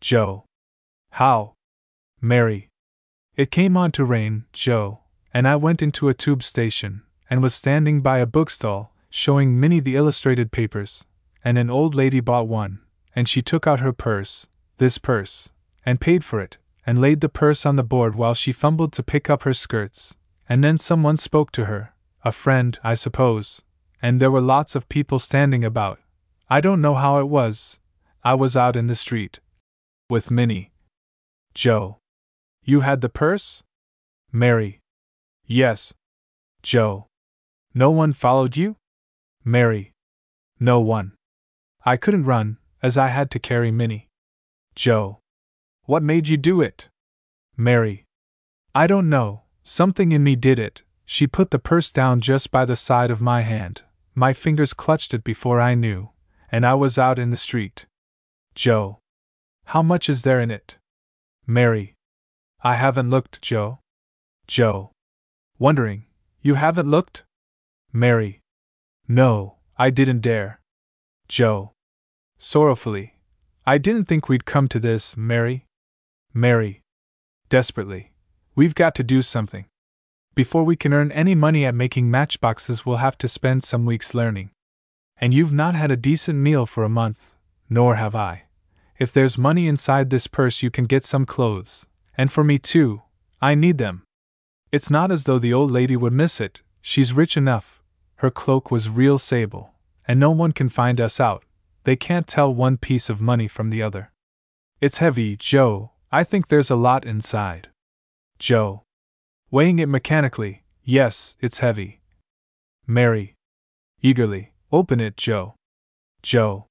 [0.00, 0.44] Joe.
[1.12, 1.54] How?
[2.20, 2.68] Mary.
[3.36, 5.00] It came on to rain, Joe,
[5.34, 9.80] and I went into a tube station, and was standing by a bookstall, showing Minnie
[9.80, 11.04] the illustrated papers,
[11.44, 12.80] and an old lady bought one,
[13.14, 15.50] and she took out her purse, this purse,
[15.84, 19.02] and paid for it, and laid the purse on the board while she fumbled to
[19.02, 20.16] pick up her skirts,
[20.48, 21.92] and then someone spoke to her,
[22.24, 23.62] a friend, I suppose,
[24.00, 26.00] and there were lots of people standing about.
[26.50, 27.78] I don't know how it was.
[28.24, 29.40] I was out in the street.
[30.08, 30.72] With Minnie.
[31.52, 31.98] Joe.
[32.64, 33.62] You had the purse?
[34.32, 34.80] Mary.
[35.46, 35.92] Yes.
[36.62, 37.08] Joe.
[37.74, 38.76] No one followed you?
[39.44, 39.92] Mary.
[40.58, 41.12] No one.
[41.84, 44.08] I couldn't run, as I had to carry Minnie.
[44.74, 45.18] Joe.
[45.84, 46.88] What made you do it?
[47.56, 48.04] Mary.
[48.74, 50.82] I don't know, something in me did it.
[51.04, 53.82] She put the purse down just by the side of my hand.
[54.14, 56.10] My fingers clutched it before I knew,
[56.50, 57.86] and I was out in the street.
[58.54, 58.98] Joe.
[59.66, 60.78] How much is there in it?
[61.46, 61.94] Mary.
[62.62, 63.80] I haven't looked, Joe.
[64.46, 64.92] Joe.
[65.58, 66.06] Wondering.
[66.40, 67.24] You haven't looked?
[67.92, 68.40] Mary.
[69.06, 70.60] No, I didn't dare.
[71.28, 71.72] Joe.
[72.38, 73.14] Sorrowfully.
[73.66, 75.66] I didn't think we'd come to this, Mary.
[76.32, 76.80] Mary.
[77.48, 78.12] Desperately.
[78.54, 79.66] We've got to do something.
[80.34, 84.14] Before we can earn any money at making matchboxes, we'll have to spend some weeks
[84.14, 84.50] learning.
[85.20, 87.34] And you've not had a decent meal for a month,
[87.68, 88.44] nor have I.
[88.98, 91.86] If there's money inside this purse, you can get some clothes.
[92.16, 93.02] And for me, too,
[93.40, 94.02] I need them.
[94.72, 97.82] It's not as though the old lady would miss it, she's rich enough.
[98.16, 99.74] Her cloak was real sable,
[100.06, 101.44] and no one can find us out.
[101.84, 104.10] They can't tell one piece of money from the other.
[104.80, 105.92] It's heavy, Joe.
[106.10, 107.68] I think there's a lot inside.
[108.38, 108.82] Joe.
[109.50, 112.00] Weighing it mechanically, yes, it's heavy.
[112.86, 113.34] Mary.
[114.02, 115.54] Eagerly, open it, Joe.
[116.22, 116.66] Joe.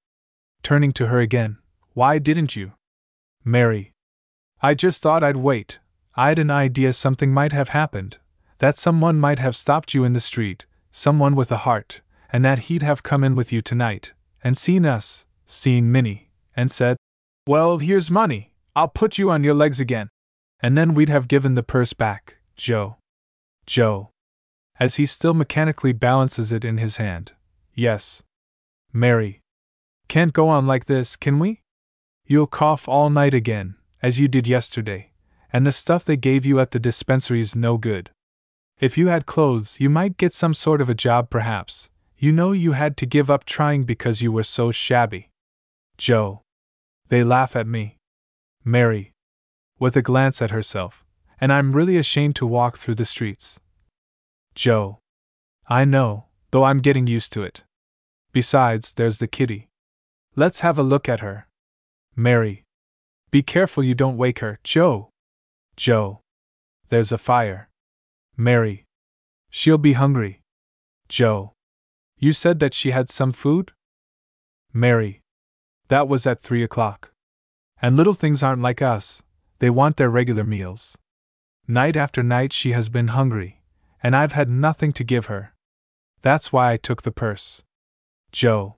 [0.64, 1.58] Turning to her again,
[1.94, 2.74] why didn't you?
[3.44, 3.94] Mary.
[4.62, 5.80] I just thought I'd wait.
[6.16, 8.18] I'd an idea something might have happened.
[8.60, 12.02] That someone might have stopped you in the street, someone with a heart,
[12.32, 14.14] and that he'd have come in with you tonight,
[14.44, 16.98] and seen us, seen Minnie, and said,
[17.46, 20.10] Well, here's money, I'll put you on your legs again.
[20.60, 22.98] And then we'd have given the purse back, Joe.
[23.66, 24.10] Joe.
[24.80, 27.32] As he still mechanically balances it in his hand.
[27.78, 28.24] Yes.
[28.92, 29.42] Mary.
[30.08, 31.62] Can't go on like this, can we?
[32.26, 35.12] You'll cough all night again, as you did yesterday,
[35.54, 38.10] and the stuff they gave you at the dispensary's no good.
[38.80, 41.92] If you had clothes, you might get some sort of a job, perhaps.
[42.18, 45.30] You know you had to give up trying because you were so shabby.
[46.00, 46.42] Joe.
[47.10, 47.98] They laugh at me.
[48.66, 49.14] Mary.
[49.78, 51.06] With a glance at herself.
[51.40, 53.60] And I'm really ashamed to walk through the streets.
[54.56, 54.98] Joe.
[55.68, 57.64] I know, though I'm getting used to it.
[58.38, 59.68] Besides, there's the kitty.
[60.36, 61.48] Let's have a look at her.
[62.16, 62.66] Mary.
[63.32, 65.10] Be careful you don't wake her, Joe.
[65.76, 66.22] Joe.
[66.90, 67.68] There's a fire.
[68.38, 68.86] Mary.
[69.50, 70.42] She'll be hungry.
[71.10, 71.54] Joe.
[72.20, 73.72] You said that she had some food?
[74.72, 75.22] Mary.
[75.88, 77.12] That was at three o'clock.
[77.82, 79.24] And little things aren't like us,
[79.58, 80.96] they want their regular meals.
[81.68, 83.64] Night after night she has been hungry,
[84.04, 85.56] and I've had nothing to give her.
[86.22, 87.64] That's why I took the purse.
[88.32, 88.76] Joe.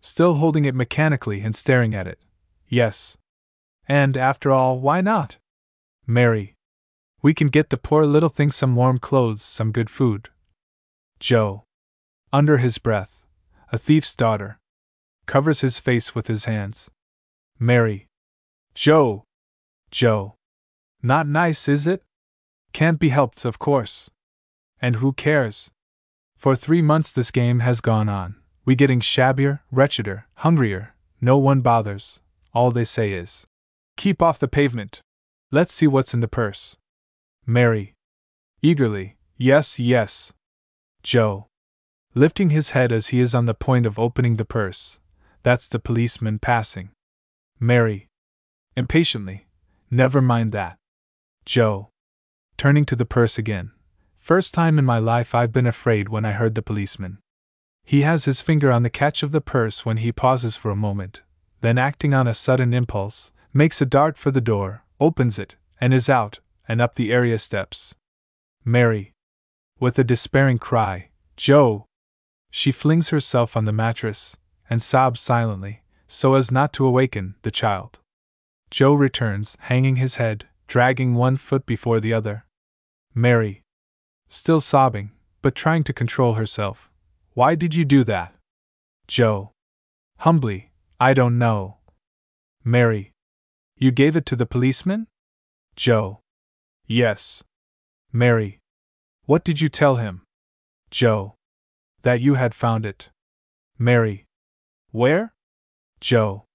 [0.00, 2.18] Still holding it mechanically and staring at it.
[2.68, 3.16] Yes.
[3.88, 5.38] And, after all, why not?
[6.06, 6.54] Mary.
[7.22, 10.28] We can get the poor little thing some warm clothes, some good food.
[11.18, 11.64] Joe.
[12.32, 13.22] Under his breath,
[13.72, 14.58] a thief's daughter.
[15.26, 16.90] Covers his face with his hands.
[17.58, 18.06] Mary.
[18.74, 19.24] Joe!
[19.90, 20.34] Joe.
[21.02, 22.02] Not nice, is it?
[22.72, 24.10] Can't be helped, of course.
[24.80, 25.70] And who cares?
[26.36, 28.36] For three months this game has gone on,
[28.66, 32.20] we getting shabbier, wretcheder, hungrier, no one bothers,
[32.52, 33.46] all they say is,
[33.96, 35.00] Keep off the pavement.
[35.50, 36.76] Let's see what's in the purse.
[37.46, 37.94] Mary.
[38.60, 40.32] Eagerly, Yes, yes.
[41.02, 41.46] Joe.
[42.14, 44.98] Lifting his head as he is on the point of opening the purse.
[45.42, 46.90] That's the policeman passing.
[47.60, 48.08] Mary.
[48.76, 49.46] Impatiently.
[49.90, 50.78] Never mind that.
[51.44, 51.90] Joe.
[52.56, 53.72] Turning to the purse again.
[54.18, 57.18] First time in my life I've been afraid when I heard the policeman.
[57.86, 60.76] He has his finger on the catch of the purse when he pauses for a
[60.76, 61.22] moment,
[61.60, 65.94] then, acting on a sudden impulse, makes a dart for the door, opens it, and
[65.94, 67.94] is out, and up the area steps.
[68.64, 69.12] Mary.
[69.78, 71.86] With a despairing cry, Joe!
[72.50, 74.36] She flings herself on the mattress,
[74.68, 78.00] and sobs silently, so as not to awaken the child.
[78.68, 82.46] Joe returns, hanging his head, dragging one foot before the other.
[83.14, 83.62] Mary.
[84.28, 86.90] Still sobbing, but trying to control herself.
[87.36, 88.32] Why did you do that?
[89.08, 89.52] Joe.
[90.20, 91.76] Humbly, I don't know.
[92.64, 93.12] Mary.
[93.76, 95.06] You gave it to the policeman?
[95.76, 96.20] Joe.
[96.86, 97.44] Yes.
[98.10, 98.60] Mary.
[99.26, 100.22] What did you tell him?
[100.90, 101.34] Joe.
[102.00, 103.10] That you had found it.
[103.78, 104.24] Mary.
[104.90, 105.34] Where?
[106.00, 106.46] Joe.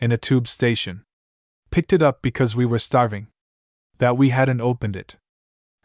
[0.00, 1.04] In a tube station.
[1.70, 3.26] Picked it up because we were starving.
[3.98, 5.16] That we hadn't opened it.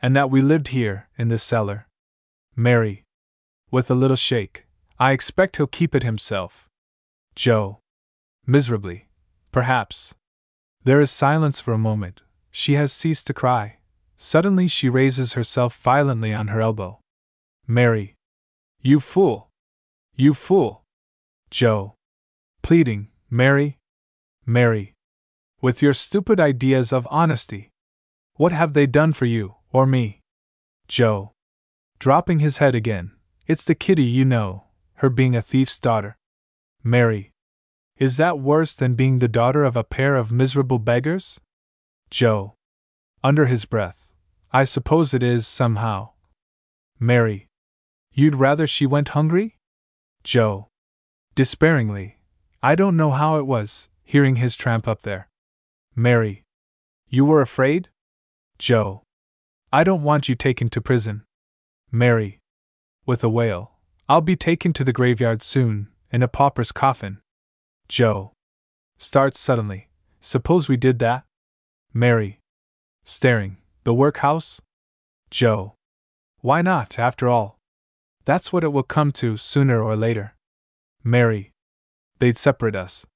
[0.02, 1.90] And that we lived here, in this cellar.
[2.56, 3.04] Mary.
[3.72, 4.66] With a little shake.
[5.00, 6.68] I expect he'll keep it himself.
[7.36, 7.80] Joe.
[8.46, 9.08] Miserably.
[9.52, 10.16] Perhaps.
[10.84, 12.22] There is silence for a moment.
[12.50, 13.78] She has ceased to cry.
[14.18, 17.00] Suddenly she raises herself violently on her elbow.
[17.68, 18.16] Mary.
[18.82, 19.50] You fool!
[20.16, 20.84] You fool!
[21.52, 21.96] Joe.
[22.62, 23.78] Pleading, Mary.
[24.46, 24.96] Mary.
[25.62, 27.70] With your stupid ideas of honesty.
[28.36, 30.22] What have they done for you, or me?
[30.88, 31.34] Joe.
[32.00, 33.12] Dropping his head again.
[33.50, 34.66] It's the kitty, you know,
[34.98, 36.20] her being a thief's daughter.
[36.84, 37.32] Mary.
[37.98, 41.42] Is that worse than being the daughter of a pair of miserable beggars?
[42.12, 42.54] Joe.
[43.24, 44.08] Under his breath.
[44.54, 46.12] I suppose it is, somehow.
[47.00, 47.48] Mary.
[48.14, 49.58] You'd rather she went hungry?
[50.24, 50.68] Joe.
[51.34, 52.20] Despairingly.
[52.62, 55.28] I don't know how it was, hearing his tramp up there.
[55.96, 56.44] Mary.
[57.08, 57.90] You were afraid?
[58.60, 59.02] Joe.
[59.74, 61.24] I don't want you taken to prison.
[61.92, 62.39] Mary.
[63.10, 63.72] With a wail.
[64.08, 67.18] I'll be taken to the graveyard soon, in a pauper's coffin.
[67.88, 68.34] Joe.
[69.00, 69.90] Starts suddenly.
[70.20, 71.24] Suppose we did that?
[71.92, 72.40] Mary.
[73.04, 73.58] Staring.
[73.84, 74.62] The workhouse?
[75.32, 75.74] Joe.
[76.42, 77.58] Why not, after all?
[78.26, 80.36] That's what it will come to, sooner or later.
[81.04, 81.50] Mary.
[82.20, 83.08] They'd separate us.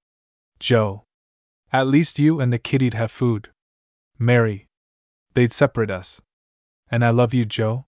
[0.57, 1.03] Joe.
[1.71, 3.51] At least you and the kiddy'd have food.
[4.17, 4.65] Mary.
[5.35, 6.19] They'd separate us.
[6.89, 7.85] And I love you, Joe.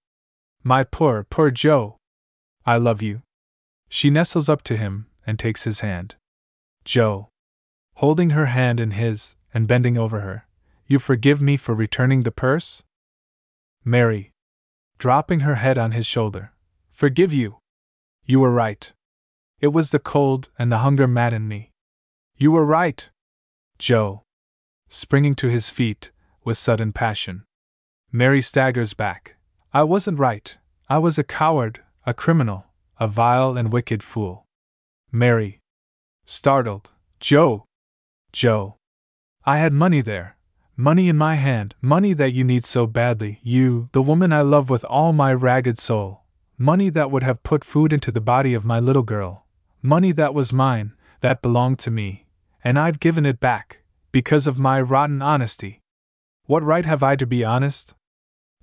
[0.67, 1.97] My poor, poor Joe.
[2.65, 3.21] I love you.
[3.87, 6.15] She nestles up to him and takes his hand.
[6.83, 7.29] Joe.
[7.97, 10.47] Holding her hand in his and bending over her.
[10.87, 12.83] You forgive me for returning the purse?
[13.83, 14.31] Mary.
[14.97, 16.51] Dropping her head on his shoulder.
[16.91, 17.59] Forgive you.
[18.25, 18.91] You were right.
[19.61, 21.69] It was the cold and the hunger maddened me.
[22.37, 23.07] You were right.
[23.77, 24.23] Joe.
[24.89, 26.09] Springing to his feet
[26.43, 27.43] with sudden passion.
[28.11, 29.34] Mary staggers back.
[29.75, 30.55] I wasn't right.
[30.87, 32.63] I was a coward, a criminal,
[32.97, 34.45] a vile and wicked fool.
[35.11, 35.59] Mary.
[36.25, 36.91] Startled.
[37.19, 37.65] Joe!
[38.31, 38.77] Joe!
[39.45, 40.37] I had money there.
[40.77, 44.69] Money in my hand, money that you need so badly, you, the woman I love
[44.69, 46.21] with all my ragged soul.
[46.57, 49.45] Money that would have put food into the body of my little girl.
[49.81, 52.27] Money that was mine, that belonged to me.
[52.63, 53.79] And I've given it back,
[54.13, 55.81] because of my rotten honesty.
[56.45, 57.93] What right have I to be honest?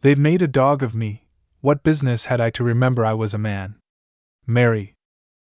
[0.02, 1.28] They've made a dog of me.
[1.60, 3.76] What business had I to remember I was a man?
[4.44, 4.94] Mary.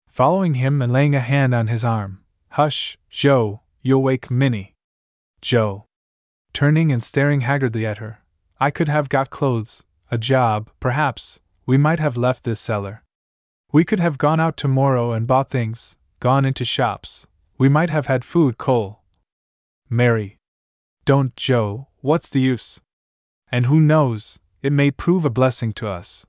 [0.08, 2.24] Following him and laying a hand on his arm.
[2.50, 4.74] Hush, Joe, you'll wake Minnie.
[5.40, 5.84] Joe.
[6.52, 8.24] Turning and staring haggardly at her.
[8.58, 13.04] I could have got clothes, a job, perhaps, we might have left this cellar.
[13.72, 17.28] We could have gone out tomorrow and bought things, gone into shops.
[17.56, 19.02] We might have had food, coal.
[19.88, 20.38] Mary.
[21.04, 22.80] Don't, Joe, what's the use?
[23.50, 26.26] And who knows, it may prove a blessing to us.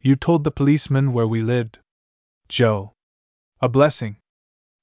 [0.00, 1.78] You told the policeman where we lived.
[2.48, 2.92] Joe.
[3.60, 4.16] A blessing.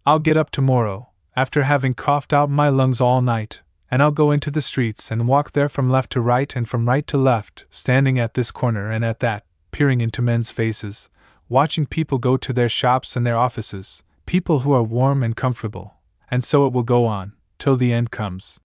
[0.05, 4.31] I'll get up tomorrow, after having coughed out my lungs all night, and I'll go
[4.31, 7.65] into the streets and walk there from left to right and from right to left,
[7.69, 11.09] standing at this corner and at that, peering into men's faces,
[11.49, 15.95] watching people go to their shops and their offices, people who are warm and comfortable,
[16.29, 18.59] and so it will go on, till the end comes.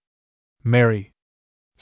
[0.62, 1.09] Mary.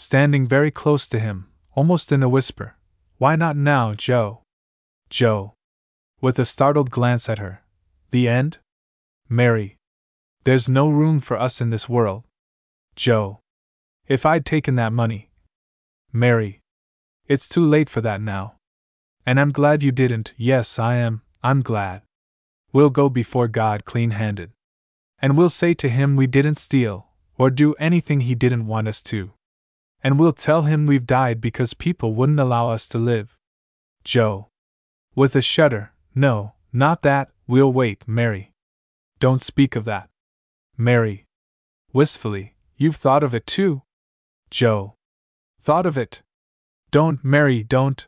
[0.00, 2.76] Standing very close to him, almost in a whisper.
[3.16, 4.42] Why not now, Joe?
[5.10, 5.54] Joe.
[6.20, 7.64] With a startled glance at her.
[8.12, 8.58] The end?
[9.28, 9.76] Mary.
[10.44, 12.22] There's no room for us in this world.
[12.94, 13.40] Joe.
[14.06, 15.30] If I'd taken that money.
[16.12, 16.60] Mary.
[17.26, 18.54] It's too late for that now.
[19.26, 22.02] And I'm glad you didn't, yes, I am, I'm glad.
[22.72, 24.52] We'll go before God clean handed.
[25.20, 29.02] And we'll say to him we didn't steal, or do anything he didn't want us
[29.10, 29.32] to.
[30.02, 33.36] And we'll tell him we've died because people wouldn't allow us to live.
[34.04, 34.48] Joe.
[35.14, 38.52] With a shudder, no, not that, we'll wait, Mary.
[39.18, 40.08] Don't speak of that.
[40.76, 41.26] Mary.
[41.92, 43.82] Wistfully, you've thought of it too?
[44.50, 44.94] Joe.
[45.60, 46.22] Thought of it?
[46.90, 48.06] Don't, Mary, don't.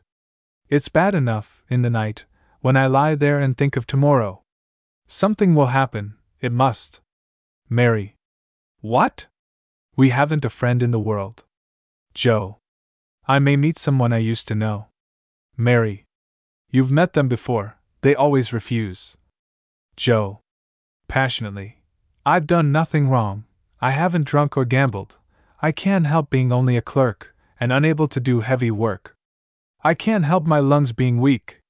[0.69, 2.25] It's bad enough, in the night,
[2.61, 4.43] when I lie there and think of tomorrow.
[5.05, 7.01] Something will happen, it must.
[7.69, 8.15] Mary.
[8.79, 9.27] What?
[9.97, 11.43] We haven't a friend in the world.
[12.13, 12.57] Joe.
[13.27, 14.87] I may meet someone I used to know.
[15.57, 16.05] Mary.
[16.69, 19.17] You've met them before, they always refuse.
[19.95, 20.41] Joe.
[21.07, 21.81] Passionately.
[22.25, 23.45] I've done nothing wrong.
[23.79, 25.17] I haven't drunk or gambled.
[25.61, 29.15] I can't help being only a clerk, and unable to do heavy work.
[29.83, 31.61] I can't help my lungs being weak.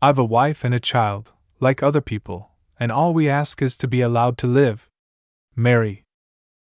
[0.00, 3.88] I've a wife and a child, like other people, and all we ask is to
[3.88, 4.88] be allowed to live.
[5.54, 6.04] Mary.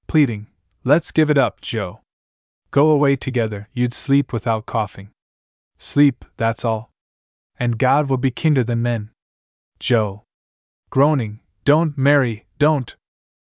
[0.06, 0.46] Pleading.
[0.84, 2.00] Let's give it up, Joe.
[2.70, 5.10] Go away together, you'd sleep without coughing.
[5.78, 6.90] Sleep, that's all.
[7.58, 9.10] And God will be kinder than men.
[9.80, 10.24] Joe.
[10.90, 11.40] Groaning.
[11.64, 12.94] Don't, Mary, don't.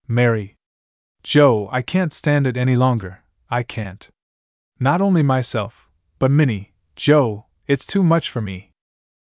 [0.07, 0.55] Mary.
[1.23, 3.23] Joe, I can't stand it any longer.
[3.49, 4.09] I can't.
[4.79, 5.89] Not only myself,
[6.19, 8.71] but Minnie, Joe, it's too much for me.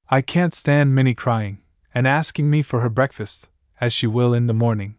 [0.08, 1.58] I can't stand Minnie crying,
[1.94, 3.48] and asking me for her breakfast,
[3.80, 4.96] as she will in the morning.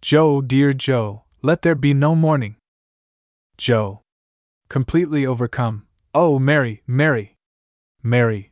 [0.00, 2.56] Joe, dear Joe, let there be no morning.
[3.56, 4.02] Joe.
[4.68, 5.86] Completely overcome.
[6.14, 7.36] Oh, Mary, Mary.
[8.02, 8.50] Mary.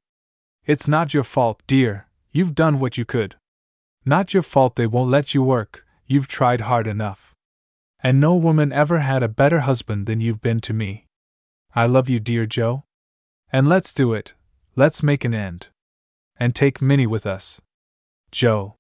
[0.65, 3.37] It's not your fault, dear, you've done what you could.
[4.05, 7.35] Not your fault they won't let you work, you've tried hard enough.
[8.03, 11.07] And no woman ever had a better husband than you've been to me.
[11.75, 12.85] I love you, dear Joe.
[13.51, 14.35] And let's do it.
[14.77, 15.69] Let's make an end.
[16.37, 17.61] And take Minnie with us.
[18.31, 18.77] Joe.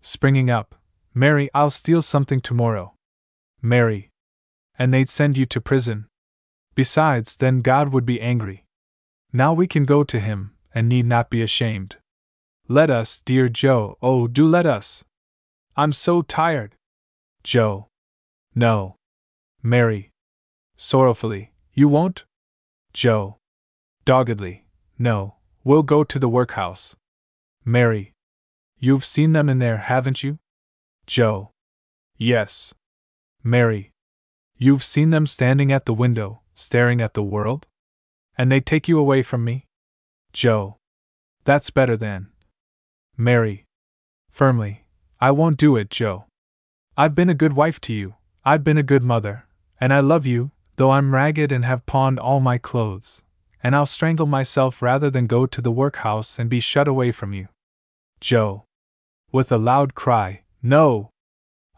[0.00, 0.74] Springing up.
[1.12, 2.94] Mary, I'll steal something tomorrow.
[3.60, 4.10] Mary.
[4.78, 6.06] And they'd send you to prison.
[6.74, 8.64] Besides, then God would be angry.
[9.32, 11.96] Now we can go to Him, and need not be ashamed.
[12.68, 15.04] Let us, dear Joe, oh, do let us.
[15.76, 16.76] I'm so tired.
[17.42, 17.88] Joe.
[18.54, 18.96] No.
[19.62, 20.10] Mary.
[20.76, 22.24] Sorrowfully, You won't?
[22.92, 23.38] Joe.
[24.04, 24.64] Doggedly,
[24.98, 26.94] No, we'll go to the workhouse.
[27.64, 28.12] Mary.
[28.78, 30.38] You've seen them in there, haven't you?
[31.06, 31.50] Joe.
[32.16, 32.74] Yes.
[33.42, 33.90] Mary.
[34.56, 37.66] You've seen them standing at the window, staring at the world?
[38.38, 39.66] And they take you away from me?
[40.32, 40.78] Joe.
[41.44, 42.28] That's better than.
[43.16, 43.66] Mary.
[44.30, 44.86] Firmly.
[45.20, 46.24] I won't do it, Joe.
[46.96, 48.14] I've been a good wife to you,
[48.44, 49.46] I've been a good mother,
[49.80, 53.22] and I love you, though I'm ragged and have pawned all my clothes,
[53.62, 57.32] and I'll strangle myself rather than go to the workhouse and be shut away from
[57.32, 57.48] you.
[58.20, 58.64] Joe.
[59.32, 61.10] With a loud cry, No!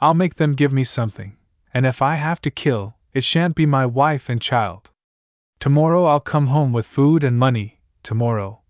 [0.01, 1.37] I'll make them give me something,
[1.73, 4.91] and if I have to kill, it shan't be my wife and child.
[5.59, 8.61] Tomorrow I'll come home with food and money, tomorrow.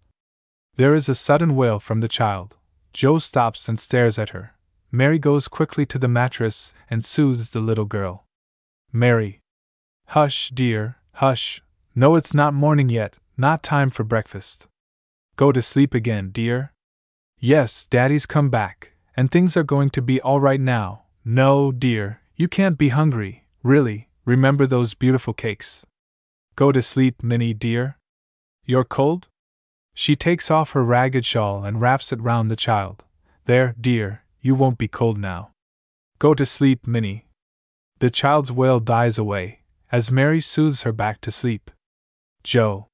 [0.77, 2.55] There is a sudden wail from the child.
[2.93, 4.55] Joe stops and stares at her.
[4.93, 8.25] Mary goes quickly to the mattress and soothes the little girl.
[8.93, 9.41] Mary.
[10.11, 11.61] Hush, dear, hush.
[11.97, 14.69] No, it's not morning yet, not time for breakfast.
[15.35, 16.73] Go to sleep again, dear.
[17.41, 21.03] Yes, Daddy's come back, and things are going to be all right now.
[21.25, 24.07] No, dear, you can't be hungry, really.
[24.27, 25.87] Remember those beautiful cakes.
[26.57, 27.97] Go to sleep, Minnie, dear.
[28.65, 29.29] You're cold?
[29.95, 33.05] She takes off her ragged shawl and wraps it round the child.
[33.45, 35.53] There, dear, you won't be cold now.
[36.19, 37.27] Go to sleep, Minnie.
[38.01, 39.61] The child's wail dies away,
[39.93, 41.71] as Mary soothes her back to sleep.
[42.43, 42.89] Joe.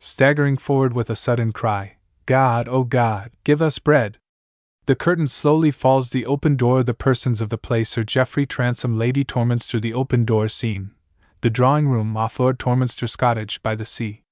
[0.00, 4.16] Staggering forward with a sudden cry, God, oh God, give us bread!
[4.86, 8.98] The curtain slowly falls, the open door, the persons of the play Sir Geoffrey Transome,
[8.98, 10.90] Lady Torminster, the open door scene,
[11.40, 14.24] the drawing room off Lord Torminster's cottage by the sea.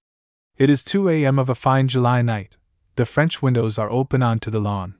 [0.56, 1.38] It is 2 a.m.
[1.38, 2.56] of a fine July night.
[2.96, 4.96] The French windows are open onto the lawn.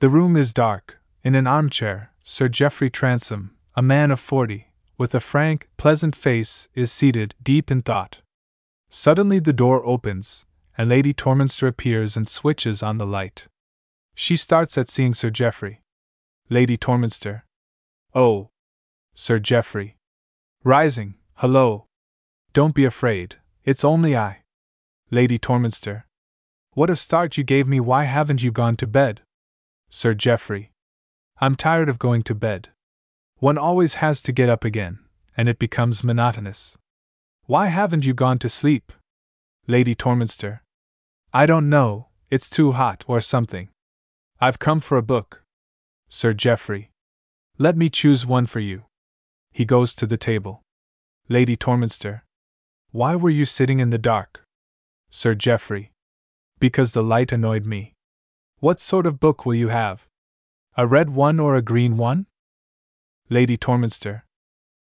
[0.00, 1.00] The room is dark.
[1.22, 6.68] In an armchair, Sir Geoffrey Transome, a man of forty, with a frank, pleasant face,
[6.74, 8.18] is seated, deep in thought.
[8.90, 10.44] Suddenly the door opens,
[10.76, 13.48] and Lady Torminster appears and switches on the light.
[14.14, 15.82] She starts at seeing Sir Geoffrey.
[16.48, 17.42] Lady Torminster.
[18.14, 18.50] Oh!
[19.14, 19.96] Sir Geoffrey.
[20.62, 21.86] Rising, hello!
[22.52, 24.42] Don't be afraid, it's only I.
[25.10, 26.04] Lady Torminster.
[26.72, 29.22] What a start you gave me, why haven't you gone to bed?
[29.90, 30.70] Sir Geoffrey.
[31.40, 32.68] I'm tired of going to bed.
[33.38, 35.00] One always has to get up again,
[35.36, 36.78] and it becomes monotonous.
[37.46, 38.92] Why haven't you gone to sleep?
[39.66, 40.60] Lady Torminster.
[41.32, 43.68] I don't know, it's too hot or something.
[44.44, 45.42] I've come for a book.
[46.10, 46.90] Sir Geoffrey.
[47.56, 48.82] Let me choose one for you.
[49.52, 50.60] He goes to the table.
[51.30, 52.20] Lady Torminster.
[52.90, 54.44] Why were you sitting in the dark?
[55.08, 55.92] Sir Geoffrey.
[56.60, 57.94] Because the light annoyed me.
[58.58, 60.08] What sort of book will you have?
[60.76, 62.26] A red one or a green one?
[63.30, 64.24] Lady Torminster.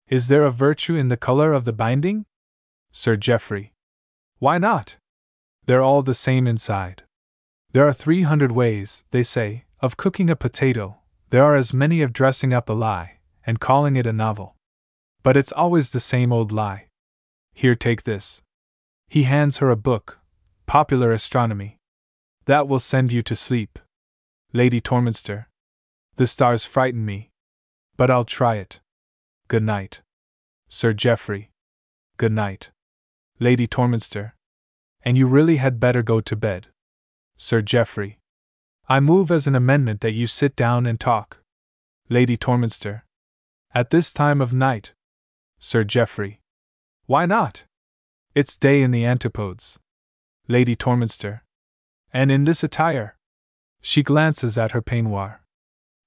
[0.08, 2.24] Is there a virtue in the color of the binding?
[2.92, 3.74] Sir Geoffrey.
[4.38, 4.96] Why not?
[5.66, 7.02] They're all the same inside.
[7.72, 10.98] There are 300 ways, they say, of cooking a potato,
[11.30, 14.56] there are as many of dressing up a lie, and calling it a novel.
[15.22, 16.88] But it's always the same old lie.
[17.54, 18.42] Here, take this.
[19.08, 20.18] He hands her a book
[20.66, 21.76] Popular Astronomy.
[22.46, 23.78] That will send you to sleep.
[24.52, 25.46] Lady Torminster.
[26.16, 27.30] The stars frighten me.
[27.96, 28.80] But I'll try it.
[29.46, 30.00] Good night.
[30.68, 31.50] Sir Geoffrey.
[32.16, 32.70] Good night.
[33.38, 34.32] Lady Torminster.
[35.02, 36.66] And you really had better go to bed.
[37.42, 38.18] Sir Geoffrey.
[38.86, 41.38] I move as an amendment that you sit down and talk.
[42.10, 43.00] Lady Torminster.
[43.74, 44.92] At this time of night.
[45.58, 46.42] Sir Geoffrey.
[47.06, 47.64] Why not?
[48.34, 49.78] It's day in the antipodes.
[50.48, 51.40] Lady Torminster.
[52.12, 53.16] And in this attire?
[53.80, 55.38] She glances at her peignoir.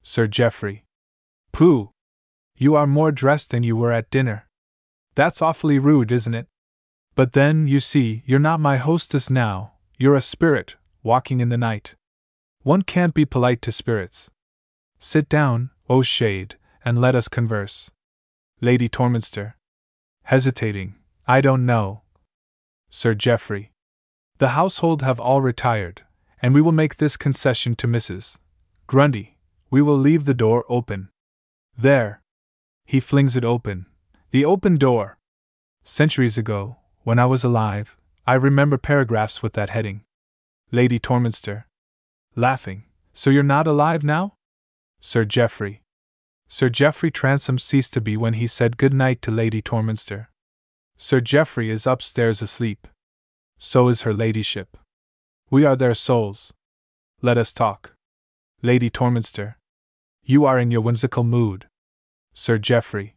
[0.04, 0.86] Sir Geoffrey.
[1.52, 1.90] Pooh!
[2.56, 4.48] You are more dressed than you were at dinner.
[5.16, 6.46] That's awfully rude, isn't it?
[7.16, 11.58] But then, you see, you're not my hostess now, you're a spirit, walking in the
[11.58, 11.96] night.
[12.62, 14.32] One can't be polite to spirits.
[14.98, 17.92] Sit down, O shade, and let us converse.
[18.62, 19.54] Lady Torminster.
[20.24, 20.96] Hesitating.
[21.28, 22.02] I don't know.
[22.90, 23.72] Sir Geoffrey.
[24.38, 26.04] The household have all retired,
[26.42, 28.38] and we will make this concession to Mrs.
[28.88, 29.34] Grundy
[29.74, 31.10] we will leave the door open.
[31.76, 32.22] There!
[32.86, 33.88] He flings it open.
[34.30, 35.18] The open door!
[35.82, 37.98] Centuries ago, when I was alive,
[38.28, 40.04] I remember paragraphs with that heading.
[40.74, 41.64] Lady Torminster.
[42.36, 42.84] Laughing.
[43.14, 44.34] So you're not alive now?
[45.00, 45.84] Sir Geoffrey.
[46.50, 50.28] Sir Geoffrey Transome ceased to be when he said good night to Lady Torminster.
[50.98, 52.90] Sir Geoffrey is upstairs asleep
[53.64, 54.76] so is her ladyship.
[55.50, 56.54] We are their souls.
[57.22, 57.96] Let us talk.
[58.62, 59.56] Lady Torminster.
[60.22, 61.68] You are in your whimsical mood.
[62.34, 63.16] Sir Geoffrey.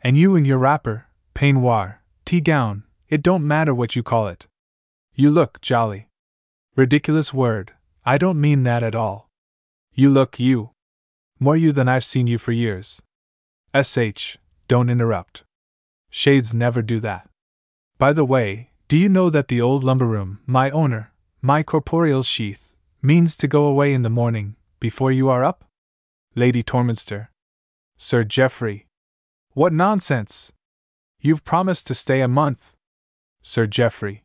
[0.00, 4.46] And you in your wrapper, peignoir, tea gown, it don't matter what you call it.
[5.14, 6.06] You look jolly.
[6.74, 9.28] Ridiculous word, I don't mean that at all.
[9.92, 10.70] You look you.
[11.38, 13.02] More you than I've seen you for years.
[13.74, 14.38] SH,
[14.68, 15.44] don't interrupt.
[16.08, 17.28] Shades never do that.
[17.98, 21.12] By the way, do you know that the old lumber room, my owner,
[21.42, 22.72] my corporeal sheath,
[23.02, 25.66] means to go away in the morning, before you are up?
[26.34, 27.28] Lady Torminster.
[27.98, 28.86] Sir Geoffrey.
[29.52, 30.52] What nonsense!
[31.20, 32.72] You've promised to stay a month.
[33.42, 34.24] Sir Geoffrey.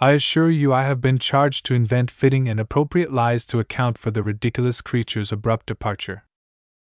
[0.00, 3.98] I assure you I have been charged to invent fitting and appropriate lies to account
[3.98, 6.24] for the ridiculous creature's abrupt departure.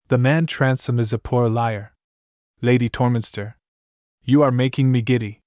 [0.09, 1.95] The man Transome is a poor liar.
[2.61, 3.55] Lady Torminster.
[4.25, 5.43] You are making me giddy.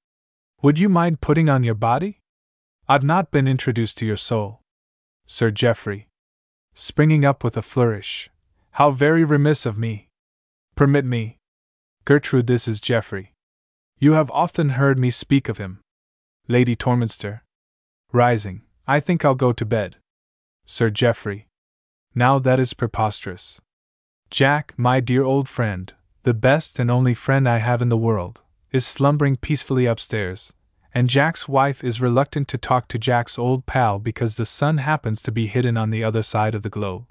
[0.61, 2.22] Would you mind putting on your body?
[2.88, 4.61] I've not been introduced to your soul.
[5.26, 6.07] Sir Geoffrey.
[6.73, 8.30] Springing up with a flourish.
[8.72, 10.07] How very remiss of me.
[10.76, 11.38] Permit me.
[12.06, 13.34] Gertrude, this is Geoffrey.
[13.99, 15.81] You have often heard me speak of him.
[16.48, 17.41] Lady Torminster.
[18.13, 19.97] Rising, I think I'll go to bed.
[20.65, 21.47] Sir Geoffrey.
[22.15, 23.59] Now that is preposterous.
[24.29, 25.93] Jack, my dear old friend,
[26.23, 28.39] the best and only friend I have in the world,
[28.71, 30.53] is slumbering peacefully upstairs,
[30.93, 35.21] and Jack's wife is reluctant to talk to Jack's old pal because the sun happens
[35.23, 37.07] to be hidden on the other side of the globe.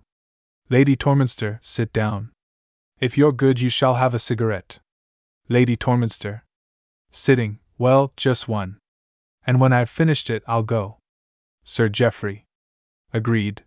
[0.71, 2.31] Lady Torminster, sit down.
[3.01, 4.79] If you're good, you shall have a cigarette.
[5.49, 6.41] Lady Torminster.
[7.11, 8.79] Sitting, well, just one
[9.47, 10.99] and when I've finished it, I'll go.
[11.65, 12.45] Sir Geoffrey.
[13.13, 13.63] Agreed.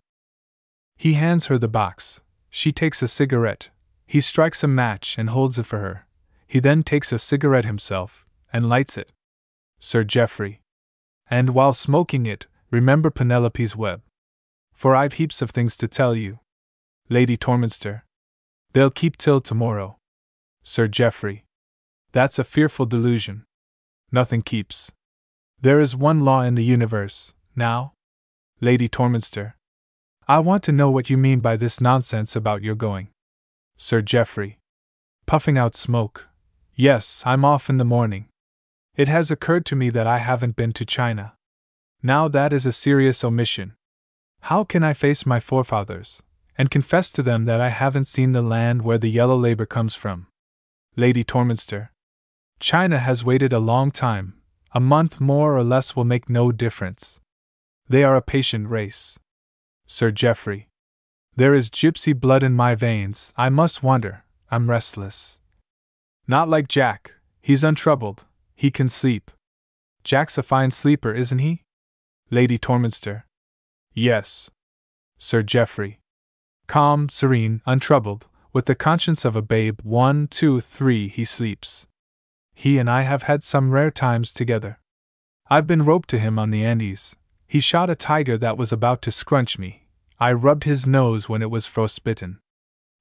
[0.96, 2.20] He hands her the box.
[2.50, 3.70] She takes a cigarette.
[4.06, 6.06] He strikes a match and holds it for her.
[6.46, 9.12] He then takes a cigarette himself and lights it.
[9.78, 10.60] Sir Geoffrey.
[11.30, 14.02] And while smoking it, remember Penelope's web.
[14.74, 16.40] For I've heaps of things to tell you.
[17.08, 18.02] Lady Torminster.
[18.72, 19.98] They'll keep till tomorrow.
[20.62, 21.44] Sir Geoffrey.
[22.12, 23.44] That's a fearful delusion.
[24.12, 24.92] Nothing keeps.
[25.62, 27.92] There is one law in the universe, now?
[28.62, 29.52] Lady Torminster.
[30.26, 33.08] I want to know what you mean by this nonsense about your going.
[33.76, 34.58] Sir Geoffrey.
[35.26, 36.28] Puffing out smoke.
[36.74, 38.28] Yes, I'm off in the morning.
[38.96, 41.34] It has occurred to me that I haven't been to China.
[42.02, 43.74] Now that is a serious omission.
[44.44, 46.22] How can I face my forefathers,
[46.56, 49.94] and confess to them that I haven't seen the land where the yellow labor comes
[49.94, 50.26] from?
[50.96, 51.90] Lady Torminster.
[52.60, 54.39] China has waited a long time,
[54.72, 57.20] a month more or less will make no difference.
[57.88, 59.18] They are a patient race.
[59.86, 60.68] Sir Geoffrey.
[61.34, 65.40] There is gypsy blood in my veins, I must wander, I'm restless.
[66.28, 68.24] Not like Jack, he's untroubled,
[68.54, 69.30] he can sleep.
[70.04, 71.62] Jack's a fine sleeper, isn't he?
[72.30, 73.24] Lady Torminster.
[73.92, 74.50] Yes.
[75.18, 75.98] Sir Geoffrey.
[76.68, 81.88] Calm, serene, untroubled, with the conscience of a babe, one, two, three, he sleeps
[82.60, 84.78] he and I have had some rare times together.
[85.48, 87.16] I've been roped to him on the Andes.
[87.46, 89.86] He shot a tiger that was about to scrunch me.
[90.18, 92.38] I rubbed his nose when it was frostbitten.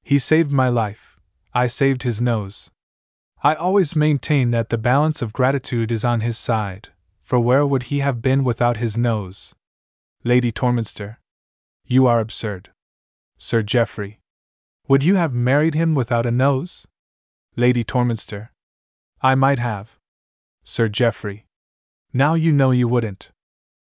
[0.02, 1.18] He saved my life.
[1.53, 2.72] I saved his nose.
[3.44, 6.88] I always maintain that the balance of gratitude is on his side,
[7.22, 9.53] for where would he have been without his nose?
[10.23, 11.18] Lady Torminster.
[11.86, 12.69] You are absurd.
[13.38, 14.22] Sir Geoffrey.
[14.88, 16.88] Would you have married him without a nose?
[17.57, 18.52] Lady Torminster.
[19.21, 19.97] I might have.
[20.63, 21.45] Sir Geoffrey.
[22.13, 23.31] Now you know you wouldn't.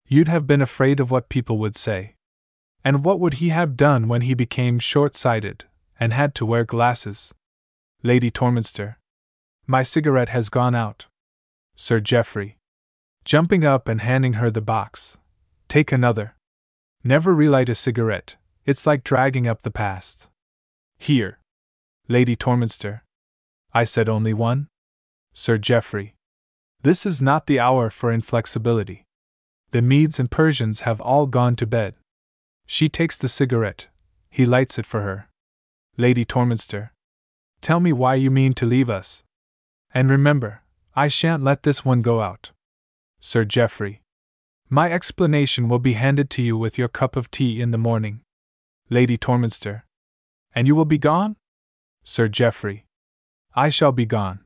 [0.07, 2.15] You'd have been afraid of what people would say.
[2.83, 5.65] And what would he have done when he became short sighted,
[6.01, 7.35] and had to wear glasses?
[8.03, 8.97] Lady Torminster.
[9.67, 11.07] My cigarette has gone out.
[11.75, 12.57] Sir Geoffrey.
[13.25, 15.19] Jumping up and handing her the box.
[15.69, 16.37] Take another.
[17.05, 20.29] Never relight a cigarette, it's like dragging up the past.
[20.97, 21.39] Here.
[22.09, 23.03] Lady Torminster.
[23.75, 24.69] I said only one?
[25.41, 26.17] Sir Geoffrey.
[26.83, 29.07] This is not the hour for inflexibility.
[29.71, 31.95] The Medes and Persians have all gone to bed.
[32.67, 33.87] She takes the cigarette.
[34.31, 35.29] He lights it for her.
[35.97, 36.91] Lady Torminster.
[37.61, 39.23] Tell me why you mean to leave us.
[39.95, 40.63] And remember,
[40.97, 42.51] I shan't let this one go out.
[43.21, 44.03] Sir Geoffrey.
[44.69, 48.23] My explanation will be handed to you with your cup of tea in the morning.
[48.91, 49.83] Lady Torminster.
[50.53, 51.37] And you will be gone?
[52.03, 52.87] Sir Geoffrey.
[53.55, 54.41] I shall be gone.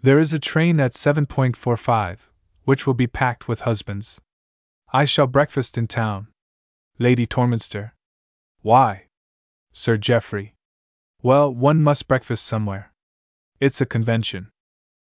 [0.00, 2.18] There is a train at 7.45,
[2.64, 4.20] which will be packed with husbands.
[4.92, 6.28] I shall breakfast in town.
[7.00, 7.90] Lady Torminster.
[8.62, 9.06] Why?
[9.72, 10.54] Sir Geoffrey.
[11.20, 12.92] Well, one must breakfast somewhere.
[13.58, 14.50] It's a convention.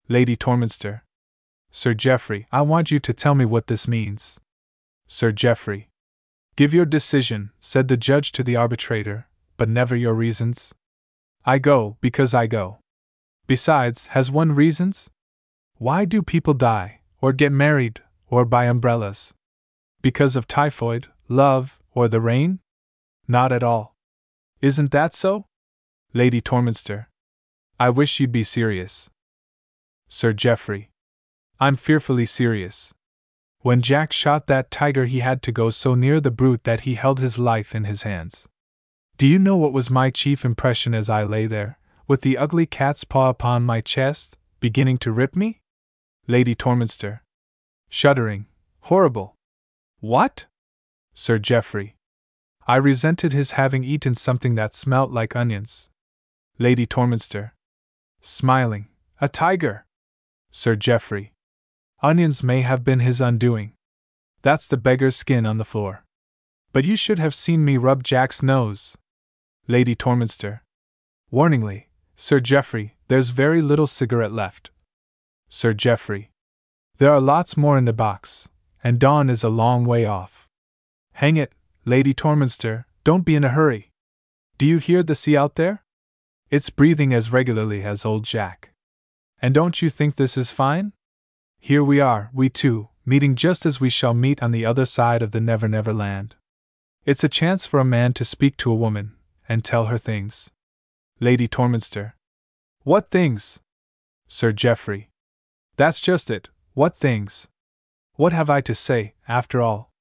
[0.07, 1.02] Lady Torminster.
[1.70, 4.40] Sir Geoffrey, I want you to tell me what this means.
[5.06, 5.90] Sir Geoffrey.
[6.56, 10.74] Give your decision, said the judge to the arbitrator, but never your reasons.
[11.45, 12.80] I go because I go.
[13.50, 15.10] Besides, has one reasons?
[15.80, 19.34] Why do people die, or get married, or buy umbrellas?
[20.04, 22.60] Because of typhoid, love, or the rain?
[23.28, 23.96] Not at all.
[24.62, 25.48] Isn't that so?
[26.14, 27.08] Lady Torminster.
[27.80, 29.10] I wish you'd be serious.
[30.08, 30.92] Sir Geoffrey.
[31.60, 32.94] I'm fearfully serious.
[33.62, 36.94] When Jack shot that tiger, he had to go so near the brute that he
[36.94, 38.48] held his life in his hands.
[39.18, 41.79] Do you know what was my chief impression as I lay there,
[42.10, 45.61] with the ugly cat's paw upon my chest, beginning to rip me?
[46.27, 47.19] Lady Torminster.
[47.88, 48.48] Shuddering.
[48.81, 49.36] Horrible.
[49.99, 50.48] What?
[51.14, 51.95] Sir Geoffrey.
[52.65, 55.91] I resented his having eaten something that smelt like onions.
[56.57, 57.52] Lady Torminster.
[58.22, 58.88] Smiling.
[59.22, 59.86] A tiger!
[60.49, 61.34] Sir Geoffrey.
[62.02, 63.73] Onions may have been his undoing.
[64.41, 66.06] That's the beggar's skin on the floor.
[66.73, 68.98] But you should have seen me rub Jack's nose.
[69.68, 70.61] Lady Torminster.
[71.31, 71.89] Warningly,
[72.22, 74.72] Sir Geoffrey, there's very little cigarette left.
[75.48, 76.32] Sir Geoffrey.
[76.98, 78.50] There are lots more in the box,
[78.84, 80.46] and dawn is a long way off.
[81.14, 81.54] Hang it,
[81.86, 83.94] Lady Torminster, don't be in a hurry.
[84.58, 85.86] Do you hear the sea out there?
[86.50, 88.72] It's breathing as regularly as old Jack.
[89.41, 90.91] And don't you think this is fine?
[91.58, 95.22] Here we are, we two, meeting just as we shall meet on the other side
[95.22, 96.36] of the Never Never Land.
[97.06, 99.14] It's a chance for a man to speak to a woman,
[99.48, 100.52] and tell her things.
[101.22, 102.14] Lady Torminster.
[102.84, 103.60] What things?
[104.28, 105.10] Sir Geoffrey.
[105.76, 107.50] That's just it, what things?
[108.16, 109.91] What have I to say, after all?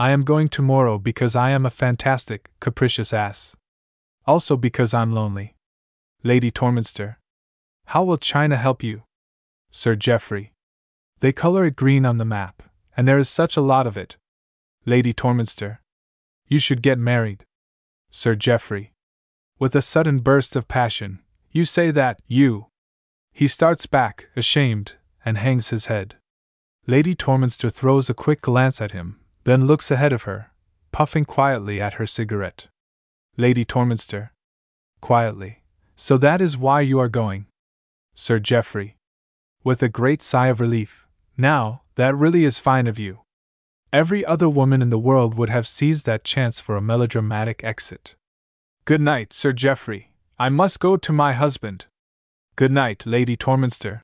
[0.00, 3.54] I am going tomorrow because I am a fantastic, capricious ass.
[4.26, 5.54] Also because I'm lonely.
[6.24, 7.18] Lady Torminster.
[7.86, 9.04] How will China help you?
[9.70, 10.54] Sir Geoffrey.
[11.20, 12.64] They color it green on the map,
[12.96, 14.16] and there is such a lot of it.
[14.84, 15.78] Lady Torminster.
[16.48, 17.44] You should get married.
[18.10, 18.92] Sir Geoffrey.
[19.58, 21.18] With a sudden burst of passion,
[21.50, 22.66] you say that, you.
[23.32, 24.92] He starts back, ashamed,
[25.24, 26.16] and hangs his head.
[26.86, 30.52] Lady Torminster throws a quick glance at him, then looks ahead of her,
[30.92, 32.68] puffing quietly at her cigarette.
[33.36, 34.30] Lady Torminster.
[35.00, 35.62] Quietly.
[35.96, 37.46] So that is why you are going.
[38.14, 38.96] Sir Geoffrey.
[39.64, 41.06] With a great sigh of relief.
[41.36, 43.20] Now, that really is fine of you.
[43.92, 48.14] Every other woman in the world would have seized that chance for a melodramatic exit.
[48.88, 50.12] Good night, Sir Geoffrey.
[50.38, 51.84] I must go to my husband.
[52.56, 54.00] Good night, Lady Torminster.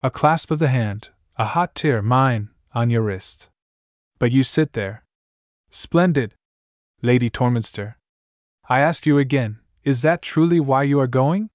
[0.00, 3.48] A clasp of the hand, a hot tear, mine, on your wrist.
[4.20, 5.02] But you sit there.
[5.70, 6.34] Splendid.
[7.02, 7.96] Lady Torminster.
[8.68, 11.50] I ask you again, is that truly why you are going?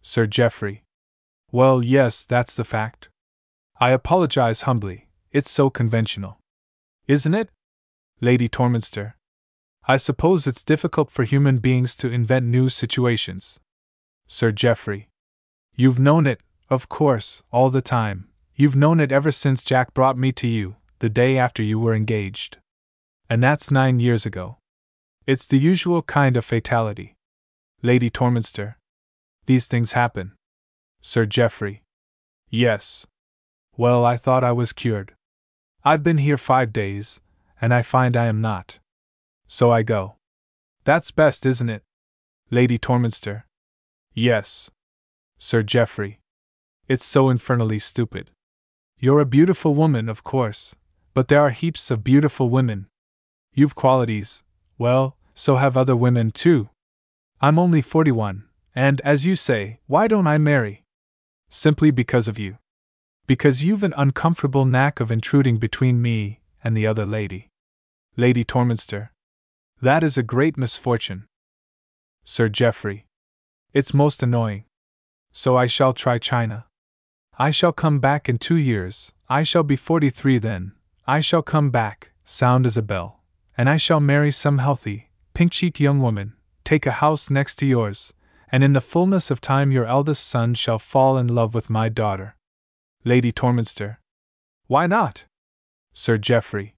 [0.00, 0.82] Sir Geoffrey.
[1.52, 3.10] Well, yes, that's the fact.
[3.78, 6.38] I apologize humbly, it's so conventional.
[7.06, 7.50] Isn't it?
[8.22, 9.12] Lady Torminster.
[9.86, 13.60] I suppose it's difficult for human beings to invent new situations.
[14.26, 15.08] Sir Geoffrey.
[15.76, 16.40] You've known it,
[16.70, 18.28] of course, all the time.
[18.54, 21.94] You've known it ever since Jack brought me to you, the day after you were
[21.94, 22.56] engaged.
[23.28, 24.56] And that's nine years ago.
[25.26, 27.14] It's the usual kind of fatality.
[27.82, 28.76] Lady Torminster.
[29.44, 30.32] These things happen.
[31.02, 31.82] Sir Geoffrey.
[32.48, 33.06] Yes.
[33.76, 35.14] Well, I thought I was cured.
[35.84, 37.20] I've been here five days,
[37.60, 38.78] and I find I am not.
[39.46, 40.16] So I go.
[40.84, 41.82] That's best, isn't it?
[42.50, 43.44] Lady Torminster.
[44.12, 44.70] Yes.
[45.38, 46.20] Sir Geoffrey.
[46.88, 48.30] It's so infernally stupid.
[48.98, 50.76] You're a beautiful woman, of course,
[51.14, 52.86] but there are heaps of beautiful women.
[53.52, 54.42] You've qualities,
[54.78, 56.68] well, so have other women too.
[57.40, 58.44] I'm only 41,
[58.74, 60.84] and as you say, why don't I marry?
[61.48, 62.58] Simply because of you.
[63.26, 67.48] Because you've an uncomfortable knack of intruding between me and the other lady.
[68.16, 69.10] Lady Torminster.
[69.80, 71.26] That is a great misfortune.
[72.24, 73.06] Sir Geoffrey.
[73.72, 74.64] It's most annoying.
[75.32, 76.66] So I shall try China.
[77.38, 80.72] I shall come back in two years, I shall be 43 then,
[81.06, 83.24] I shall come back, sound as a bell,
[83.58, 87.66] and I shall marry some healthy, pink cheeked young woman, take a house next to
[87.66, 88.12] yours,
[88.52, 91.88] and in the fullness of time your eldest son shall fall in love with my
[91.88, 92.36] daughter.
[93.04, 93.96] Lady Torminster.
[94.68, 95.24] Why not?
[95.92, 96.76] Sir Geoffrey.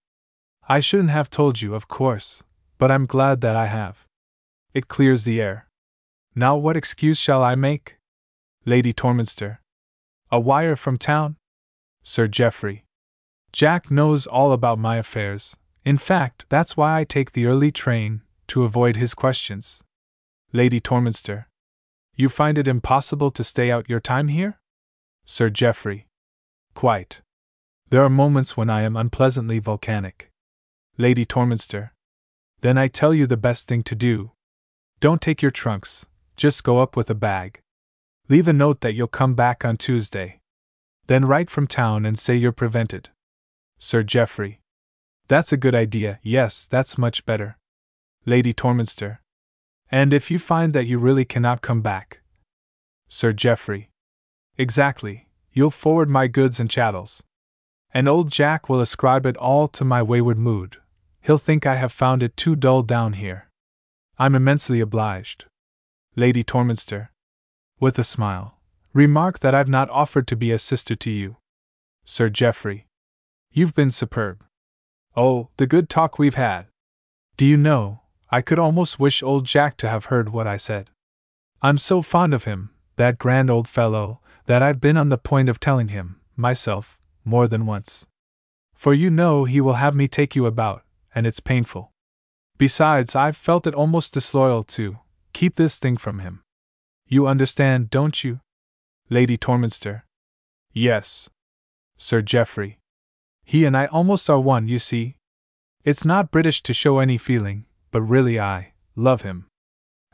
[0.69, 2.43] I shouldn't have told you, of course,
[2.79, 4.07] but I'm glad that I have.
[4.75, 5.69] It clears the air.
[6.35, 7.97] Now, what excuse shall I make?
[8.65, 9.59] Lady Torminster.
[10.31, 11.37] A wire from town?
[12.03, 12.85] Sir Geoffrey.
[13.53, 15.57] Jack knows all about my affairs.
[15.85, 19.83] In fact, that's why I take the early train, to avoid his questions.
[20.53, 21.47] Lady Torminster.
[22.15, 24.59] You find it impossible to stay out your time here?
[25.25, 26.07] Sir Geoffrey.
[26.75, 27.23] Quite.
[27.91, 30.31] There are moments when I am unpleasantly volcanic.
[30.99, 31.91] Lady Torminster.
[32.67, 34.33] Then I tell you the best thing to do.
[34.99, 36.07] Don't take your trunks,
[36.37, 37.61] just go up with a bag.
[38.29, 40.41] Leave a note that you'll come back on Tuesday.
[41.07, 43.11] Then write from town and say you're prevented.
[43.79, 44.59] Sir Geoffrey.
[45.29, 47.57] That's a good idea, yes, that's much better.
[48.25, 49.19] Lady Torminster.
[49.89, 52.21] And if you find that you really cannot come back?
[53.07, 53.91] Sir Geoffrey.
[54.59, 57.23] Exactly, you'll forward my goods and chattels.
[57.95, 60.79] And old Jack will ascribe it all to my wayward mood.
[61.27, 63.49] He'll think I have found it too dull down here.
[64.17, 65.47] I'm immensely obliged.
[66.15, 67.09] Lady Torminster.
[67.81, 68.61] With a smile.
[68.93, 71.37] Remark that I've not offered to be a sister to you.
[72.05, 72.87] Sir Geoffrey.
[73.51, 74.45] You've been superb.
[75.17, 76.67] Oh, the good talk we've had.
[77.37, 80.91] Do you know, I could almost wish old Jack to have heard what I said.
[81.61, 85.49] I'm so fond of him, that grand old fellow, that I've been on the point
[85.49, 88.07] of telling him, myself, more than once.
[88.75, 90.85] For you know he will have me take you about,
[91.17, 91.91] and it's painful.
[92.59, 94.99] Besides, I've felt it almost disloyal to
[95.33, 96.43] keep this thing from him.
[97.09, 98.41] You understand, don't you?
[99.09, 100.03] Lady Torminster.
[100.73, 101.31] Yes.
[101.97, 102.79] Sir Geoffrey.
[103.45, 105.17] He and I almost are one, you see.
[105.85, 109.47] It's not British to show any feeling, but really I love him.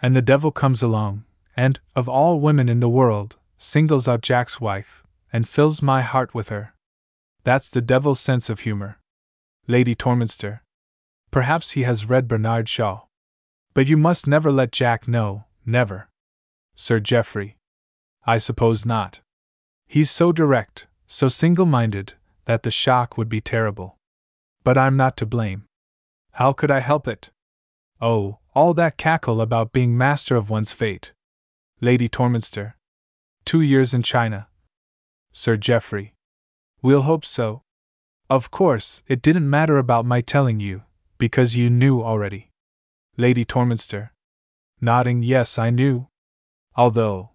[0.01, 1.25] And the devil comes along,
[1.57, 5.03] and, of all women in the world, singles out Jack's wife,
[5.33, 6.75] and fills my heart with her.
[7.43, 8.99] That's the devil's sense of humor.
[9.67, 10.61] Lady Torminster.
[11.33, 13.01] Perhaps he has read Bernard Shaw.
[13.75, 16.09] But you must never let Jack know, never.
[16.75, 17.57] Sir Geoffrey.
[18.25, 19.21] I suppose not.
[19.89, 22.13] He's so direct, so single minded,
[22.45, 23.97] that the shock would be terrible.
[24.63, 25.65] But I'm not to blame.
[26.33, 27.31] How could I help it?
[28.01, 31.13] Oh, all that cackle about being master of one's fate.
[31.81, 32.75] Lady Torminster.
[33.47, 34.49] Two years in China.
[35.33, 36.13] Sir Geoffrey.
[36.83, 37.63] We'll hope so.
[38.29, 40.83] Of course, it didn't matter about my telling you,
[41.19, 42.51] because you knew already.
[43.17, 44.11] Lady Torminster.
[44.81, 46.09] Nodding, yes, I knew.
[46.75, 47.31] Although.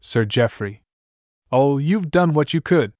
[0.00, 0.82] Sir Geoffrey.
[1.52, 2.92] Oh, you've done what you could.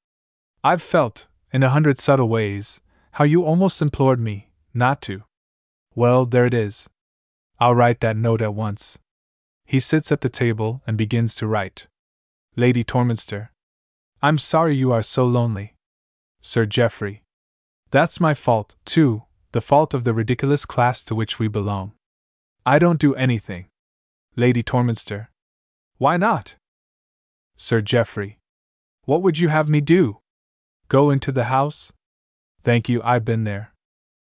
[0.63, 2.81] I've felt, in a hundred subtle ways,
[3.13, 5.23] how you almost implored me not to.
[5.95, 6.89] Well, there it is.
[7.59, 8.99] I'll write that note at once.
[9.65, 11.87] He sits at the table and begins to write.
[12.57, 13.49] Lady Torminster.
[14.23, 15.75] I'm sorry you are so lonely.
[16.41, 17.23] Sir Geoffrey.
[17.91, 21.93] That's my fault, too, the fault of the ridiculous class to which we belong.
[22.65, 23.67] I don't do anything.
[24.37, 25.29] Lady Torminster.
[25.99, 26.57] Why not?
[27.57, 28.39] Sir Geoffrey.
[29.05, 30.19] What would you have me do?
[30.89, 31.93] Go into the house?
[32.63, 33.73] Thank you, I've been there.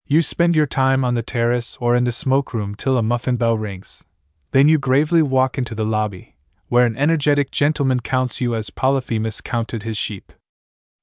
[0.05, 3.35] You spend your time on the terrace or in the smoke room till a muffin
[3.35, 4.05] bell rings.
[4.51, 6.35] Then you gravely walk into the lobby,
[6.69, 10.31] where an energetic gentleman counts you as Polyphemus counted his sheep.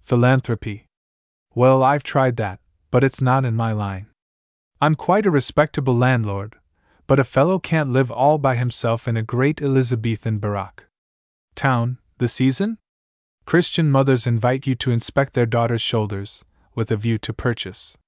[0.02, 0.86] Philanthropy.
[1.54, 2.60] Well, I've tried that,
[2.94, 4.06] but it's not in my line.
[4.80, 6.54] I'm quite a respectable landlord,
[7.08, 10.84] but a fellow can't live all by himself in a great Elizabethan barrack.
[11.56, 12.78] Town, the season?
[13.46, 16.44] Christian mothers invite you to inspect their daughters' shoulders,
[16.76, 17.98] with a view to purchase.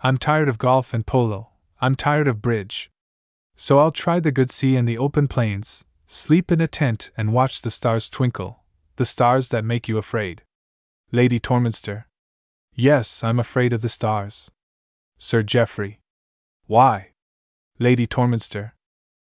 [0.00, 1.48] I'm tired of golf and polo,
[1.80, 2.90] I'm tired of bridge.
[3.56, 7.32] So I'll try the good sea and the open plains, sleep in a tent and
[7.32, 8.62] watch the stars twinkle,
[8.96, 10.42] the stars that make you afraid.
[11.12, 12.04] Lady Torminster.
[12.80, 14.52] Yes, I'm afraid of the stars.
[15.18, 15.98] Sir Geoffrey.
[16.68, 17.08] Why?
[17.80, 18.70] Lady Torminster.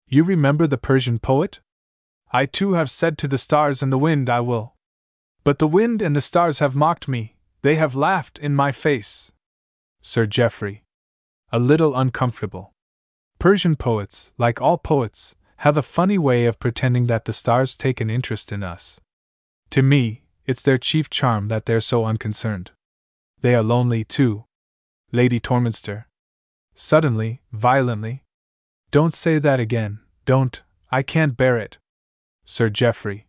[0.07, 1.59] You remember the Persian poet?
[2.31, 4.73] I too have said to the stars and the wind, I will.
[5.43, 9.31] But the wind and the stars have mocked me, they have laughed in my face.
[10.01, 10.83] Sir Geoffrey.
[11.51, 12.73] A little uncomfortable.
[13.37, 18.01] Persian poets, like all poets, have a funny way of pretending that the stars take
[18.01, 18.99] an interest in us.
[19.69, 22.71] To me, it's their chief charm that they're so unconcerned.
[23.45, 24.45] They are lonely, too.
[25.11, 26.05] Lady Torminster.
[26.73, 28.23] Suddenly, violently.
[28.89, 31.77] Don't say that again, don't, I can't bear it.
[32.43, 33.27] Sir Geoffrey.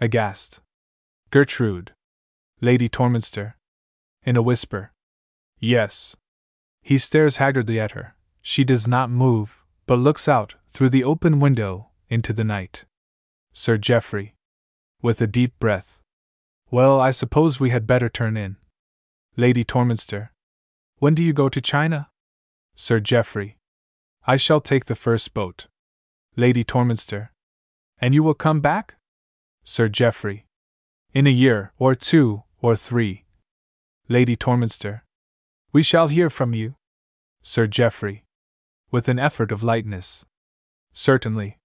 [0.00, 0.60] Aghast.
[1.32, 1.90] Gertrude.
[2.60, 3.54] Lady Torminster.
[4.22, 4.92] In a whisper.
[5.58, 6.14] Yes.
[6.80, 8.14] He stares haggardly at her.
[8.40, 12.84] She does not move, but looks out, through the open window, into the night.
[13.52, 14.36] Sir Geoffrey.
[15.02, 15.98] With a deep breath.
[16.70, 18.59] Well, I suppose we had better turn in.
[19.36, 20.30] Lady Torminster.
[20.98, 22.08] When do you go to China?
[22.74, 23.56] Sir Geoffrey.
[24.26, 25.68] I shall take the first boat.
[26.36, 27.28] Lady Torminster.
[28.00, 28.96] And you will come back?
[29.62, 30.46] Sir Geoffrey.
[31.14, 33.24] In a year, or two, or three.
[34.08, 35.02] Lady Torminster.
[35.72, 36.74] We shall hear from you.
[37.40, 38.24] Sir Geoffrey.
[38.90, 40.26] With an effort of lightness.
[40.92, 41.56] Certainly.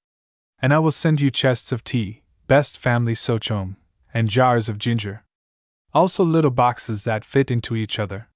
[0.62, 3.76] And I will send you chests of tea, best family souchong,
[4.14, 5.25] and jars of ginger.
[5.96, 8.28] Also little boxes that fit into each other.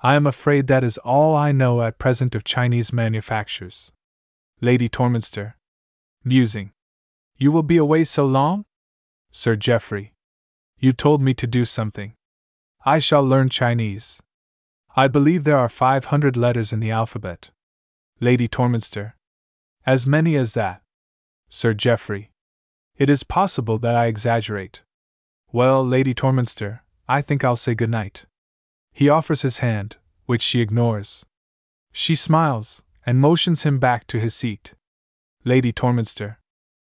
[0.00, 3.92] I am afraid that is all I know at present of Chinese manufactures.
[4.60, 5.54] Lady Torminster.
[6.24, 6.72] Musing.
[7.36, 8.64] You will be away so long?
[9.30, 10.12] Sir Geoffrey.
[10.76, 12.14] You told me to do something.
[12.84, 14.20] I shall learn Chinese.
[14.96, 17.50] I believe there are 500 letters in the alphabet.
[18.18, 19.12] Lady Torminster.
[19.86, 20.82] As many as that.
[21.48, 22.32] Sir Geoffrey.
[22.96, 24.82] It is possible that I exaggerate.
[25.52, 28.26] Well, Lady Torminster, I think I'll say good night.
[28.92, 31.24] He offers his hand, which she ignores.
[31.90, 34.74] She smiles, and motions him back to his seat.
[35.44, 36.36] Lady Torminster.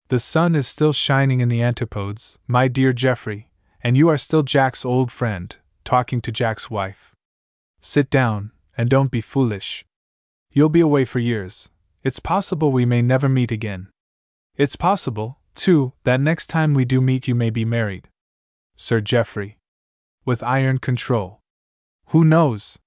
[0.09, 3.51] The sun is still shining in the antipodes, my dear Geoffrey,
[3.85, 5.55] and you are still Jack's old friend,
[5.85, 7.15] talking to Jack's wife.
[7.81, 9.85] Sit down, and don't be foolish.
[10.53, 11.70] You'll be away for years.
[12.03, 13.87] It's possible we may never meet again.
[14.57, 18.09] It's possible, too, that next time we do meet you may be married.
[18.74, 19.59] Sir Geoffrey.
[20.31, 21.40] With iron control.
[22.11, 22.78] Who knows?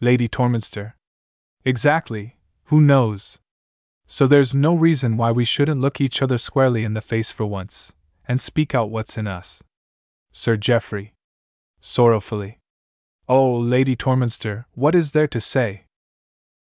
[0.00, 0.94] Lady Torminster.
[1.64, 3.38] Exactly, who knows?
[4.08, 7.46] So there's no reason why we shouldn't look each other squarely in the face for
[7.46, 7.92] once,
[8.26, 9.62] and speak out what's in us.
[10.32, 11.14] Sir Geoffrey.
[11.80, 12.58] Sorrowfully.
[13.28, 15.84] Oh, Lady Torminster, what is there to say?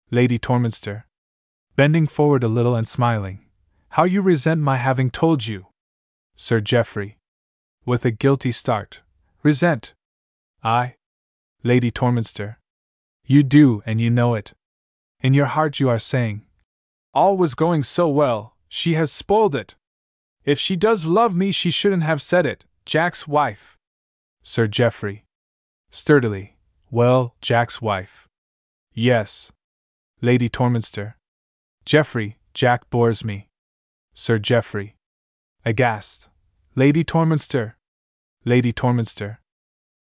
[0.09, 1.03] Lady Torminster.
[1.75, 3.41] Bending forward a little and smiling.
[3.89, 5.65] How you resent my having told you!
[6.37, 7.17] Sir Geoffrey.
[7.85, 9.01] With a guilty start.
[9.43, 9.93] Resent?
[10.63, 10.95] I?
[11.63, 12.57] Lady Torminster.
[13.25, 14.53] You do, and you know it.
[15.21, 16.45] In your heart, you are saying,
[17.13, 19.75] All was going so well, she has spoiled it.
[20.45, 23.77] If she does love me, she shouldn't have said it, Jack's wife.
[24.43, 25.25] Sir Geoffrey.
[25.89, 26.55] Sturdily.
[26.89, 28.27] Well, Jack's wife.
[28.93, 29.51] Yes.
[30.21, 31.15] Lady Torminster.
[31.85, 33.49] Geoffrey, Jack bores me.
[34.13, 34.95] Sir Geoffrey.
[35.65, 36.29] Aghast.
[36.75, 37.73] Lady Torminster.
[38.45, 39.37] Lady Torminster.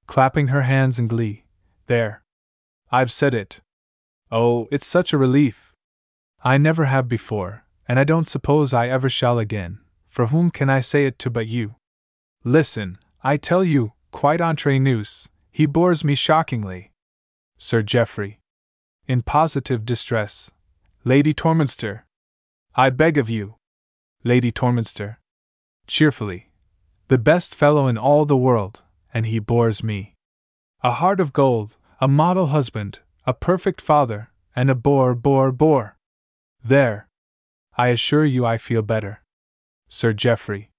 [0.07, 1.45] Clapping her hands in glee.
[1.87, 2.23] There.
[2.91, 3.61] I've said it.
[4.31, 5.73] Oh, it's such a relief.
[6.43, 9.79] I never have before, and I don't suppose I ever shall again.
[10.07, 11.75] For whom can I say it to but you?
[12.43, 16.91] Listen, I tell you, quite entre nous, he bores me shockingly.
[17.57, 18.39] Sir Geoffrey.
[19.07, 20.51] In positive distress.
[21.03, 22.03] Lady Torminster.
[22.75, 23.55] I beg of you.
[24.23, 25.17] Lady Torminster.
[25.87, 26.49] Cheerfully.
[27.07, 28.81] The best fellow in all the world,
[29.15, 30.13] and he bores me.
[30.83, 35.97] A heart of gold, a model husband, a perfect father, and a bore, bore, bore.
[36.61, 37.07] There.
[37.77, 39.23] I assure you I feel better.
[39.87, 40.69] Sir Geoffrey.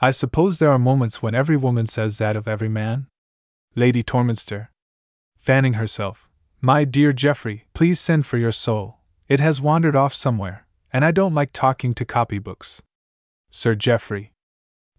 [0.00, 3.08] I suppose there are moments when every woman says that of every man?
[3.74, 4.68] Lady Torminster.
[5.38, 6.30] Fanning herself.
[6.62, 9.00] My dear Geoffrey, please send for your soul.
[9.28, 12.80] It has wandered off somewhere, and I don't like talking to copybooks.
[13.50, 14.32] Sir Geoffrey.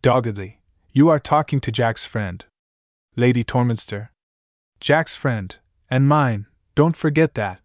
[0.04, 0.60] Doggedly.
[0.92, 2.46] You are talking to Jack's friend.
[3.20, 4.10] Lady Torminster.
[4.80, 5.56] Jack's friend,
[5.90, 6.46] and mine,
[6.76, 7.62] don't forget that.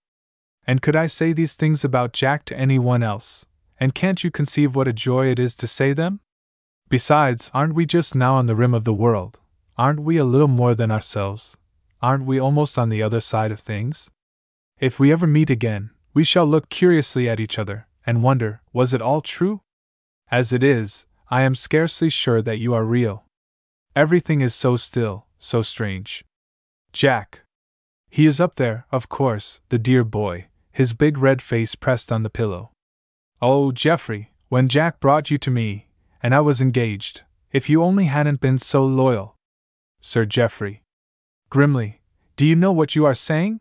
[0.66, 3.44] And could I say these things about Jack to anyone else?
[3.78, 6.20] And can't you conceive what a joy it is to say them?
[6.88, 9.40] Besides, aren't we just now on the rim of the world?
[9.76, 11.58] Aren't we a little more than ourselves?
[12.00, 14.10] Aren't we almost on the other side of things?
[14.80, 18.94] If we ever meet again, we shall look curiously at each other and wonder, was
[18.94, 19.60] it all true?
[20.30, 23.26] As it is, I am scarcely sure that you are real.
[23.94, 26.24] Everything is so still, so strange.
[26.92, 27.42] Jack.
[28.08, 32.22] He is up there, of course, the dear boy, his big red face pressed on
[32.22, 32.70] the pillow.
[33.40, 35.88] Oh, Geoffrey, when Jack brought you to me,
[36.22, 39.36] and I was engaged, if you only hadn't been so loyal.
[40.00, 40.82] Sir Geoffrey.
[41.50, 42.02] Grimly,
[42.36, 43.60] do you know what you are saying?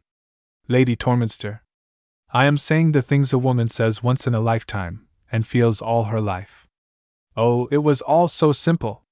[0.67, 1.61] Lady Torminster.
[2.31, 6.05] I am saying the things a woman says once in a lifetime, and feels all
[6.05, 6.67] her life.
[7.35, 9.03] Oh, it was all so simple.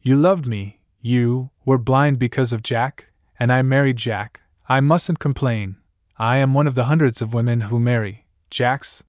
[0.00, 3.08] You loved me, you were blind because of Jack,
[3.38, 4.40] and I married Jack.
[4.70, 5.76] I mustn't complain.
[6.18, 9.04] I am one of the hundreds of women who marry Jacks.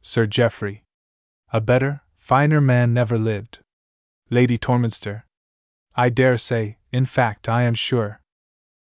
[0.00, 0.84] Sir Geoffrey.
[1.52, 3.58] A better, finer man never lived.
[4.30, 5.24] Lady Torminster.
[5.96, 8.20] I dare say, in fact, I am sure.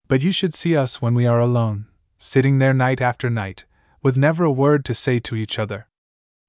[0.07, 1.87] But you should see us when we are alone,
[2.19, 3.65] sitting there night after night,
[4.03, 5.87] with never a word to say to each other.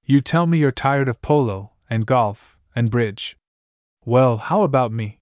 [0.03, 3.37] You tell me you're tired of polo, and golf, and bridge.
[4.05, 5.17] Well, how about me?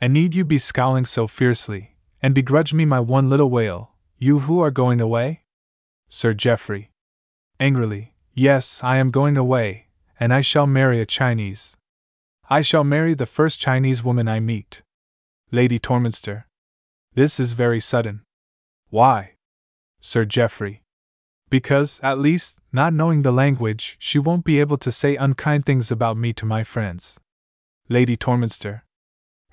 [0.00, 4.40] And need you be scowling so fiercely, and begrudge me my one little wail, you
[4.40, 5.42] who are going away?
[6.08, 6.90] Sir Geoffrey.
[7.58, 9.88] Angrily, yes, I am going away,
[10.20, 11.76] and I shall marry a Chinese.
[12.48, 14.82] I shall marry the first Chinese woman I meet.
[15.50, 16.44] Lady Torminster.
[17.14, 18.22] This is very sudden.
[18.90, 19.34] Why?
[20.00, 20.82] Sir Geoffrey.
[21.50, 25.90] Because, at least, not knowing the language, she won't be able to say unkind things
[25.90, 27.18] about me to my friends.
[27.88, 28.82] Lady Torminster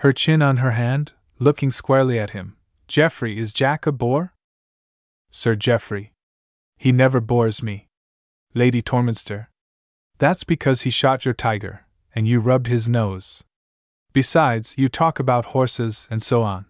[0.05, 2.55] her chin on her hand, looking squarely at him.
[2.87, 4.35] Geoffrey, is Jack a bore?
[5.31, 6.11] Sir Geoffrey.
[6.77, 7.87] He never bores me.
[8.53, 9.47] Lady Torminster.
[10.19, 13.43] That's because he shot your tiger, and you rubbed his nose.
[14.13, 16.67] Besides, you talk about horses and so on.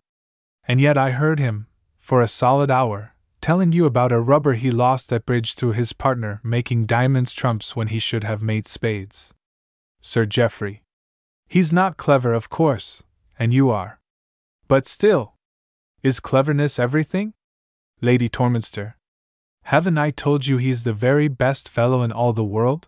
[0.65, 1.67] And yet I heard him,
[1.99, 5.91] for a solid hour, telling you about a rubber he lost at bridge through his
[5.91, 9.33] partner making diamonds trumps when he should have made spades.
[9.99, 10.83] Sir Geoffrey.
[11.49, 13.03] He's not clever, of course,
[13.37, 13.99] and you are.
[14.67, 15.35] But still.
[16.03, 17.33] Is cleverness everything?
[18.01, 18.93] Lady Torminster.
[19.63, 22.87] Haven't I told you he's the very best fellow in all the world?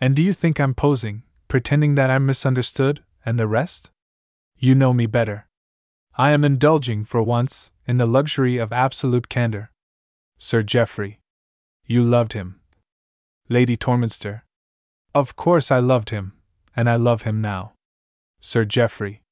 [0.00, 3.90] And do you think I'm posing, pretending that I'm misunderstood, and the rest?
[4.56, 5.48] You know me better.
[6.16, 9.70] I am indulging, for once, in the luxury of absolute candor.
[10.38, 11.18] Sir Geoffrey.
[11.84, 12.60] You loved him.
[13.48, 14.42] Lady Torminster.
[15.14, 16.32] Of course I loved him,
[16.74, 17.72] and I love him now.
[18.40, 19.22] Sir Geoffrey.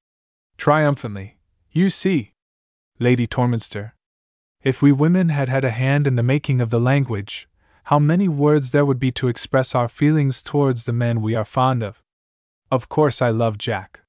[0.57, 1.37] Triumphantly.
[1.71, 2.33] You see.
[2.99, 3.93] Lady Torminster.
[4.63, 7.49] If we women had had a hand in the making of the language,
[7.85, 11.45] how many words there would be to express our feelings towards the men we are
[11.45, 12.03] fond of.
[12.71, 14.01] Of course, I love Jack.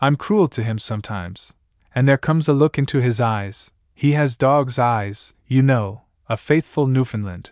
[0.00, 1.52] I'm cruel to him sometimes,
[1.94, 3.70] and there comes a look into his eyes.
[3.94, 7.50] He has dog's eyes, you know, a faithful Newfoundland.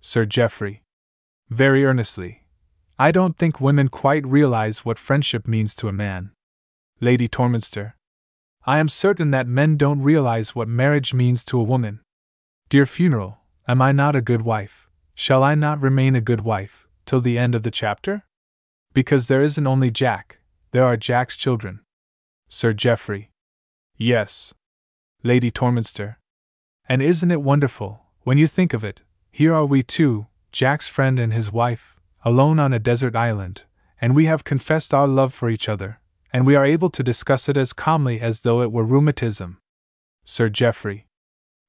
[0.00, 0.82] Sir Geoffrey.
[1.48, 2.44] Very earnestly.
[2.98, 6.30] I don't think women quite realize what friendship means to a man.
[7.02, 7.94] Lady Torminster.
[8.66, 12.00] I am certain that men don't realize what marriage means to a woman.
[12.68, 14.90] Dear funeral, am I not a good wife?
[15.14, 18.24] Shall I not remain a good wife, till the end of the chapter?
[18.92, 20.40] Because there isn't only Jack,
[20.72, 21.80] there are Jack's children.
[22.48, 23.30] Sir Geoffrey.
[23.96, 24.52] Yes.
[25.22, 26.16] Lady Torminster.
[26.86, 29.00] And isn't it wonderful, when you think of it?
[29.30, 31.96] Here are we two, Jack's friend and his wife,
[32.26, 33.62] alone on a desert island,
[34.02, 35.99] and we have confessed our love for each other,
[36.32, 39.58] and we are able to discuss it as calmly as though it were rheumatism.
[40.24, 41.06] Sir Geoffrey.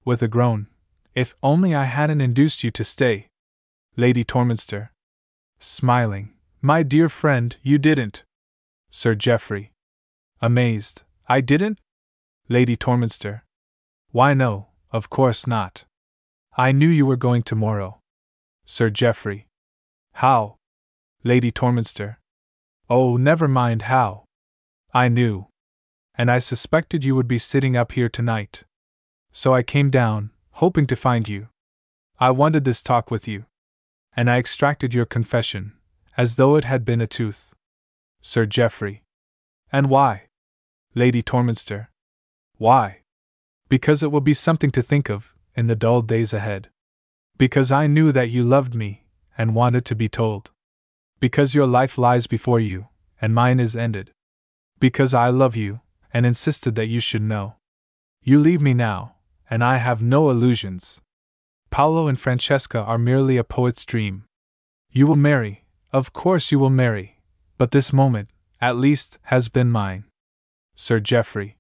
[0.05, 0.67] With a groan.
[1.15, 3.27] If only I hadn't induced you to stay.
[3.97, 4.89] Lady Torminster.
[5.59, 6.33] Smiling.
[6.61, 8.23] My dear friend, you didn't.
[8.89, 9.71] Sir Geoffrey.
[10.41, 11.03] Amazed.
[11.27, 11.79] I didn't?
[12.49, 13.41] Lady Torminster.
[14.11, 15.85] Why, no, of course not.
[16.57, 17.99] I knew you were going tomorrow.
[18.65, 19.47] Sir Geoffrey.
[20.13, 20.57] How?
[21.23, 22.17] Lady Torminster.
[22.89, 24.25] Oh, never mind how.
[24.93, 25.47] I knew.
[26.15, 28.65] And I suspected you would be sitting up here tonight.
[29.31, 31.47] So I came down, hoping to find you.
[32.19, 33.45] I wanted this talk with you.
[34.17, 35.71] And I extracted your confession,
[36.17, 37.53] as though it had been a tooth.
[38.19, 39.03] Sir Geoffrey.
[39.71, 40.23] And why?
[40.93, 41.87] Lady Torminster.
[42.57, 42.99] Why?
[43.69, 46.69] Because it will be something to think of, in the dull days ahead.
[47.37, 49.05] Because I knew that you loved me,
[49.37, 50.51] and wanted to be told.
[51.21, 52.87] Because your life lies before you,
[53.21, 54.11] and mine is ended
[54.81, 55.79] because I love you,
[56.13, 57.55] and insisted that you should know.
[58.21, 59.15] You leave me now,
[59.49, 61.01] and I have no illusions.
[61.69, 64.25] Paolo and Francesca are merely a poet's dream.
[64.91, 65.63] You will marry,
[65.93, 67.19] of course you will marry,
[67.57, 68.29] but this moment,
[68.59, 70.03] at least, has been mine.
[70.75, 71.55] Sir Geoffrey.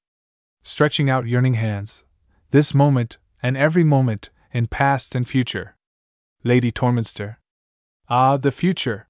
[0.63, 2.03] Stretching out yearning hands.
[2.49, 5.75] This moment, and every moment, in past and future.
[6.43, 7.37] Lady Torminster.
[8.09, 9.07] Ah, the future!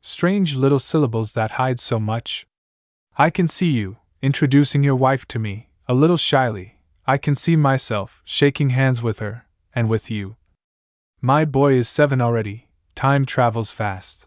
[0.00, 2.46] Strange little syllables that hide so much.
[3.16, 6.78] I can see you, introducing your wife to me, a little shyly.
[7.06, 10.36] I can see myself shaking hands with her, and with you.
[11.20, 14.26] My boy is seven already, time travels fast.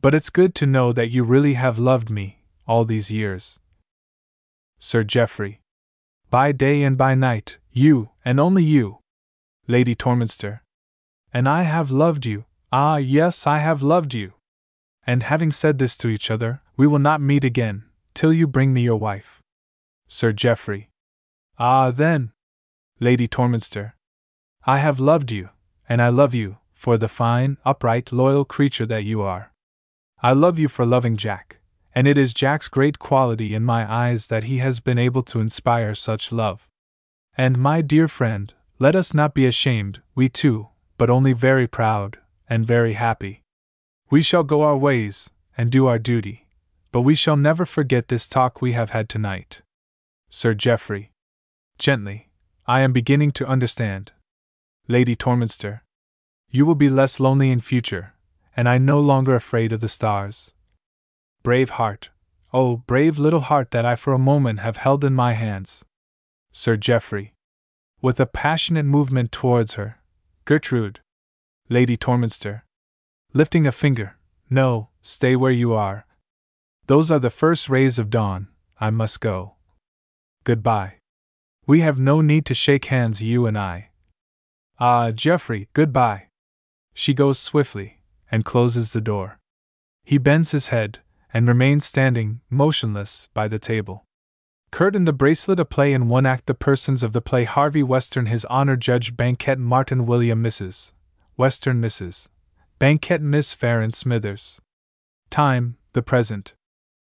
[0.00, 3.60] But it's good to know that you really have loved me, all these years.
[4.78, 5.60] Sir Geoffrey.
[6.30, 8.98] By day and by night, you, and only you.
[9.66, 10.60] Lady Torminster.
[11.32, 14.32] And I have loved you, ah, yes, I have loved you.
[15.06, 17.84] And having said this to each other, we will not meet again,
[18.14, 19.40] till you bring me your wife.
[20.08, 20.90] Sir Geoffrey.
[21.56, 22.32] Ah, then!
[22.98, 23.92] Lady Torminster.
[24.66, 25.50] I have loved you,
[25.88, 29.52] and I love you, for the fine, upright, loyal creature that you are.
[30.20, 31.58] I love you for loving Jack,
[31.94, 35.40] and it is Jack's great quality in my eyes that he has been able to
[35.40, 36.66] inspire such love.
[37.36, 40.68] And, my dear friend, let us not be ashamed, we two,
[40.98, 42.18] but only very proud,
[42.48, 43.42] and very happy.
[44.10, 46.43] We shall go our ways, and do our duty
[46.94, 49.62] but we shall never forget this talk we have had tonight.
[50.30, 51.10] Sir Geoffrey.
[51.76, 52.30] Gently,
[52.68, 54.12] I am beginning to understand.
[54.86, 55.80] Lady Torminster.
[56.52, 58.14] You will be less lonely in future,
[58.56, 60.54] and I no longer afraid of the stars.
[61.42, 62.10] Brave heart,
[62.52, 65.84] oh, brave little heart that I for a moment have held in my hands.
[66.52, 67.34] Sir Geoffrey.
[68.02, 69.98] With a passionate movement towards her.
[70.44, 71.00] Gertrude.
[71.68, 72.62] Lady Torminster.
[73.32, 74.16] Lifting a finger.
[74.48, 76.06] No, stay where you are,
[76.86, 78.48] those are the first rays of dawn.
[78.78, 79.54] I must go.
[80.44, 80.94] Goodbye.
[81.66, 83.90] We have no need to shake hands, you and I.
[84.78, 86.28] Ah, Geoffrey, goodbye.
[86.92, 88.00] She goes swiftly,
[88.30, 89.38] and closes the door.
[90.04, 91.00] He bends his head,
[91.32, 94.04] and remains standing, motionless, by the table.
[94.70, 97.82] Kurt and the bracelet a play in one act the persons of the play Harvey
[97.82, 100.92] Western His Honor Judge Banquet Martin William Mrs.
[101.36, 102.28] Western Mrs.
[102.78, 104.60] Banquet Miss Farron Smithers.
[105.30, 106.54] Time, the present.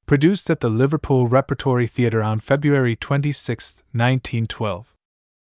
[0.08, 4.94] Produced at the Liverpool Repertory Theatre on February 26, 1912.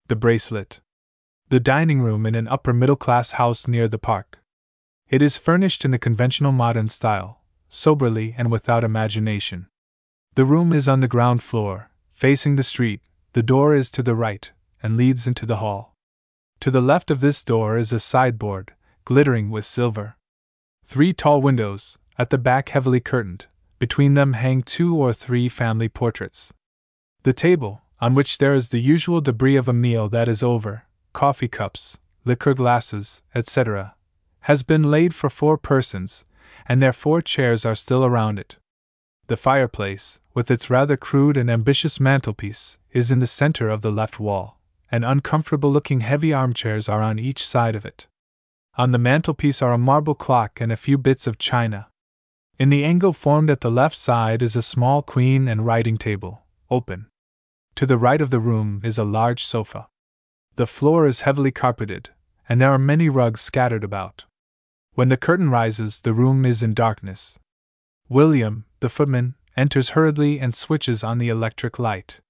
[0.06, 0.80] The bracelet.
[1.48, 4.38] The dining room in an upper middle class house near the park.
[5.08, 9.66] It is furnished in the conventional modern style, soberly and without imagination.
[10.36, 13.00] The room is on the ground floor, facing the street,
[13.32, 15.96] the door is to the right, and leads into the hall.
[16.60, 18.72] To the left of this door is a sideboard,
[19.04, 20.14] glittering with silver.
[20.84, 23.46] Three tall windows, at the back heavily curtained,
[23.84, 26.54] between them hang two or three family portraits.
[27.24, 30.84] The table, on which there is the usual debris of a meal that is over
[31.12, 33.94] coffee cups, liqueur glasses, etc.,
[34.48, 36.24] has been laid for four persons,
[36.64, 38.56] and their four chairs are still around it.
[39.26, 43.92] The fireplace, with its rather crude and ambitious mantelpiece, is in the center of the
[43.92, 44.58] left wall,
[44.90, 48.06] and uncomfortable looking heavy armchairs are on each side of it.
[48.78, 51.88] On the mantelpiece are a marble clock and a few bits of china.
[52.56, 56.44] In the angle formed at the left side is a small Queen Anne writing table,
[56.70, 57.06] open.
[57.74, 59.88] To the right of the room is a large sofa.
[60.54, 62.10] The floor is heavily carpeted,
[62.48, 64.26] and there are many rugs scattered about.
[64.92, 67.40] When the curtain rises, the room is in darkness.
[68.08, 72.20] William, the footman, enters hurriedly and switches on the electric light.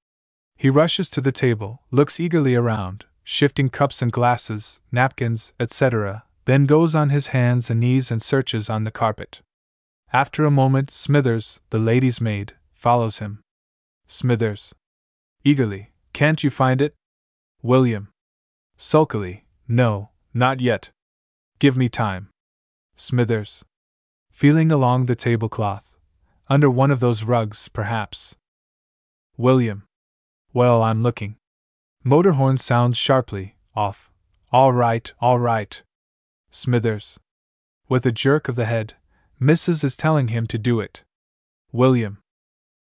[0.56, 6.64] He rushes to the table, looks eagerly around, shifting cups and glasses, napkins, etc., then
[6.64, 9.42] goes on his hands and knees and searches on the carpet.
[10.14, 13.40] After a moment, Smithers, the lady's maid, follows him.
[14.06, 14.72] Smithers.
[15.42, 16.94] Eagerly, can't you find it?
[17.62, 18.10] William.
[18.76, 20.90] Sulkily, no, not yet.
[21.58, 22.28] Give me time.
[22.94, 23.64] Smithers.
[24.30, 25.96] Feeling along the tablecloth.
[26.48, 28.36] Under one of those rugs, perhaps.
[29.36, 29.82] William.
[30.52, 31.38] Well, I'm looking.
[32.04, 34.12] Motor horn sounds sharply, off.
[34.52, 35.82] All right, all right.
[36.50, 37.18] Smithers.
[37.88, 38.94] With a jerk of the head,
[39.40, 39.84] Mrs.
[39.84, 41.02] is telling him to do it.
[41.72, 42.18] William.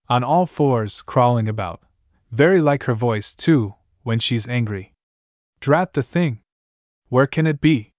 [0.08, 1.80] On all fours, crawling about.
[2.30, 4.92] Very like her voice, too, when she's angry.
[5.60, 6.40] Drat the thing!
[7.08, 7.92] Where can it be?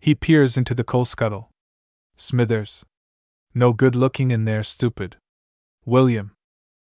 [0.00, 1.50] He peers into the coal scuttle.
[2.16, 2.84] Smithers.
[3.54, 5.16] No good looking in there, stupid.
[5.84, 6.32] William.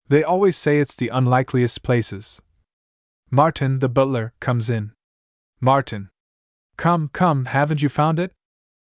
[0.08, 2.40] They always say it's the unlikeliest places.
[3.30, 4.92] Martin, the butler, comes in.
[5.60, 6.08] Martin.
[6.76, 8.32] Come, come, haven't you found it?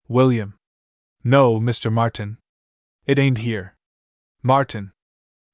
[0.09, 0.55] William.
[1.25, 1.93] No, Mr.
[1.93, 2.39] Martin.
[3.07, 3.77] It ain't here.
[4.43, 4.91] Martin.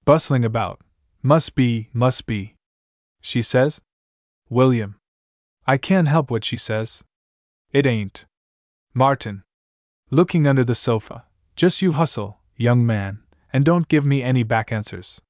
[0.07, 0.81] Bustling about.
[1.23, 2.55] Must be, must be.
[3.20, 3.81] She says?
[4.49, 4.97] William.
[5.66, 7.05] I can't help what she says.
[7.70, 8.24] It ain't.
[8.95, 9.43] Martin.
[10.11, 11.24] Looking under the sofa.
[11.55, 13.19] Just you hustle, young man,
[13.53, 15.20] and don't give me any back answers.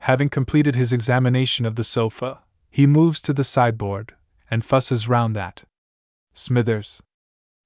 [0.00, 4.14] Having completed his examination of the sofa, he moves to the sideboard
[4.50, 5.62] and fusses round that.
[6.32, 7.00] Smithers.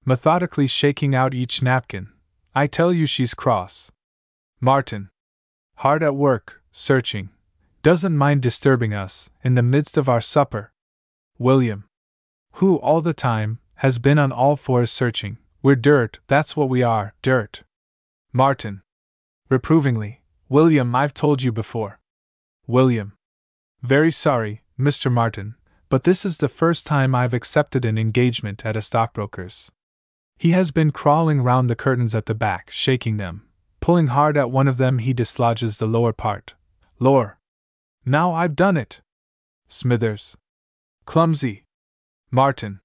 [0.04, 2.08] Methodically shaking out each napkin.
[2.54, 3.92] I tell you she's cross.
[4.60, 5.10] Martin.
[5.76, 7.30] Hard at work, searching.
[7.82, 10.72] Doesn't mind disturbing us, in the midst of our supper.
[11.38, 11.84] William.
[12.54, 15.38] Who, all the time, has been on all fours searching.
[15.62, 17.62] We're dirt, that's what we are, dirt.
[18.32, 18.82] Martin.
[19.48, 20.22] Reprovingly.
[20.48, 22.00] William, I've told you before.
[22.66, 23.12] William.
[23.82, 25.12] Very sorry, Mr.
[25.12, 25.54] Martin,
[25.88, 29.70] but this is the first time I've accepted an engagement at a stockbroker's.
[30.42, 33.46] He has been crawling round the curtains at the back, shaking them.
[33.78, 36.54] Pulling hard at one of them, he dislodges the lower part.
[36.98, 37.38] Lor!
[38.04, 39.02] Now I've done it!
[39.68, 40.36] Smithers.
[41.04, 41.62] Clumsy!
[42.32, 42.80] Martin.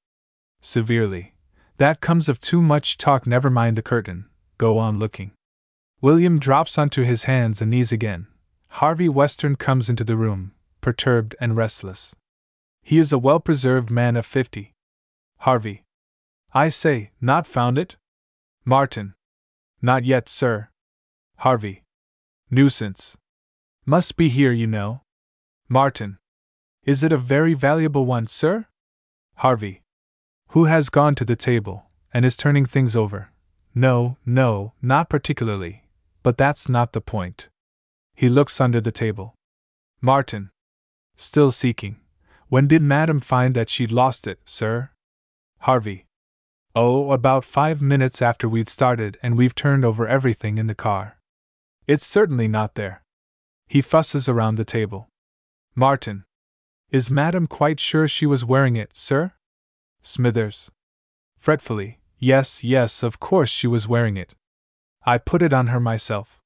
[0.62, 1.34] Severely.
[1.78, 4.30] That comes of too much talk, never mind the curtain.
[4.60, 5.32] Go on looking.
[6.00, 8.28] William drops onto his hands and knees again.
[8.68, 12.16] Harvey Western comes into the room, perturbed and restless.
[12.84, 14.76] He is a well preserved man of fifty.
[15.38, 15.86] Harvey.
[16.58, 17.98] I say, not found it?
[18.66, 19.14] Martin.
[19.80, 20.70] Not yet, sir.
[21.36, 21.84] Harvey.
[22.50, 23.16] Nuisance.
[23.86, 25.02] Must be here, you know.
[25.70, 26.18] Martin.
[26.84, 28.66] Is it a very valuable one, sir?
[29.36, 29.84] Harvey.
[30.54, 33.30] Who has gone to the table, and is turning things over.
[33.76, 35.84] No, no, not particularly.
[36.24, 37.50] But that's not the point.
[38.16, 39.36] He looks under the table.
[40.02, 40.50] Martin.
[41.18, 41.98] Still seeking.
[42.48, 44.90] When did Madam find that she'd lost it, sir?
[45.60, 46.07] Harvey.
[46.80, 51.18] Oh, about five minutes after we'd started, and we've turned over everything in the car.
[51.88, 53.02] It's certainly not there.
[53.66, 55.10] He fusses around the table.
[55.74, 56.26] Martin.
[56.92, 59.34] Is Madam quite sure she was wearing it, sir?
[60.04, 60.70] Smithers.
[61.36, 61.98] Fretfully.
[62.20, 64.36] Yes, yes, of course she was wearing it.
[65.04, 66.40] I put it on her myself.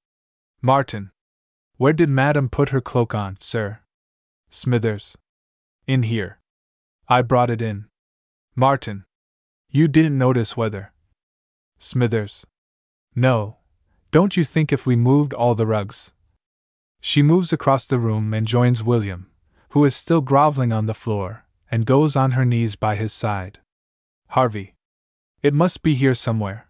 [0.61, 1.11] Martin.
[1.75, 3.79] Where did Madam put her cloak on, sir?
[4.49, 5.17] Smithers.
[5.87, 6.39] In here.
[7.09, 7.87] I brought it in.
[8.55, 9.03] Martin.
[9.73, 10.91] You didn't notice whether.
[11.77, 12.45] Smithers.
[13.15, 13.55] No.
[14.11, 16.11] Don't you think if we moved all the rugs?
[16.99, 19.31] She moves across the room and joins William,
[19.69, 23.59] who is still groveling on the floor, and goes on her knees by his side.
[24.31, 24.75] Harvey.
[25.41, 26.67] It must be here somewhere.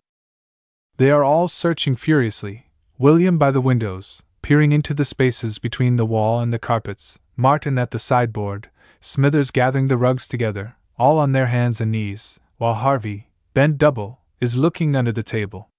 [0.97, 2.67] They are all searching furiously,
[2.99, 7.79] William by the windows, peering into the spaces between the wall and the carpets, Martin
[7.79, 8.69] at the sideboard,
[8.99, 14.19] Smithers gathering the rugs together, all on their hands and knees, while Harvey, bent double,
[14.39, 15.71] is looking under the table.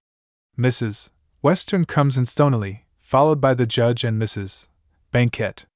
[0.59, 1.11] Mrs.
[1.41, 4.67] Western comes in stonily, followed by the judge and Mrs.
[5.13, 5.67] Banquet.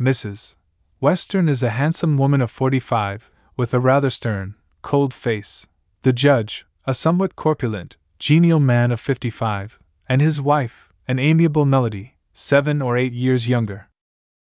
[0.00, 0.54] Mrs.
[1.00, 5.66] Western is a handsome woman of forty five, with a rather stern, cold face.
[6.02, 11.64] The judge, a somewhat corpulent, genial man of fifty five, and his wife, an amiable
[11.64, 13.88] Melody, seven or eight years younger.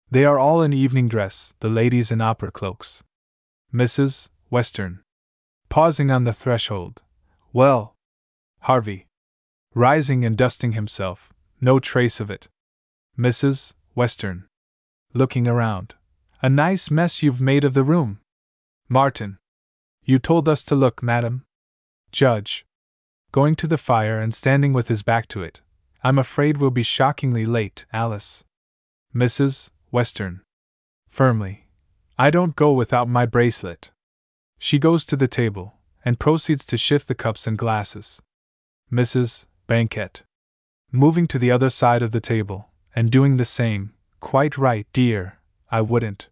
[0.09, 3.03] They are all in evening dress, the ladies in opera cloaks.
[3.73, 4.30] Mrs.
[4.49, 5.03] Western.
[5.69, 6.99] Pausing on the threshold.
[7.53, 7.95] Well,
[8.61, 9.05] Harvey.
[9.75, 11.31] Rising and dusting himself,
[11.61, 12.47] no trace of it.
[13.17, 13.73] Mrs.
[13.93, 14.47] Western.
[15.13, 15.93] Looking around.
[16.41, 18.19] A nice mess you've made of the room.
[18.87, 19.37] Martin.
[20.03, 21.45] You told us to look, madam.
[22.11, 22.65] Judge.
[23.31, 25.61] Going to the fire and standing with his back to it.
[26.03, 28.43] I'm afraid we'll be shockingly late, Alice.
[29.13, 29.69] Mrs.
[29.91, 30.41] Western.
[31.09, 31.67] Firmly.
[32.17, 33.91] I don't go without my bracelet.
[34.60, 38.22] She goes to the table, and proceeds to shift the cups and glasses.
[38.91, 39.45] Mrs.
[39.68, 40.23] Banquet.
[40.91, 43.94] Moving to the other side of the table, and doing the same.
[44.19, 45.40] Quite right, dear,
[45.72, 46.27] I wouldn't.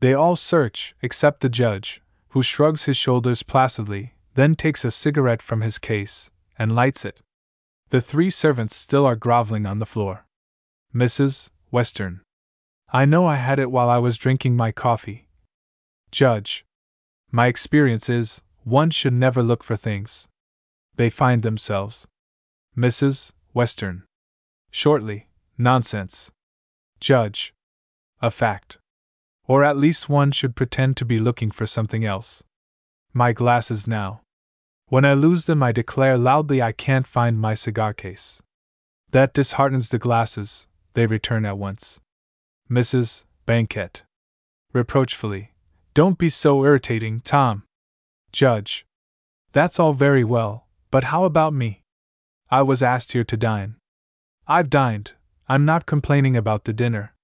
[0.00, 5.42] They all search, except the judge, who shrugs his shoulders placidly, then takes a cigarette
[5.42, 7.20] from his case, and lights it.
[7.90, 10.26] The three servants still are groveling on the floor.
[10.92, 11.50] Mrs.
[11.70, 12.22] Western.
[12.92, 15.28] I know I had it while I was drinking my coffee.
[16.10, 16.64] Judge.
[17.34, 20.28] My experience is, one should never look for things.
[20.96, 22.06] They find themselves.
[22.76, 23.32] Mrs.
[23.54, 24.04] Western.
[24.70, 26.30] Shortly, nonsense.
[27.00, 27.54] Judge.
[28.20, 28.76] A fact.
[29.46, 32.44] Or at least one should pretend to be looking for something else.
[33.14, 34.20] My glasses now.
[34.88, 38.42] When I lose them, I declare loudly I can't find my cigar case.
[39.10, 41.98] That disheartens the glasses, they return at once.
[42.70, 43.24] Mrs.
[43.46, 44.02] Banquet.
[44.74, 45.51] Reproachfully.
[45.94, 47.64] Don't be so irritating, Tom.
[48.32, 48.86] Judge.
[49.52, 51.82] That's all very well, but how about me?
[52.50, 53.76] I was asked here to dine.
[54.46, 55.12] I've dined,
[55.48, 57.14] I'm not complaining about the dinner.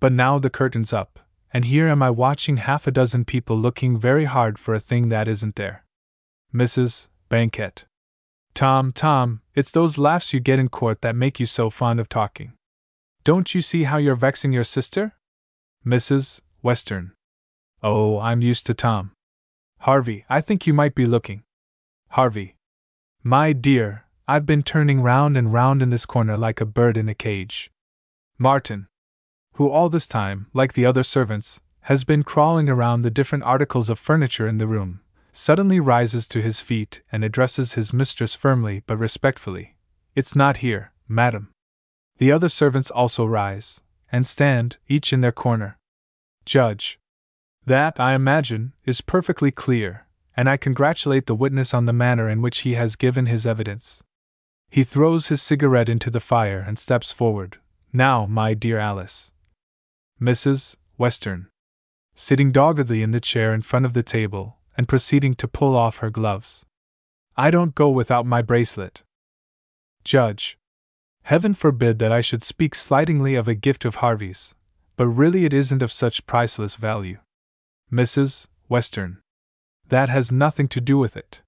[0.00, 1.20] But now the curtain's up,
[1.52, 5.08] and here am I watching half a dozen people looking very hard for a thing
[5.08, 5.84] that isn't there.
[6.52, 7.08] Mrs.
[7.28, 7.84] Banquet.
[8.54, 12.08] Tom, Tom, it's those laughs you get in court that make you so fond of
[12.08, 12.54] talking.
[13.22, 15.14] Don't you see how you're vexing your sister?
[15.86, 16.40] Mrs.
[16.60, 17.12] Western.
[17.82, 19.12] Oh, I'm used to Tom.
[19.80, 21.42] Harvey, I think you might be looking.
[22.10, 22.56] Harvey.
[23.22, 27.08] My dear, I've been turning round and round in this corner like a bird in
[27.08, 27.70] a cage.
[28.38, 28.86] Martin
[29.54, 33.90] who all this time, like the other servants, has been crawling around the different articles
[33.90, 35.00] of furniture in the room,
[35.32, 39.76] suddenly rises to his feet and addresses his mistress firmly but respectfully.
[40.14, 41.50] It's not here, madam.
[42.18, 43.80] The other servants also rise,
[44.12, 45.78] and stand, each in their corner.
[46.44, 46.98] Judge.
[47.66, 50.06] That, I imagine, is perfectly clear,
[50.36, 54.02] and I congratulate the witness on the manner in which he has given his evidence.
[54.70, 57.58] He throws his cigarette into the fire and steps forward.
[57.92, 59.32] Now, my dear Alice,
[60.20, 60.76] Mrs.
[60.96, 61.48] Western,
[62.14, 65.98] sitting doggedly in the chair in front of the table and proceeding to pull off
[65.98, 66.64] her gloves.
[67.36, 69.02] I don't go without my bracelet.
[70.04, 70.56] Judge.
[71.24, 74.54] Heaven forbid that I should speak slightingly of a gift of Harvey's,
[74.96, 77.18] but really it isn't of such priceless value.
[77.92, 78.46] Mrs.
[78.68, 79.18] Western.
[79.88, 81.42] That has nothing to do with it.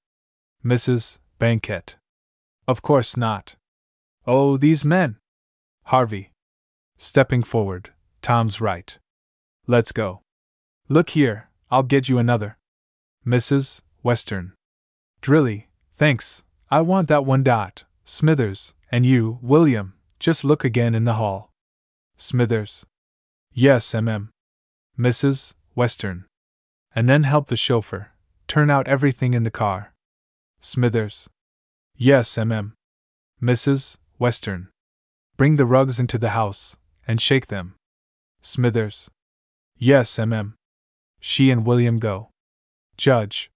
[0.64, 1.18] Mrs.
[1.38, 1.96] Banquet.
[2.66, 3.56] Of course not.
[4.26, 5.16] Oh, these men!
[5.84, 6.30] Harvey.
[6.96, 7.90] Stepping forward.
[8.22, 8.98] Tom's right.
[9.66, 10.22] Let's go.
[10.88, 12.56] Look here, I'll get you another.
[13.26, 13.82] Mrs.
[14.02, 14.52] Western.
[15.20, 17.84] Drilly, thanks, I want that one dot.
[18.04, 21.50] Smithers, and you, William, just look again in the hall.
[22.16, 22.84] Smithers.
[23.52, 24.28] Yes, mm.
[24.98, 25.54] Mrs.
[25.74, 26.24] Western.
[26.94, 28.12] And then help the chauffeur
[28.52, 29.94] turn out everything in the car.
[30.60, 31.28] Smithers.
[31.96, 32.72] Yes, mm.
[33.42, 33.96] Mrs.
[34.18, 34.68] Western.
[35.36, 37.74] Bring the rugs into the house, and shake them.
[38.42, 39.10] Smithers.
[39.78, 40.52] Yes, mm.
[41.18, 42.28] She and William go.
[42.96, 43.50] Judge.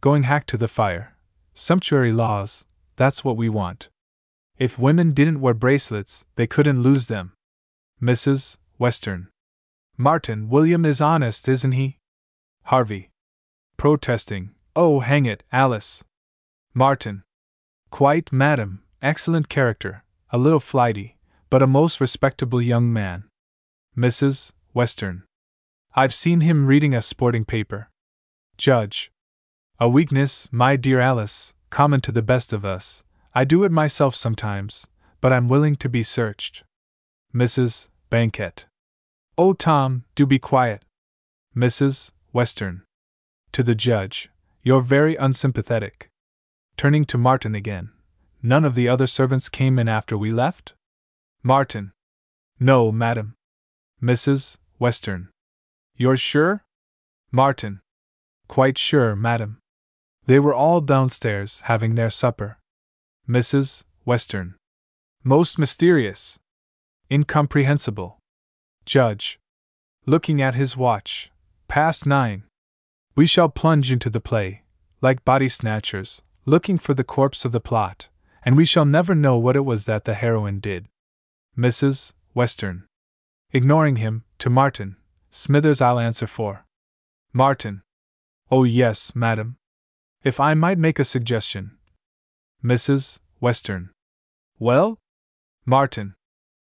[0.00, 1.16] Going hack to the fire.
[1.54, 2.66] Sumptuary laws,
[2.96, 3.88] that's what we want.
[4.58, 7.32] If women didn't wear bracelets, they couldn't lose them.
[8.02, 8.58] Mrs.
[8.78, 9.28] Western.
[9.96, 11.96] Martin, William is honest, isn't he?
[12.66, 13.10] Harvey.
[13.76, 14.50] Protesting.
[14.74, 16.02] Oh, hang it, Alice.
[16.74, 17.22] Martin.
[17.90, 21.16] Quite, madam, excellent character, a little flighty,
[21.48, 23.22] but a most respectable young man.
[23.96, 24.52] Mrs.
[24.74, 25.22] Western.
[25.94, 27.88] I've seen him reading a sporting paper.
[28.58, 29.12] Judge.
[29.78, 33.04] A weakness, my dear Alice, common to the best of us.
[33.32, 34.88] I do it myself sometimes,
[35.20, 36.64] but I'm willing to be searched.
[37.32, 37.90] Mrs.
[38.10, 38.66] Banquet.
[39.38, 40.84] Oh, Tom, do be quiet.
[41.56, 42.10] Mrs.
[42.36, 42.82] Western.
[43.52, 44.30] To the judge,
[44.62, 46.10] You're very unsympathetic.
[46.76, 47.92] Turning to Martin again.
[48.42, 50.74] None of the other servants came in after we left?
[51.42, 51.92] Martin.
[52.60, 53.36] No, madam.
[54.02, 54.58] Mrs.
[54.78, 55.30] Western.
[55.96, 56.62] You're sure?
[57.32, 57.80] Martin.
[58.48, 59.56] Quite sure, madam.
[60.26, 62.58] They were all downstairs having their supper.
[63.26, 63.84] Mrs.
[64.04, 64.56] Western.
[65.24, 66.38] Most mysterious.
[67.10, 68.18] Incomprehensible.
[68.84, 69.38] Judge.
[70.04, 71.30] Looking at his watch.
[71.68, 72.44] Past nine.
[73.16, 74.62] We shall plunge into the play,
[75.00, 78.08] like body snatchers, looking for the corpse of the plot,
[78.44, 80.86] and we shall never know what it was that the heroine did.
[81.58, 82.12] Mrs.
[82.34, 82.84] Western.
[83.52, 84.96] Ignoring him, to Martin.
[85.30, 86.66] Smithers, I'll answer for.
[87.32, 87.82] Martin.
[88.50, 89.56] Oh, yes, madam.
[90.22, 91.78] If I might make a suggestion.
[92.62, 93.18] Mrs.
[93.40, 93.90] Western.
[94.58, 94.98] Well?
[95.64, 96.14] Martin.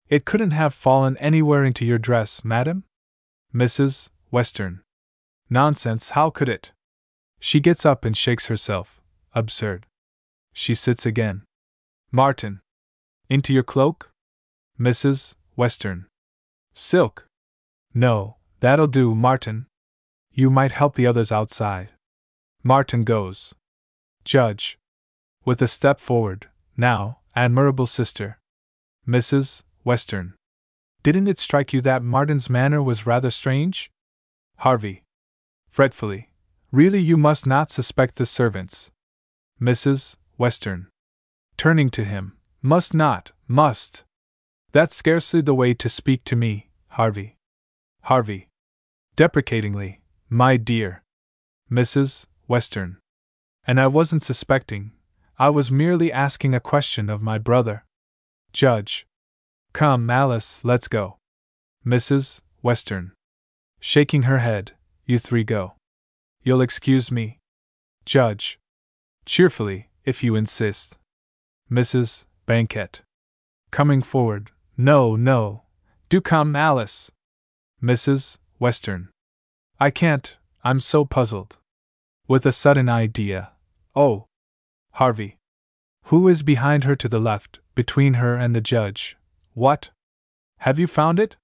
[0.08, 2.84] It couldn't have fallen anywhere into your dress, madam?
[3.54, 4.10] Mrs.
[4.30, 4.83] Western.
[5.50, 6.72] Nonsense, how could it?
[7.40, 9.02] She gets up and shakes herself.
[9.36, 9.86] Absurd.
[10.54, 11.44] She sits again.
[12.12, 12.62] Martin.
[13.30, 14.12] Into your cloak?
[14.80, 15.36] Mrs.
[15.56, 16.06] Western.
[16.74, 17.28] Silk.
[17.94, 19.68] No, that'll do, Martin.
[20.32, 21.90] You might help the others outside.
[22.64, 23.54] Martin goes.
[24.24, 24.78] Judge.
[25.46, 26.48] With a step forward,
[26.78, 28.40] now, admirable sister.
[29.08, 29.64] Mrs.
[29.84, 30.34] Western.
[31.04, 33.92] Didn't it strike you that Martin's manner was rather strange?
[34.60, 35.03] Harvey.
[35.74, 36.30] Fretfully.
[36.72, 38.92] Really, you must not suspect the servants.
[39.60, 40.18] Mrs.
[40.38, 40.86] Western.
[41.58, 42.38] Turning to him.
[42.62, 44.04] Must not, must.
[44.72, 47.38] That's scarcely the way to speak to me, Harvey.
[48.04, 48.50] Harvey.
[49.16, 50.02] Deprecatingly.
[50.30, 51.02] My dear.
[51.72, 52.28] Mrs.
[52.48, 53.00] Western.
[53.66, 54.92] And I wasn't suspecting,
[55.40, 57.84] I was merely asking a question of my brother.
[58.52, 59.08] Judge.
[59.74, 61.18] Come, Alice, let's go.
[61.84, 62.42] Mrs.
[62.62, 63.14] Western.
[63.80, 64.74] Shaking her head,
[65.06, 65.74] you three go.
[66.44, 67.40] You'll excuse me?
[68.06, 68.60] Judge.
[69.26, 70.98] Cheerfully, if you insist.
[71.72, 72.26] Mrs.
[72.46, 73.02] Banquet.
[73.72, 74.52] Coming forward.
[74.78, 75.64] No, no.
[76.10, 77.12] Do come, Alice.
[77.82, 78.38] Mrs.
[78.60, 79.10] Western.
[79.80, 81.58] I can't, I'm so puzzled.
[82.28, 83.52] With a sudden idea.
[83.96, 84.26] Oh,
[84.94, 85.38] Harvey.
[86.06, 89.18] Who is behind her to the left, between her and the judge?
[89.54, 89.90] What?
[90.60, 91.36] Have you found it?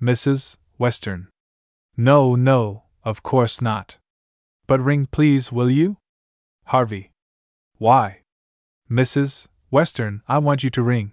[0.00, 0.56] Mrs.
[0.78, 1.28] Western.
[1.96, 3.98] No, no, of course not.
[4.66, 5.96] But ring, please, will you?
[6.66, 7.12] Harvey.
[7.78, 8.22] Why?
[8.90, 9.48] Mrs.
[9.70, 11.12] Western, I want you to ring.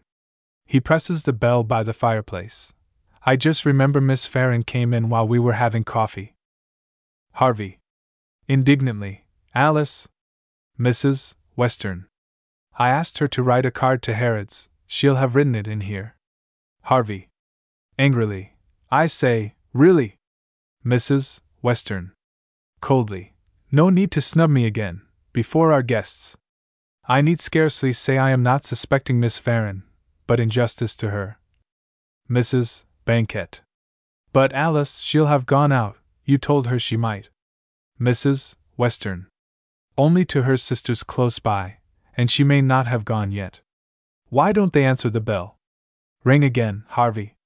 [0.65, 2.73] He presses the bell by the fireplace.
[3.25, 6.35] I just remember Miss Farron came in while we were having coffee.
[7.33, 7.79] Harvey.
[8.47, 10.07] Indignantly, Alice.
[10.79, 11.35] Mrs.
[11.55, 12.07] Western.
[12.77, 16.15] I asked her to write a card to Harrods, she'll have written it in here.
[16.83, 17.29] Harvey.
[17.97, 18.53] Angrily.
[18.91, 20.17] I say, really?
[20.85, 21.41] Mrs.
[21.65, 22.11] Western.
[22.79, 23.33] Coldly.
[23.71, 25.01] No need to snub me again,
[25.33, 26.37] before our guests.
[27.07, 29.81] I need scarcely say I am not suspecting Miss Farron,
[30.27, 31.39] but in justice to her.
[32.29, 32.85] Mrs.
[33.05, 33.61] Banquet.
[34.31, 37.29] But Alice, she'll have gone out, you told her she might.
[37.99, 38.57] Mrs.
[38.77, 39.25] Western
[39.97, 41.77] only to her sisters close by,
[42.15, 43.61] and she may not have gone yet.
[44.29, 45.57] Why don't they answer the bell?
[46.23, 47.37] Ring again, Harvey.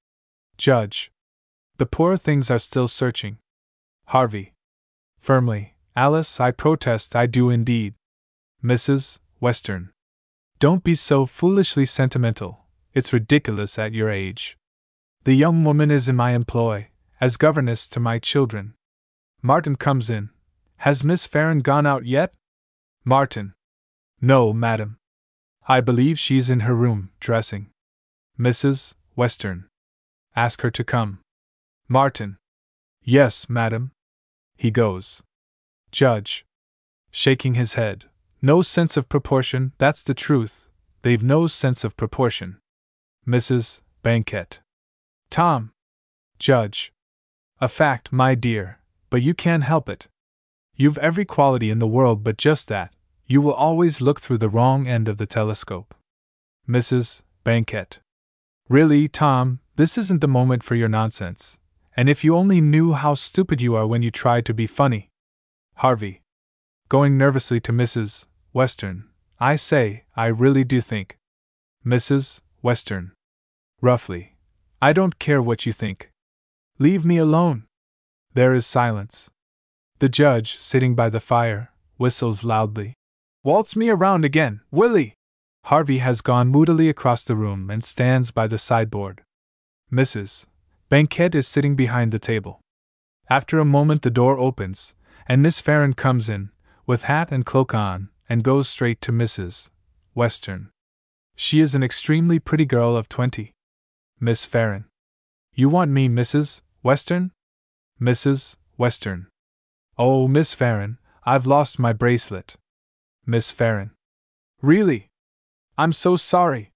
[0.58, 1.10] Judge.
[1.78, 3.38] The poor things are still searching.
[4.10, 4.54] Harvey.
[5.20, 7.94] Firmly, Alice, I protest I do indeed.
[8.60, 9.20] Mrs.
[9.38, 9.90] Western.
[10.58, 14.58] Don't be so foolishly sentimental, it's ridiculous at your age.
[15.22, 16.88] The young woman is in my employ,
[17.20, 18.74] as governess to my children.
[19.42, 20.30] Martin comes in.
[20.78, 22.34] Has Miss Farron gone out yet?
[23.04, 23.54] Martin.
[24.20, 24.98] No, madam.
[25.68, 27.70] I believe she's in her room, dressing.
[28.36, 28.96] Mrs.
[29.14, 29.68] Western.
[30.34, 31.20] Ask her to come.
[31.86, 32.38] Martin.
[33.04, 33.92] Yes, madam.
[34.60, 35.22] He goes.
[35.90, 36.44] Judge.
[37.10, 38.04] Shaking his head.
[38.42, 40.68] No sense of proportion, that's the truth.
[41.00, 42.58] They've no sense of proportion.
[43.26, 43.80] Mrs.
[44.02, 44.60] Banquet.
[45.30, 45.72] Tom.
[46.38, 46.92] Judge.
[47.58, 50.08] A fact, my dear, but you can't help it.
[50.76, 52.92] You've every quality in the world but just that
[53.26, 55.94] you will always look through the wrong end of the telescope.
[56.68, 57.22] Mrs.
[57.44, 58.00] Banquet.
[58.68, 61.56] Really, Tom, this isn't the moment for your nonsense.
[61.96, 65.10] And if you only knew how stupid you are when you try to be funny.
[65.76, 66.22] Harvey.
[66.88, 68.26] Going nervously to Mrs.
[68.52, 69.08] Western.
[69.38, 71.16] I say, I really do think.
[71.84, 72.40] Mrs.
[72.62, 73.12] Western.
[73.80, 74.36] Roughly.
[74.82, 76.10] I don't care what you think.
[76.78, 77.64] Leave me alone.
[78.34, 79.30] There is silence.
[79.98, 82.94] The judge, sitting by the fire, whistles loudly.
[83.42, 85.14] Waltz me around again, Willie!
[85.64, 89.22] Harvey has gone moodily across the room and stands by the sideboard.
[89.92, 90.46] Mrs.
[90.90, 92.60] Banquet is sitting behind the table.
[93.28, 94.96] After a moment, the door opens,
[95.28, 96.50] and Miss Farron comes in,
[96.84, 99.70] with hat and cloak on, and goes straight to Mrs.
[100.14, 100.70] Western.
[101.36, 103.52] She is an extremely pretty girl of twenty.
[104.18, 104.86] Miss Farron.
[105.54, 106.62] You want me, Mrs.
[106.82, 107.30] Western?
[108.00, 108.56] Mrs.
[108.76, 109.28] Western.
[109.96, 112.56] Oh, Miss Farron, I've lost my bracelet.
[113.24, 113.92] Miss Farron.
[114.60, 115.06] Really?
[115.78, 116.72] I'm so sorry.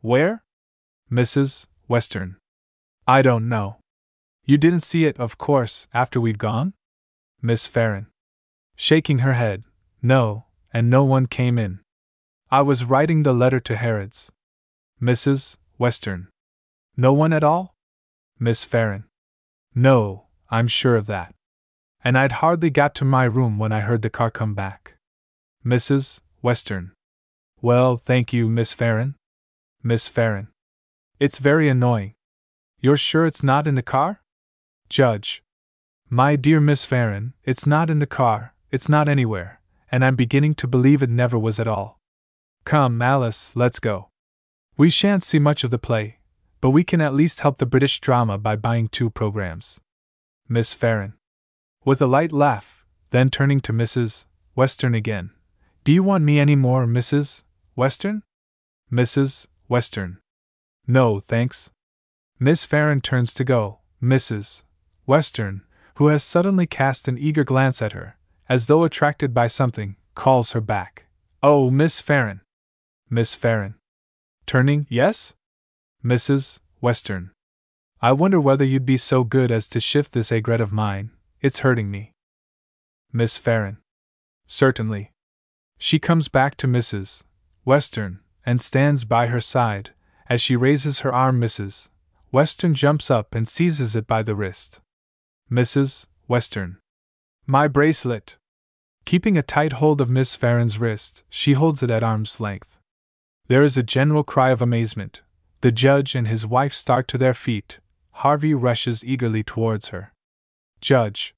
[0.00, 0.42] Where?
[1.08, 1.68] Mrs.
[1.86, 2.36] Western.
[3.06, 3.76] I don't know.
[4.44, 6.72] You didn't see it, of course, after we'd gone?
[7.42, 8.06] Miss Farron.
[8.76, 9.64] Shaking her head.
[10.00, 11.80] No, and no one came in.
[12.50, 14.32] I was writing the letter to Harrods.
[15.00, 15.58] Mrs.
[15.78, 16.28] Western.
[16.96, 17.74] No one at all?
[18.38, 19.04] Miss Farron.
[19.74, 21.34] No, I'm sure of that.
[22.02, 24.96] And I'd hardly got to my room when I heard the car come back.
[25.64, 26.20] Mrs.
[26.42, 26.92] Western.
[27.60, 29.16] Well, thank you, Miss Farron.
[29.82, 30.48] Miss Farron.
[31.18, 32.14] It's very annoying.
[32.84, 34.20] You're sure it's not in the car?
[34.90, 35.42] Judge.
[36.10, 40.52] My dear Miss Farron, it's not in the car, it's not anywhere, and I'm beginning
[40.56, 41.98] to believe it never was at all.
[42.66, 44.10] Come, Alice, let's go.
[44.76, 46.18] We shan't see much of the play,
[46.60, 49.80] but we can at least help the British drama by buying two programs.
[50.46, 51.14] Miss Farron.
[51.86, 54.26] With a light laugh, then turning to Mrs.
[54.54, 55.30] Western again.
[55.84, 57.44] Do you want me any more, Mrs.
[57.74, 58.24] Western?
[58.92, 59.46] Mrs.
[59.68, 60.18] Western.
[60.86, 61.70] No, thanks.
[62.38, 63.80] Miss Farron turns to go.
[64.02, 64.64] Mrs.
[65.06, 65.62] Western,
[65.96, 68.16] who has suddenly cast an eager glance at her,
[68.48, 71.06] as though attracted by something, calls her back.
[71.42, 72.40] Oh, Miss Farron!
[73.08, 73.74] Miss Farron.
[74.46, 75.34] Turning, yes?
[76.04, 76.60] Mrs.
[76.80, 77.30] Western.
[78.02, 81.60] I wonder whether you'd be so good as to shift this aigrette of mine, it's
[81.60, 82.12] hurting me.
[83.12, 83.78] Miss Farron.
[84.46, 85.12] Certainly.
[85.78, 87.22] She comes back to Mrs.
[87.64, 89.92] Western, and stands by her side.
[90.28, 91.88] As she raises her arm, Mrs.
[92.34, 94.80] Western jumps up and seizes it by the wrist.
[95.48, 96.08] Mrs.
[96.26, 96.78] Western.
[97.46, 98.38] My bracelet!
[99.04, 102.80] Keeping a tight hold of Miss Farron's wrist, she holds it at arm's length.
[103.46, 105.20] There is a general cry of amazement.
[105.60, 107.78] The judge and his wife start to their feet.
[108.10, 110.12] Harvey rushes eagerly towards her.
[110.80, 111.36] Judge.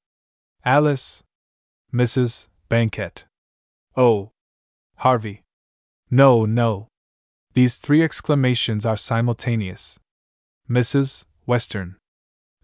[0.64, 1.22] Alice.
[1.92, 2.48] Mrs.
[2.70, 3.26] Banquet.
[3.98, 4.30] Oh.
[4.94, 5.42] Harvey.
[6.10, 6.88] No, no.
[7.52, 9.98] These three exclamations are simultaneous.
[10.68, 11.24] Mrs.
[11.46, 11.96] Western.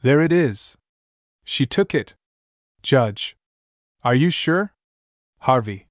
[0.03, 0.77] There it is.
[1.45, 2.15] She took it.
[2.83, 3.37] Judge.
[4.03, 4.73] Are you sure?
[5.41, 5.87] Harvey.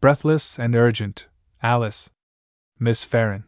[0.00, 1.26] Breathless and urgent.
[1.62, 2.10] Alice.
[2.78, 3.44] Miss Farron.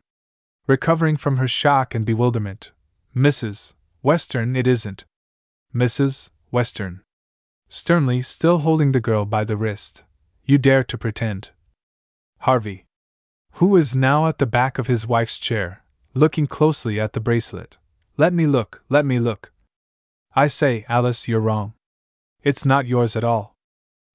[0.67, 2.73] Recovering from her shock and bewilderment.
[3.15, 3.75] Mrs.
[4.03, 5.05] Western, it isn't.
[5.75, 6.31] Mrs.
[6.51, 7.03] Western.
[7.69, 10.05] Sternly, still holding the girl by the wrist.
[10.45, 11.51] You dare to pretend.
[12.41, 12.87] Harvey,
[13.55, 17.77] who is now at the back of his wife's chair, looking closely at the bracelet.
[18.21, 19.51] Let me look, let me look.
[20.37, 21.73] I say, Alice, you're wrong.
[22.43, 23.55] It's not yours at all.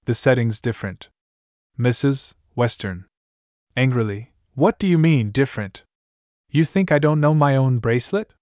[0.04, 1.10] The setting's different.
[1.80, 2.36] Mrs.
[2.54, 3.06] Western.
[3.76, 5.82] Angrily, what do you mean, different?
[6.52, 8.36] You think I don't know my own bracelet?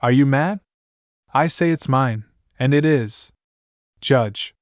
[0.00, 0.60] Are you mad?
[1.34, 2.22] I say it's mine,
[2.56, 3.32] and it is.
[4.00, 4.54] Judge.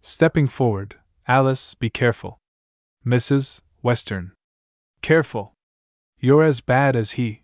[0.00, 0.96] Stepping forward,
[1.28, 2.38] Alice, be careful.
[3.04, 3.60] Mrs.
[3.82, 4.32] Western.
[5.02, 5.52] Careful.
[6.20, 7.42] You're as bad as he.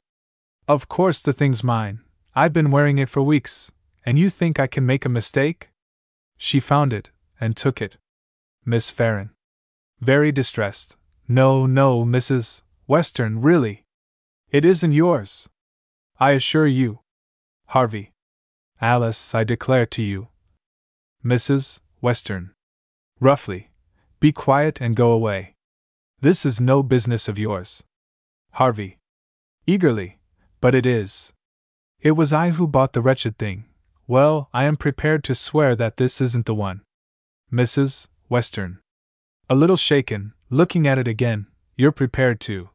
[0.67, 2.01] Of course the thing's mine.
[2.35, 3.73] I've been wearing it for weeks,
[4.07, 5.71] and you think I can make a mistake?
[6.37, 7.11] She found it,
[7.41, 7.97] and took it.
[8.65, 9.31] Miss Farron.
[10.01, 10.97] Very distressed.
[11.27, 12.63] No, no, Mrs.
[12.87, 13.85] Western, really.
[14.51, 15.49] It isn't yours.
[16.19, 17.01] I assure you.
[17.67, 18.13] Harvey.
[18.81, 20.29] Alice, I declare to you.
[21.25, 21.81] Mrs.
[22.01, 22.53] Western.
[23.19, 23.71] Roughly.
[24.21, 25.55] Be quiet and go away.
[26.21, 27.83] This is no business of yours.
[28.53, 28.99] Harvey.
[29.67, 30.19] Eagerly.
[30.61, 31.33] But it is.
[32.03, 33.65] It was I who bought the wretched thing.
[34.07, 36.81] Well, I am prepared to swear that this isn't the one.
[37.53, 38.09] Mrs.
[38.29, 38.79] Western.
[39.51, 41.47] A little shaken, looking at it again,
[41.77, 42.71] you're prepared to.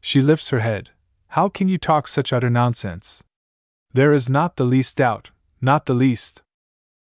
[0.00, 0.90] She lifts her head.
[1.28, 3.24] How can you talk such utter nonsense?
[3.94, 6.42] There is not the least doubt, not the least.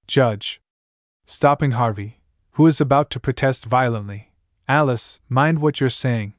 [0.06, 0.60] Judge.
[1.24, 2.20] Stopping Harvey,
[2.52, 4.32] who is about to protest violently.
[4.68, 6.34] Alice, mind what you're saying.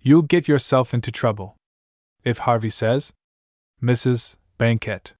[0.00, 1.56] You'll get yourself into trouble.
[2.22, 3.12] If Harvey says?
[3.82, 4.36] Mrs.
[4.58, 5.14] Banquet.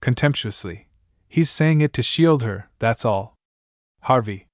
[0.00, 0.88] Contemptuously.
[1.28, 3.34] He's saying it to shield her, that's all.
[4.02, 4.46] Harvey.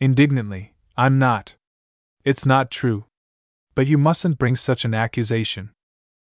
[0.00, 0.74] Indignantly.
[0.96, 1.54] I'm not.
[2.24, 3.04] It's not true.
[3.74, 5.70] But you mustn't bring such an accusation.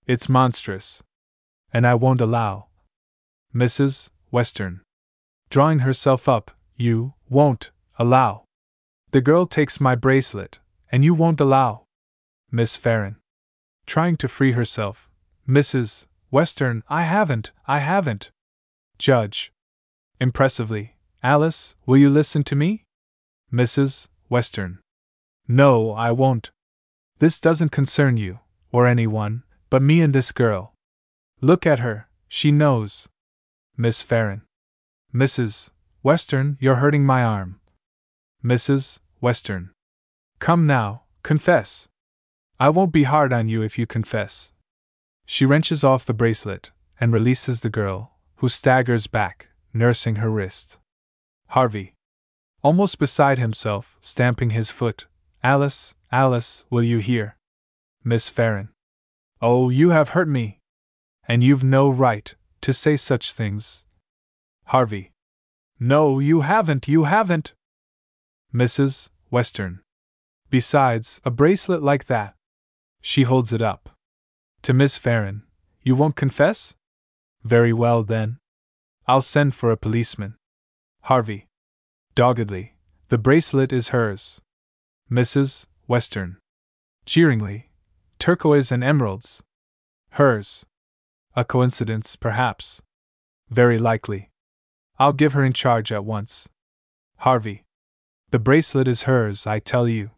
[0.05, 1.03] It's monstrous.
[1.73, 2.67] And I won't allow.
[3.53, 4.09] Mrs.
[4.31, 4.81] Western.
[5.49, 8.45] Drawing herself up, you won't allow.
[9.11, 10.59] The girl takes my bracelet,
[10.91, 11.83] and you won't allow.
[12.51, 13.17] Miss Farron.
[13.85, 15.09] Trying to free herself.
[15.47, 16.06] Mrs.
[16.29, 18.31] Western, I haven't, I haven't.
[18.97, 19.51] Judge.
[20.19, 22.83] Impressively, Alice, will you listen to me?
[23.51, 24.07] Mrs.
[24.29, 24.79] Western.
[25.47, 26.51] No, I won't.
[27.19, 28.39] This doesn't concern you,
[28.71, 30.73] or anyone, but me and this girl.
[31.39, 33.07] Look at her, she knows.
[33.77, 34.41] Miss Farron.
[35.13, 35.69] Mrs.
[36.03, 37.59] Western, you're hurting my arm.
[38.43, 38.99] Mrs.
[39.21, 39.71] Western.
[40.39, 41.87] Come now, confess.
[42.59, 44.51] I won't be hard on you if you confess.
[45.29, 50.79] She wrenches off the bracelet and releases the girl, who staggers back, nursing her wrist.
[51.49, 51.93] Harvey.
[52.63, 55.05] Almost beside himself, stamping his foot.
[55.43, 57.35] Alice, Alice, will you hear?
[58.05, 58.69] Miss Farron.
[59.41, 60.59] Oh, you have hurt me.
[61.27, 63.85] And you've no right to say such things.
[64.67, 65.11] Harvey.
[65.77, 67.53] No, you haven't, you haven't.
[68.53, 69.09] Mrs.
[69.29, 69.81] Western.
[70.49, 72.33] Besides, a bracelet like that.
[73.01, 73.89] She holds it up.
[74.63, 75.43] To Miss Farron.
[75.81, 76.75] You won't confess?
[77.43, 78.39] Very well, then.
[79.07, 80.35] I'll send for a policeman.
[81.03, 81.47] Harvey.
[82.15, 82.73] Doggedly.
[83.09, 84.41] The bracelet is hers.
[85.09, 85.67] Mrs.
[85.87, 86.37] Western.
[87.05, 87.69] Jeeringly.
[88.19, 89.41] Turquoise and emeralds.
[90.11, 90.65] Hers.
[91.35, 92.81] A coincidence, perhaps.
[93.49, 94.31] Very likely.
[94.99, 96.49] I'll give her in charge at once.
[97.19, 97.63] Harvey.
[98.31, 100.11] The bracelet is hers, I tell you.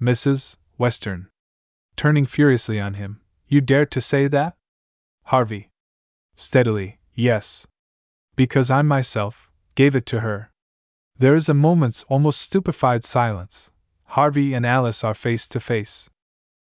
[0.00, 0.56] Mrs.
[0.78, 1.28] Western.
[1.96, 3.20] Turning furiously on him.
[3.48, 4.56] You dared to say that?
[5.24, 5.70] Harvey.
[6.34, 7.66] Steadily, yes.
[8.36, 10.50] Because I myself gave it to her.
[11.16, 13.70] There is a moment's almost stupefied silence.
[14.06, 16.10] Harvey and Alice are face to face.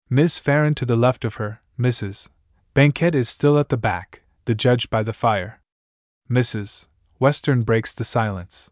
[0.10, 2.30] Miss Farron to the left of her, Mrs.
[2.74, 5.62] Banquet is still at the back, the judge by the fire.
[6.30, 6.88] Mrs.
[7.20, 8.70] Western breaks the silence.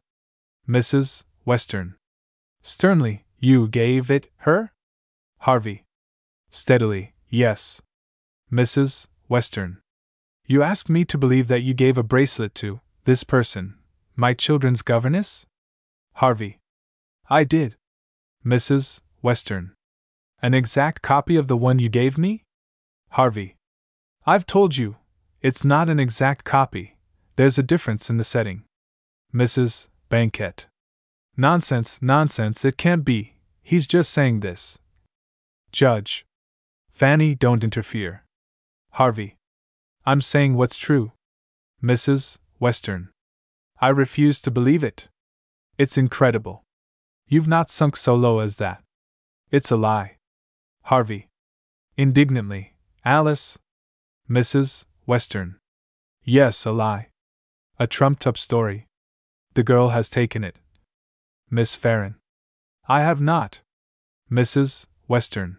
[0.68, 1.24] Mrs.
[1.46, 1.96] Western.
[2.62, 4.72] Sternly, you gave it her?
[5.40, 5.86] Harvey.
[6.52, 7.82] Steadily, yes.
[8.54, 9.08] Mrs.
[9.28, 9.80] Western.
[10.46, 13.80] You ask me to believe that you gave a bracelet to this person,
[14.16, 15.48] my children's governess?
[16.18, 16.60] Harvey.
[17.28, 17.78] I did.
[18.46, 19.02] Mrs.
[19.24, 19.72] Western.
[20.40, 22.44] An exact copy of the one you gave me?
[23.10, 23.56] Harvey.
[24.28, 24.98] I've told you,
[25.42, 26.98] it's not an exact copy,
[27.38, 28.66] there's a difference in the setting.
[29.34, 29.90] Mrs.
[30.10, 30.68] Banquet.
[31.36, 33.34] Nonsense, nonsense, it can't be.
[33.64, 34.78] He's just saying this.
[35.72, 36.24] Judge.
[36.92, 38.23] Fanny, don't interfere.
[38.98, 39.38] Harvey.
[40.06, 41.14] I'm saying what's true.
[41.82, 42.38] Mrs.
[42.60, 43.10] Western.
[43.82, 45.08] I refuse to believe it.
[45.80, 46.64] It's incredible.
[47.28, 48.84] You've not sunk so low as that.
[49.50, 50.18] It's a lie.
[50.84, 51.30] Harvey.
[51.98, 52.76] Indignantly.
[53.04, 53.58] Alice.
[54.30, 54.86] Mrs.
[55.08, 55.56] Western.
[56.24, 57.08] Yes, a lie.
[57.80, 58.86] A trumped up story.
[59.56, 60.58] The girl has taken it.
[61.50, 62.18] Miss Farron.
[62.88, 63.62] I have not.
[64.32, 64.86] Mrs.
[65.08, 65.58] Western.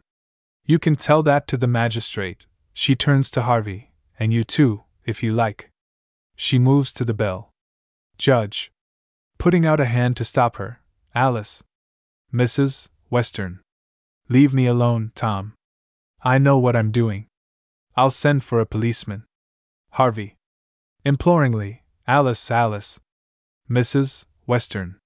[0.65, 2.47] You can tell that to the magistrate.
[2.75, 5.71] She turns to Harvey, and you too, if you like.
[6.37, 7.51] She moves to the bell.
[8.19, 8.71] Judge.
[9.39, 10.81] Putting out a hand to stop her.
[11.15, 11.63] Alice.
[12.33, 12.89] Mrs.
[13.09, 13.61] Western.
[14.29, 15.55] Leave me alone, Tom.
[16.23, 17.27] I know what I'm doing.
[17.97, 19.25] I'll send for a policeman.
[19.93, 20.35] Harvey.
[21.05, 23.01] Imploringly, Alice, Alice.
[23.71, 24.27] Mrs.
[24.47, 24.99] Western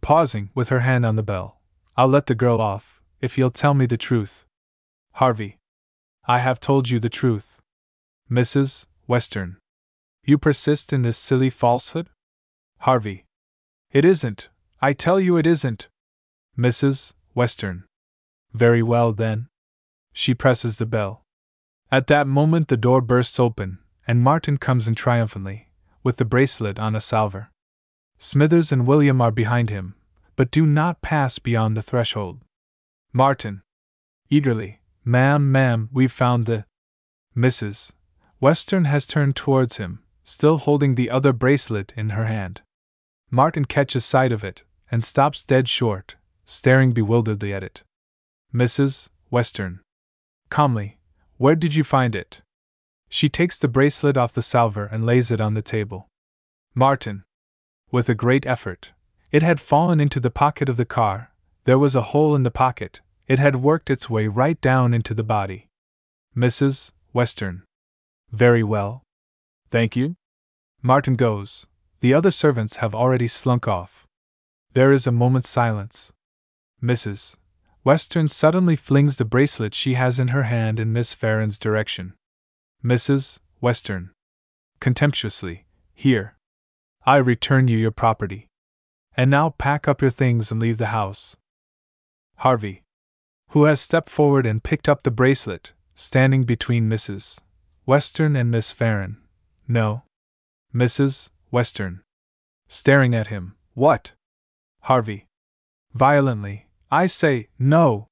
[0.00, 1.60] pausing with her hand on the bell.
[1.96, 4.44] I'll let the girl off, if you'll tell me the truth.
[5.14, 5.58] Harvey.
[6.30, 7.58] I have told you the truth.
[8.30, 8.86] Mrs.
[9.08, 9.56] Western.
[10.24, 12.08] You persist in this silly falsehood?
[12.86, 13.24] Harvey.
[13.90, 14.48] It isn't.
[14.80, 15.88] I tell you it isn't.
[16.56, 17.14] Mrs.
[17.34, 17.82] Western.
[18.52, 19.48] Very well then.
[20.12, 21.24] She presses the bell.
[21.90, 25.66] At that moment the door bursts open, and Martin comes in triumphantly,
[26.04, 27.50] with the bracelet on a salver.
[28.18, 29.96] Smithers and William are behind him,
[30.36, 32.38] but do not pass beyond the threshold.
[33.12, 33.62] Martin.
[34.28, 36.64] Eagerly, Ma'am, ma'am, we've found the.
[37.36, 37.92] Mrs.
[38.40, 42.62] Western has turned towards him, still holding the other bracelet in her hand.
[43.30, 47.82] Martin catches sight of it, and stops dead short, staring bewilderedly at it.
[48.52, 49.10] Mrs.
[49.30, 49.80] Western.
[50.48, 50.98] Calmly,
[51.36, 52.42] where did you find it?
[53.08, 56.08] She takes the bracelet off the salver and lays it on the table.
[56.74, 57.24] Martin
[57.90, 58.92] with a great effort.
[59.32, 61.32] It had fallen into the pocket of the car,
[61.64, 65.14] there was a hole in the pocket, it had worked its way right down into
[65.14, 65.68] the body.
[66.36, 66.90] Mrs.
[67.12, 67.62] Western.
[68.32, 69.04] Very well.
[69.70, 70.16] Thank you.
[70.82, 71.68] Martin goes.
[72.00, 74.04] The other servants have already slunk off.
[74.72, 76.12] There is a moment's silence.
[76.82, 77.36] Mrs.
[77.84, 82.14] Western suddenly flings the bracelet she has in her hand in Miss Farron's direction.
[82.84, 83.38] Mrs.
[83.60, 84.10] Western.
[84.80, 86.34] Contemptuously, Here.
[87.06, 88.48] I return you your property.
[89.16, 91.36] And now pack up your things and leave the house.
[92.38, 92.82] Harvey,
[93.50, 97.40] who has stepped forward and picked up the bracelet, standing between Mrs.
[97.84, 99.16] Western and Miss Farron.
[99.66, 100.04] No.
[100.72, 101.30] Mrs.
[101.50, 102.00] Western.
[102.68, 103.56] Staring at him.
[103.74, 104.12] What?
[104.82, 105.26] Harvey.
[105.92, 106.68] Violently.
[106.92, 108.06] I say, no.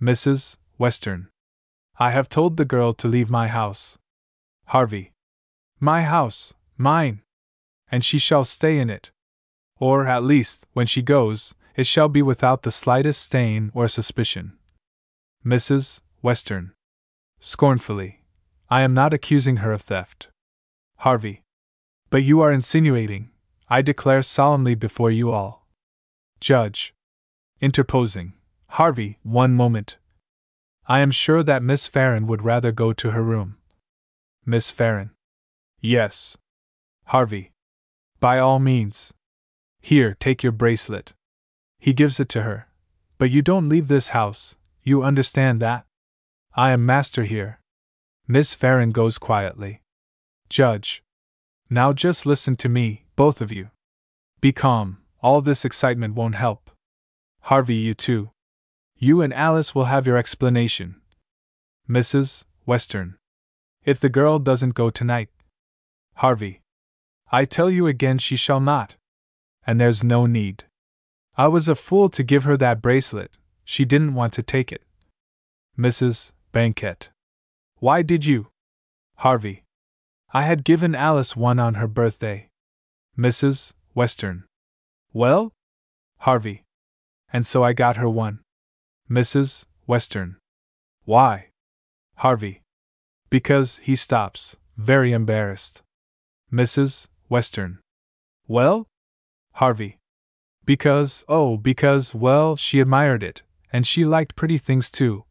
[0.00, 0.58] Mrs.
[0.76, 1.28] Western.
[1.98, 3.96] I have told the girl to leave my house.
[4.66, 5.12] Harvey.
[5.80, 7.22] My house, mine.
[7.90, 9.10] And she shall stay in it.
[9.78, 14.58] Or, at least, when she goes, it shall be without the slightest stain or suspicion.
[15.46, 16.00] Mrs.
[16.22, 16.72] Western.
[17.38, 18.24] Scornfully.
[18.68, 20.26] I am not accusing her of theft.
[20.96, 21.44] Harvey.
[22.10, 23.30] But you are insinuating,
[23.68, 25.64] I declare solemnly before you all.
[26.40, 26.94] Judge.
[27.60, 28.32] Interposing.
[28.70, 29.98] Harvey, one moment.
[30.88, 33.56] I am sure that Miss Farron would rather go to her room.
[34.44, 35.10] Miss Farron.
[35.80, 36.36] Yes.
[37.04, 37.52] Harvey.
[38.18, 39.14] By all means.
[39.80, 41.12] Here, take your bracelet.
[41.78, 42.66] He gives it to her.
[43.18, 44.56] But you don't leave this house,
[44.86, 45.84] you understand that?
[46.54, 47.58] I am master here.
[48.28, 49.82] Miss Farron goes quietly.
[50.48, 51.02] Judge.
[51.68, 53.70] Now just listen to me, both of you.
[54.40, 56.70] Be calm, all this excitement won't help.
[57.40, 58.30] Harvey, you too.
[58.96, 61.00] You and Alice will have your explanation.
[61.90, 62.44] Mrs.
[62.64, 63.16] Western.
[63.84, 65.30] If the girl doesn't go tonight.
[66.14, 66.60] Harvey.
[67.32, 68.94] I tell you again she shall not.
[69.66, 70.62] And there's no need.
[71.36, 73.32] I was a fool to give her that bracelet,
[73.66, 74.82] she didn't want to take it.
[75.78, 76.32] Mrs.
[76.52, 77.10] Banquet.
[77.76, 78.48] Why did you?
[79.16, 79.64] Harvey.
[80.32, 82.48] I had given Alice one on her birthday.
[83.18, 83.74] Mrs.
[83.94, 84.44] Western.
[85.12, 85.52] Well?
[86.20, 86.62] Harvey
[87.32, 88.40] and so I got her one.
[89.10, 89.66] Mrs.
[89.86, 90.36] Western.
[91.04, 91.48] Why?
[92.16, 92.62] Harvey.
[93.28, 95.82] Because he stops, very embarrassed.
[96.52, 97.08] Mrs.
[97.28, 97.80] Western.
[98.48, 98.86] Well?
[99.54, 99.98] Harvey.
[100.64, 105.24] Because, oh, because, well, she admired it, and she liked pretty things too.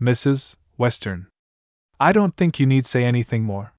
[0.00, 0.56] Mrs.
[0.76, 1.26] Western.
[1.98, 3.74] I don't think you need say anything more.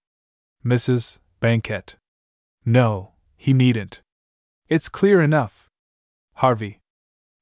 [0.65, 1.19] Mrs.
[1.39, 1.95] Banquet.
[2.65, 4.01] No, he needn't.
[4.67, 5.69] It's clear enough.
[6.35, 6.81] Harvey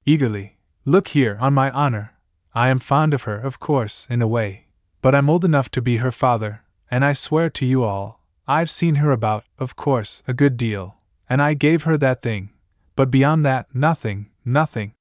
[0.05, 0.57] eagerly.
[0.85, 2.13] Look here, on my honor.
[2.53, 4.67] I am fond of her, of course, in a way,
[5.01, 8.69] but I'm old enough to be her father, and I swear to you all, I've
[8.69, 10.97] seen her about, of course, a good deal,
[11.27, 12.51] and I gave her that thing,
[12.95, 14.93] but beyond that, nothing, nothing.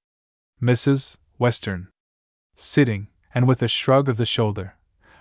[0.61, 1.19] Mrs.
[1.45, 1.89] Western.
[2.57, 4.79] Sitting, and with a shrug of the shoulder.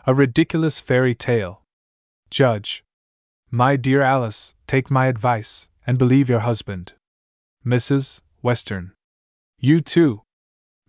[0.08, 1.64] A ridiculous fairy tale.
[2.30, 2.86] Judge.
[3.52, 6.94] My dear Alice, take my advice, and believe your husband.
[7.66, 8.22] Mrs.
[8.42, 8.94] Western.
[9.60, 10.22] You too,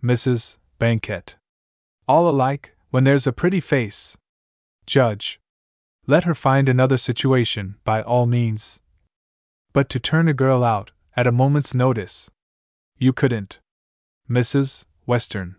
[0.01, 0.57] Mrs.
[0.79, 1.35] Banquet.
[2.07, 4.15] All alike, when there's a pretty face.
[4.85, 5.41] Judge.
[6.07, 8.81] Let her find another situation, by all means.
[9.73, 12.31] But to turn a girl out, at a moment's notice.
[12.97, 13.59] You couldn't.
[14.29, 14.85] Mrs.
[15.05, 15.55] Western.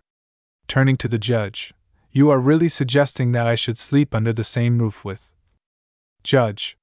[0.67, 1.73] Turning to the judge.
[2.11, 5.31] You are really suggesting that I should sleep under the same roof with.
[6.23, 6.77] Judge.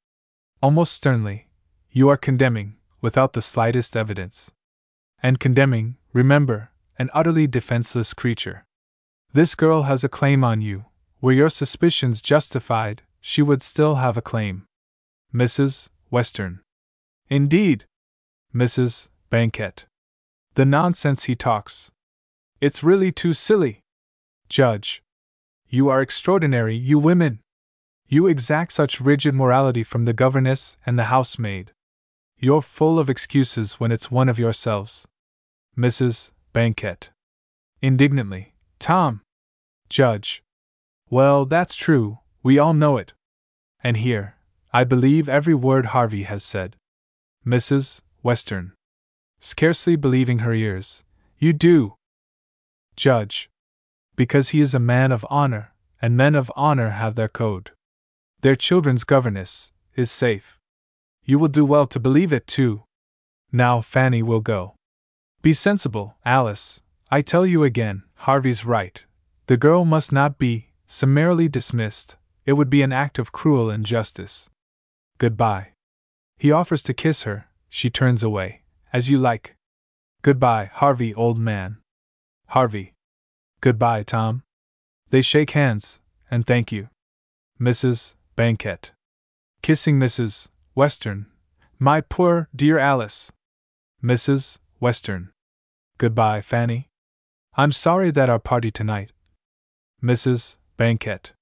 [0.62, 1.48] Almost sternly.
[1.90, 4.50] You are condemning, without the slightest evidence.
[5.22, 8.64] And condemning, Remember, an utterly defenseless creature.
[9.32, 10.84] This girl has a claim on you.
[11.20, 14.66] Were your suspicions justified, she would still have a claim.
[15.34, 15.90] Mrs.
[16.08, 16.60] Western.
[17.28, 17.86] Indeed.
[18.54, 19.08] Mrs.
[19.28, 19.86] Banquet.
[20.54, 21.90] The nonsense he talks.
[22.64, 23.82] It's really too silly.
[24.48, 25.02] Judge.
[25.68, 27.40] You are extraordinary, you women.
[28.08, 31.72] You exact such rigid morality from the governess and the housemaid.
[32.38, 35.06] You're full of excuses when it's one of yourselves.
[35.76, 36.32] Mrs.
[36.54, 37.10] Banquet.
[37.82, 38.54] Indignantly.
[38.78, 39.20] Tom!
[39.90, 40.42] Judge.
[41.10, 43.12] Well, that's true, we all know it.
[43.82, 44.36] And here,
[44.72, 46.76] I believe every word Harvey has said.
[47.46, 48.00] Mrs.
[48.22, 48.72] Western.
[49.38, 51.04] Scarcely believing her ears.
[51.38, 51.96] You do.
[52.96, 53.50] Judge.
[54.16, 57.72] Because he is a man of honor, and men of honor have their code.
[58.40, 60.58] Their children's governess is safe.
[61.24, 62.84] You will do well to believe it, too.
[63.50, 64.74] Now Fanny will go.
[65.42, 66.82] Be sensible, Alice.
[67.10, 69.02] I tell you again, Harvey's right.
[69.46, 72.16] The girl must not be summarily dismissed,
[72.46, 74.50] it would be an act of cruel injustice.
[75.18, 75.68] Goodbye.
[76.38, 78.62] He offers to kiss her, she turns away.
[78.92, 79.56] As you like.
[80.22, 81.78] Goodbye, Harvey, old man.
[82.48, 82.94] Harvey.
[83.60, 84.42] Goodbye, Tom.
[85.10, 86.00] They shake hands,
[86.30, 86.88] and thank you.
[87.60, 88.14] Mrs.
[88.36, 88.92] Banquet.
[89.62, 90.48] Kissing Mrs.
[90.74, 91.26] Western.
[91.78, 93.32] My poor, dear Alice.
[94.02, 94.58] Mrs.
[94.80, 95.30] Western.
[95.98, 96.88] Goodbye, Fanny.
[97.56, 99.12] I'm sorry that our party tonight.
[100.02, 100.58] Mrs.
[100.76, 101.32] Banquet.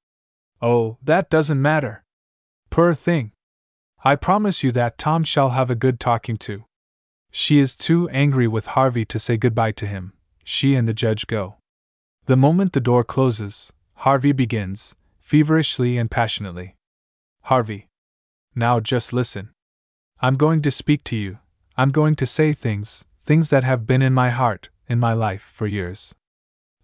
[0.60, 2.04] Oh, that doesn't matter.
[2.70, 3.32] Poor thing.
[4.04, 6.64] I promise you that Tom shall have a good talking to.
[7.30, 10.12] She is too angry with Harvey to say goodbye to him.
[10.44, 11.56] She and the judge go.
[12.26, 16.76] The moment the door closes, Harvey begins, feverishly and passionately.
[17.42, 17.88] Harvey.
[18.54, 19.50] Now just listen.
[20.20, 21.38] I'm going to speak to you.
[21.76, 25.42] I'm going to say things, things that have been in my heart, in my life,
[25.42, 26.14] for years.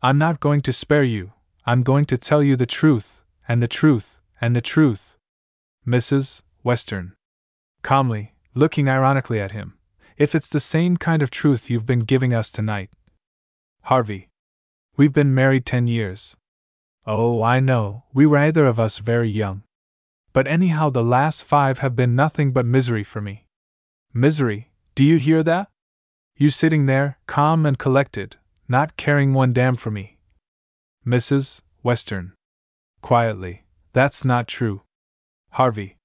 [0.02, 1.32] I'm not going to spare you,
[1.66, 5.16] I'm going to tell you the truth, and the truth, and the truth.
[5.86, 6.42] Mrs.
[6.62, 7.14] Western.
[7.82, 9.74] Calmly, looking ironically at him.
[10.16, 12.90] If it's the same kind of truth you've been giving us tonight.
[13.88, 14.28] Harvey.
[14.98, 16.36] We've been married ten years.
[17.06, 19.62] Oh, I know, we were either of us very young.
[20.34, 23.46] But anyhow, the last five have been nothing but misery for me.
[24.12, 25.70] Misery, do you hear that?
[26.36, 28.36] You sitting there, calm and collected,
[28.68, 30.18] not caring one damn for me.
[31.06, 31.62] Mrs.
[31.82, 32.34] Western.
[33.00, 34.82] Quietly, that's not true.
[35.52, 35.96] Harvey.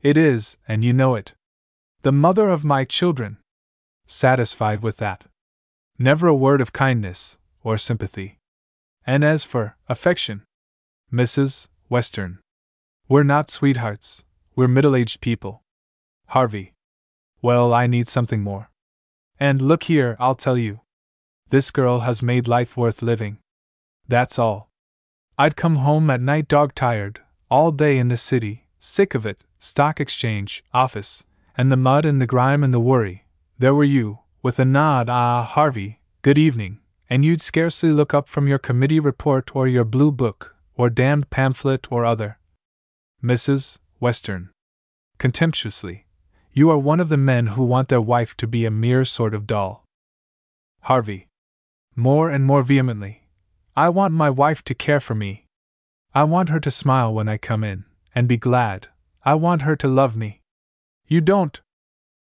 [0.00, 1.34] It is, and you know it.
[2.02, 3.38] The mother of my children.
[4.06, 5.24] Satisfied with that.
[5.98, 8.38] Never a word of kindness, or sympathy.
[9.06, 10.42] And as for affection,
[11.10, 11.68] Mrs.
[11.88, 12.40] Western,
[13.08, 15.62] we're not sweethearts, we're middle aged people.
[16.28, 16.74] Harvey.
[17.40, 18.70] Well, I need something more.
[19.40, 20.80] And look here, I'll tell you.
[21.48, 23.38] This girl has made life worth living.
[24.06, 24.68] That's all.
[25.38, 29.44] I'd come home at night dog tired, all day in the city, sick of it,
[29.58, 31.24] stock exchange, office,
[31.56, 33.24] and the mud and the grime and the worry.
[33.58, 36.78] There were you, with a nod, ah, Harvey, good evening,
[37.10, 41.28] and you'd scarcely look up from your committee report or your blue book, or damned
[41.30, 42.38] pamphlet or other.
[43.20, 43.80] Mrs.
[43.98, 44.50] Western.
[45.18, 46.06] Contemptuously.
[46.52, 49.34] You are one of the men who want their wife to be a mere sort
[49.34, 49.84] of doll.
[50.82, 51.26] Harvey.
[51.96, 53.26] More and more vehemently.
[53.74, 55.46] I want my wife to care for me.
[56.14, 57.84] I want her to smile when I come in,
[58.14, 58.86] and be glad.
[59.24, 60.40] I want her to love me.
[61.08, 61.60] You don't.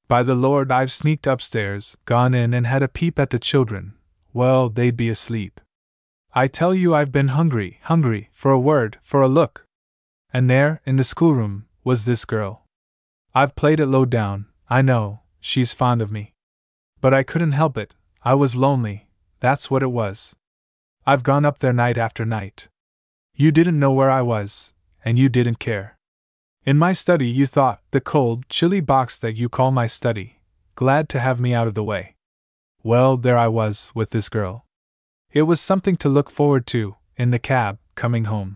[0.08, 3.94] By the Lord, I've sneaked upstairs, gone in, and had a peep at the children,
[4.34, 5.62] well, they'd be asleep.
[6.34, 9.68] I tell you, I've been hungry, hungry, for a word, for a look.
[10.34, 12.66] And there, in the schoolroom, was this girl.
[13.36, 16.34] I've played it low down, I know, she's fond of me.
[17.02, 19.08] But I couldn't help it, I was lonely,
[19.40, 20.36] that's what it was.
[21.06, 22.70] I've gone up there night after night.
[23.36, 24.74] You didn't know where I was,
[25.04, 25.98] and you didn't care.
[26.66, 30.40] In my study, you thought, the cold, chilly box that you call my study,
[30.76, 32.16] glad to have me out of the way.
[32.82, 34.66] Well, there I was, with this girl.
[35.34, 38.56] It was something to look forward to, in the cab, coming home.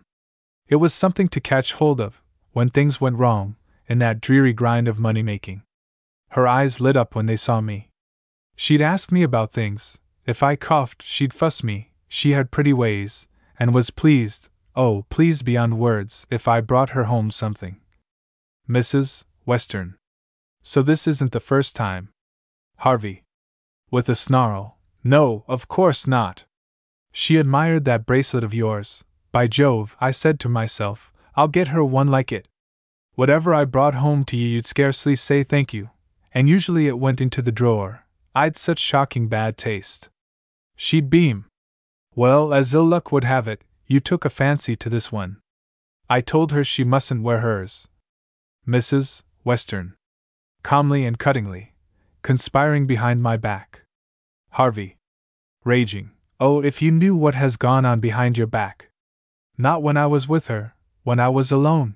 [0.69, 2.21] It was something to catch hold of,
[2.53, 3.57] when things went wrong,
[3.89, 5.63] in that dreary grind of money making.
[6.29, 7.89] Her eyes lit up when they saw me.
[8.55, 13.27] She'd ask me about things, if I coughed, she'd fuss me, she had pretty ways,
[13.59, 17.81] and was pleased, oh, pleased beyond words, if I brought her home something.
[18.69, 19.25] Mrs.
[19.45, 19.95] Western.
[20.61, 22.09] So this isn't the first time.
[22.77, 23.23] Harvey
[23.89, 24.77] with a snarl.
[25.03, 26.43] No, of course not.
[27.11, 29.05] She admired that bracelet of yours.
[29.31, 32.47] By Jove, I said to myself, I'll get her one like it.
[33.15, 35.89] Whatever I brought home to you, you'd scarcely say thank you,
[36.33, 38.05] and usually it went into the drawer.
[38.35, 40.09] I'd such shocking bad taste.
[40.75, 41.45] She'd beam.
[42.15, 45.37] Well, as ill luck would have it, you took a fancy to this one.
[46.09, 47.87] I told her she mustn't wear hers.
[48.67, 49.23] Mrs.
[49.43, 49.95] Western.
[50.63, 51.71] Calmly and cuttingly
[52.27, 53.83] conspiring behind my back.
[54.51, 54.97] Harvey.
[55.63, 56.11] Raging.
[56.41, 58.89] Oh, if you knew what has gone on behind your back.
[59.57, 61.95] Not when I was with her, when I was alone.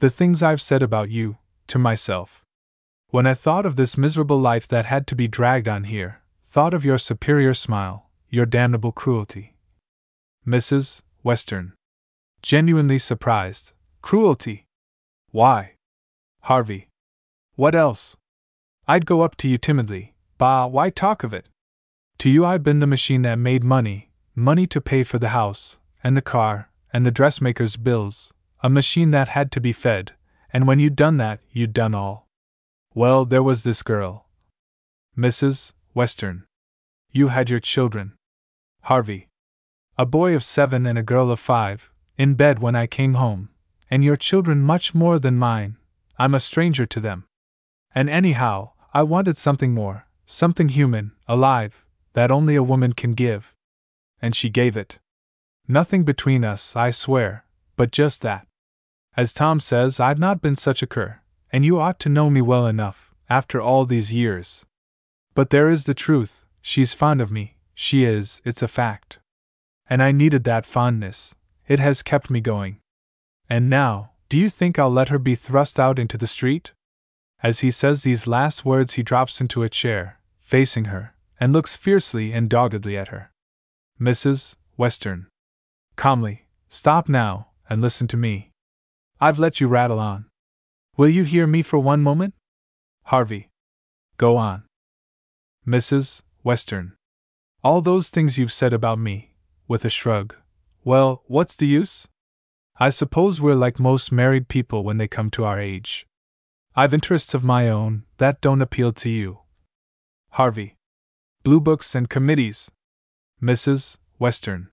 [0.00, 2.42] The things I've said about you, to myself.
[3.10, 6.74] When I thought of this miserable life that had to be dragged on here, thought
[6.74, 9.54] of your superior smile, your damnable cruelty.
[10.44, 11.02] Mrs.
[11.22, 11.74] Western.
[12.42, 13.74] Genuinely surprised.
[14.00, 14.66] Cruelty?
[15.30, 15.71] Why?
[16.42, 16.88] Harvey.
[17.54, 18.16] What else?
[18.88, 20.14] I'd go up to you timidly.
[20.38, 21.46] Bah, why talk of it?
[22.18, 25.78] To you, I've been the machine that made money, money to pay for the house,
[26.02, 30.12] and the car, and the dressmaker's bills, a machine that had to be fed,
[30.52, 32.26] and when you'd done that, you'd done all.
[32.94, 34.26] Well, there was this girl.
[35.16, 35.74] Mrs.
[35.94, 36.44] Western.
[37.10, 38.14] You had your children.
[38.82, 39.28] Harvey.
[39.96, 43.50] A boy of seven and a girl of five, in bed when I came home,
[43.90, 45.76] and your children much more than mine.
[46.18, 47.24] I'm a stranger to them.
[47.94, 53.54] And anyhow, I wanted something more, something human, alive, that only a woman can give.
[54.20, 54.98] And she gave it.
[55.66, 57.44] Nothing between us, I swear,
[57.76, 58.46] but just that.
[59.16, 61.20] As Tom says, I've not been such a cur,
[61.52, 64.64] and you ought to know me well enough, after all these years.
[65.34, 69.18] But there is the truth she's fond of me, she is, it's a fact.
[69.88, 71.34] And I needed that fondness,
[71.68, 72.78] it has kept me going.
[73.48, 76.72] And now, do you think I'll let her be thrust out into the street?
[77.42, 81.76] As he says these last words, he drops into a chair, facing her, and looks
[81.76, 83.30] fiercely and doggedly at her.
[84.00, 84.56] Mrs.
[84.78, 85.26] Western.
[85.96, 88.48] Calmly, stop now, and listen to me.
[89.20, 90.24] I've let you rattle on.
[90.96, 92.32] Will you hear me for one moment?
[93.02, 93.50] Harvey.
[94.16, 94.62] Go on.
[95.66, 96.22] Mrs.
[96.42, 96.94] Western.
[97.62, 99.34] All those things you've said about me,
[99.68, 100.34] with a shrug.
[100.84, 102.08] Well, what's the use?
[102.78, 106.06] I suppose we're like most married people when they come to our age.
[106.74, 109.40] I've interests of my own that don't appeal to you.
[110.30, 110.76] Harvey.
[111.42, 112.70] Blue books and committees.
[113.42, 113.98] Mrs.
[114.18, 114.70] Western.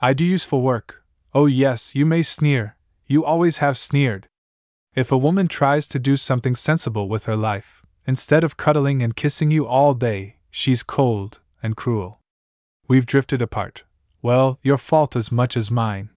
[0.00, 1.02] I do useful work.
[1.34, 2.76] Oh, yes, you may sneer.
[3.06, 4.28] You always have sneered.
[4.94, 9.16] If a woman tries to do something sensible with her life, instead of cuddling and
[9.16, 12.20] kissing you all day, she's cold and cruel.
[12.86, 13.82] We've drifted apart.
[14.22, 16.10] Well, your fault as much as mine.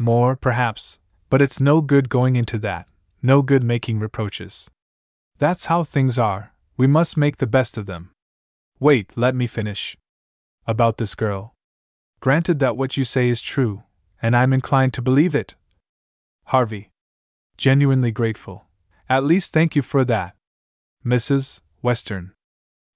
[0.00, 0.98] More, perhaps,
[1.28, 2.88] but it's no good going into that
[3.22, 4.70] no good making reproaches.
[5.38, 8.10] That's how things are, we must make the best of them.
[8.78, 9.96] Wait, let me finish.
[10.66, 11.54] About this girl.
[12.20, 13.82] Granted that what you say is true,
[14.22, 15.54] and I'm inclined to believe it.
[16.46, 16.90] Harvey.
[17.56, 18.66] Genuinely grateful.
[19.08, 20.34] At least thank you for that.
[21.04, 21.60] Mrs.
[21.82, 22.32] Western.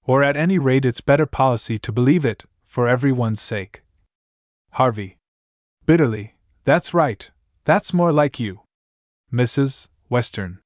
[0.05, 3.83] Or at any rate, it's better policy to believe it, for everyone's sake.
[4.71, 5.17] Harvey.
[5.85, 6.34] Bitterly.
[6.65, 7.29] That's right.
[7.63, 8.61] That's more like you.
[9.31, 9.87] Mrs.
[10.09, 10.59] Western.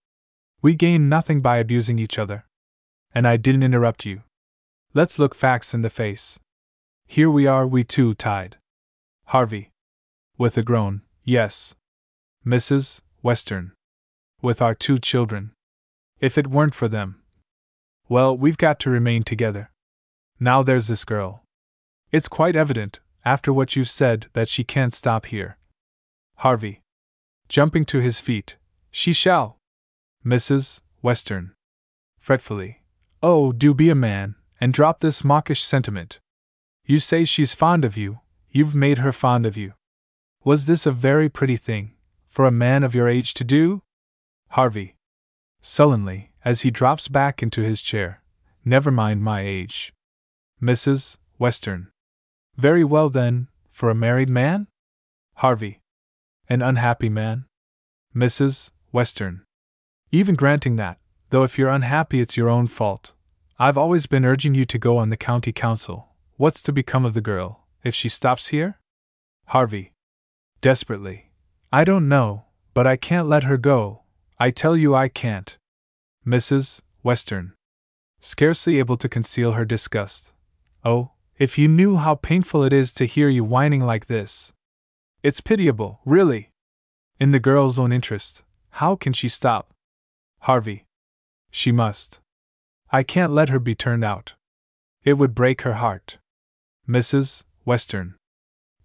[0.61, 2.45] We gain nothing by abusing each other.
[3.13, 4.21] And I didn't interrupt you.
[4.93, 6.39] Let's look facts in the face.
[7.05, 8.55] Here we are, we two tied.
[9.25, 9.71] Harvey.
[10.37, 11.75] With a groan, yes.
[12.45, 13.01] Mrs.
[13.21, 13.73] Western.
[14.41, 15.51] With our two children.
[16.21, 17.21] If it weren't for them.
[18.07, 19.69] Well, we've got to remain together.
[20.39, 21.43] Now there's this girl.
[22.11, 25.57] It's quite evident, after what you've said, that she can't stop here.
[26.39, 26.81] Harvey.
[27.49, 28.55] Jumping to his feet,
[28.91, 29.57] she shall.
[30.25, 30.79] Mrs.
[31.01, 31.51] Western.
[32.17, 32.81] Fretfully.
[33.21, 36.19] Oh, do be a man, and drop this mawkish sentiment.
[36.85, 39.73] You say she's fond of you, you've made her fond of you.
[40.45, 41.95] Was this a very pretty thing,
[42.29, 43.81] for a man of your age to do?
[44.51, 44.95] Harvey.
[45.59, 48.23] Sullenly, as he drops back into his chair.
[48.63, 49.91] Never mind my age.
[50.61, 51.17] Mrs.
[51.37, 51.91] Western.
[52.55, 54.67] Very well then, for a married man?
[55.35, 55.81] Harvey.
[56.51, 57.45] An unhappy man?
[58.15, 58.71] Mrs.
[58.91, 59.43] Western.
[60.11, 60.97] Even granting that,
[61.29, 63.13] though if you're unhappy it's your own fault.
[63.59, 66.07] I've always been urging you to go on the county council.
[66.37, 68.79] What's to become of the girl, if she stops here?
[69.47, 69.91] Harvey.
[70.59, 71.29] Desperately.
[71.71, 74.01] I don't know, but I can't let her go.
[74.39, 75.55] I tell you I can't.
[76.25, 76.81] Mrs.
[77.03, 77.53] Western.
[78.21, 80.33] Scarcely able to conceal her disgust.
[80.83, 84.51] Oh, if you knew how painful it is to hear you whining like this.
[85.21, 86.51] It's pitiable, really.
[87.19, 89.73] In the girl's own interest, how can she stop?
[90.41, 90.85] Harvey.
[91.51, 92.21] She must.
[92.91, 94.35] I can't let her be turned out.
[95.03, 96.19] It would break her heart.
[96.87, 97.43] Mrs.
[97.65, 98.15] Western.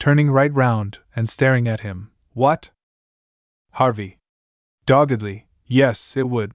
[0.00, 2.10] Turning right round and staring at him.
[2.32, 2.70] What?
[3.74, 4.18] Harvey.
[4.86, 6.52] Doggedly, yes, it would.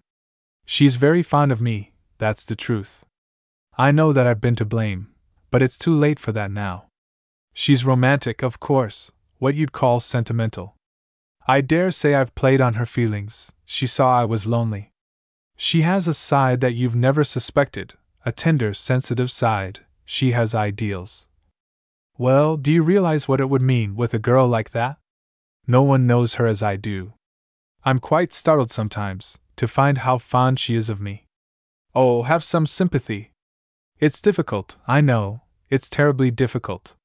[0.66, 3.06] She's very fond of me, that's the truth.
[3.78, 5.08] I know that I've been to blame,
[5.52, 6.88] but it's too late for that now.
[7.54, 10.76] She's romantic, of course, what you'd call sentimental.
[11.48, 14.92] I dare say I've played on her feelings, she saw I was lonely.
[15.58, 17.96] She has a side that you've never suspected,
[18.26, 19.80] a tender, sensitive side.
[20.06, 21.28] She has ideals.
[22.18, 24.98] Well, do you realize what it would mean with a girl like that?
[25.68, 27.14] No one knows her as I do.
[27.84, 31.26] I'm quite startled sometimes to find how fond she is of me.
[31.94, 33.32] Oh, have some sympathy.
[34.00, 36.96] It's difficult, I know, it's terribly difficult.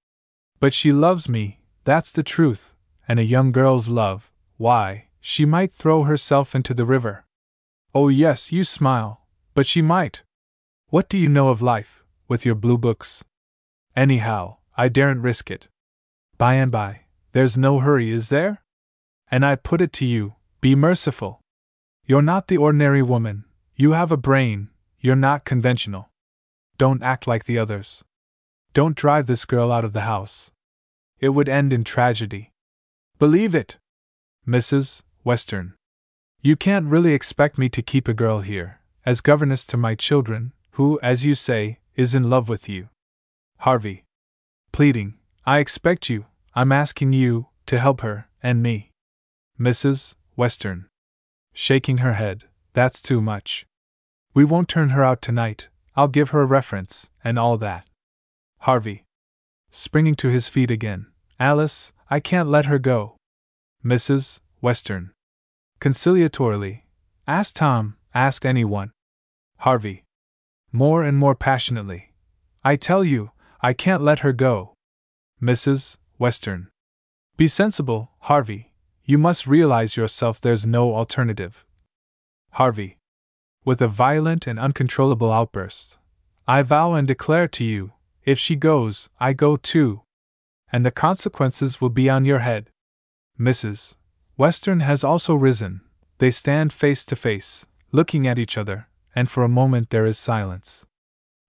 [0.61, 2.75] But she loves me, that's the truth,
[3.07, 7.25] and a young girl's love, why, she might throw herself into the river.
[7.95, 9.23] Oh, yes, you smile,
[9.55, 10.23] but she might.
[10.89, 13.25] What do you know of life, with your blue books?
[13.95, 15.69] Anyhow, I daren't risk it.
[16.39, 18.63] By and by, there's no hurry, is there?
[19.31, 21.41] And I put it to you be merciful.
[22.07, 23.45] You're not the ordinary woman,
[23.77, 26.09] you have a brain, you're not conventional.
[26.79, 28.03] Don't act like the others.
[28.73, 30.51] Don't drive this girl out of the house.
[31.25, 32.53] It would end in tragedy.
[33.19, 33.79] Believe it!
[34.47, 35.05] Mrs.
[35.23, 35.73] Western.
[36.43, 40.53] You can't really expect me to keep a girl here, as governess to my children,
[40.73, 42.91] who, as you say, is in love with you.
[43.61, 44.05] Harvey.
[44.71, 45.15] Pleading,
[45.47, 48.91] I expect you, I'm asking you, to help her, and me.
[49.59, 50.17] Mrs.
[50.37, 50.89] Western.
[51.55, 52.45] Shaking her head,
[52.75, 53.65] that's too much.
[54.35, 57.89] We won't turn her out tonight, I'll give her a reference, and all that.
[58.59, 59.07] Harvey.
[59.71, 61.07] Springing to his feet again.
[61.41, 63.17] Alice, I can't let her go.
[63.85, 64.41] Mrs.
[64.61, 65.11] Western.
[65.81, 66.83] Conciliatorily.
[67.27, 68.93] Ask Tom, ask anyone.
[69.59, 70.05] Harvey.
[70.71, 72.13] More and more passionately.
[72.63, 74.75] I tell you, I can't let her go.
[75.43, 75.99] Mrs.
[76.19, 76.69] Western.
[77.37, 78.73] Be sensible, Harvey.
[79.05, 81.65] You must realize yourself there's no alternative.
[82.53, 82.97] Harvey.
[83.65, 85.99] With a violent and uncontrollable outburst.
[86.47, 87.93] I vow and declare to you,
[88.25, 90.04] if she goes, I go too.
[90.75, 92.69] And the consequences will be on your head.
[93.39, 93.95] Mrs.
[94.37, 95.83] Western has also risen.
[96.19, 100.19] They stand face to face, looking at each other, and for a moment there is
[100.19, 100.85] silence.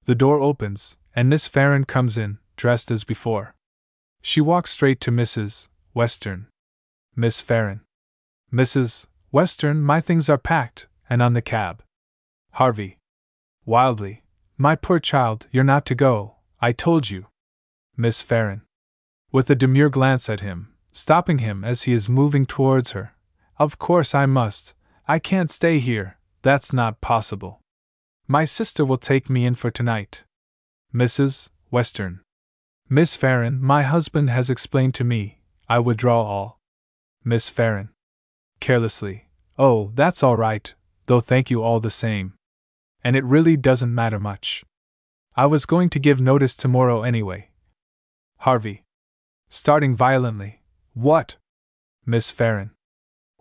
[0.04, 3.56] The door opens, and Miss Farron comes in, dressed as before.
[4.22, 5.70] She walks straight to Mrs.
[5.96, 6.46] Western.
[7.16, 7.82] Miss Farron.
[8.54, 9.08] Mrs.
[9.32, 11.82] Western, my things are packed, and on the cab.
[12.52, 13.00] Harvey.
[13.66, 14.22] Wildly.
[14.56, 17.26] My poor child, you're not to go, I told you.
[17.98, 18.62] Miss Farron.
[19.36, 23.16] With a demure glance at him, stopping him as he is moving towards her.
[23.58, 24.76] Of course I must.
[25.10, 27.60] I can't stay here, that's not possible.
[28.30, 30.24] My sister will take me in for tonight.
[30.94, 31.50] Mrs.
[31.70, 32.22] Western.
[32.88, 35.42] Miss Farron, my husband has explained to me.
[35.68, 36.62] I withdraw all.
[37.26, 37.90] Miss Farron.
[38.62, 39.28] Carelessly.
[39.60, 40.74] Oh, that's all right,
[41.08, 42.36] though thank you all the same.
[43.04, 44.64] And it really doesn't matter much.
[45.36, 47.50] I was going to give notice tomorrow anyway.
[48.38, 48.85] Harvey.
[49.56, 50.60] Starting violently.
[50.94, 51.38] What?
[52.06, 52.72] Miss Farron.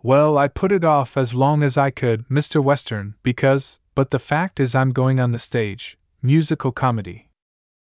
[0.01, 2.63] Well, I put it off as long as I could, Mr.
[2.63, 5.97] Western, because, but the fact is, I'm going on the stage.
[6.21, 7.27] Musical comedy.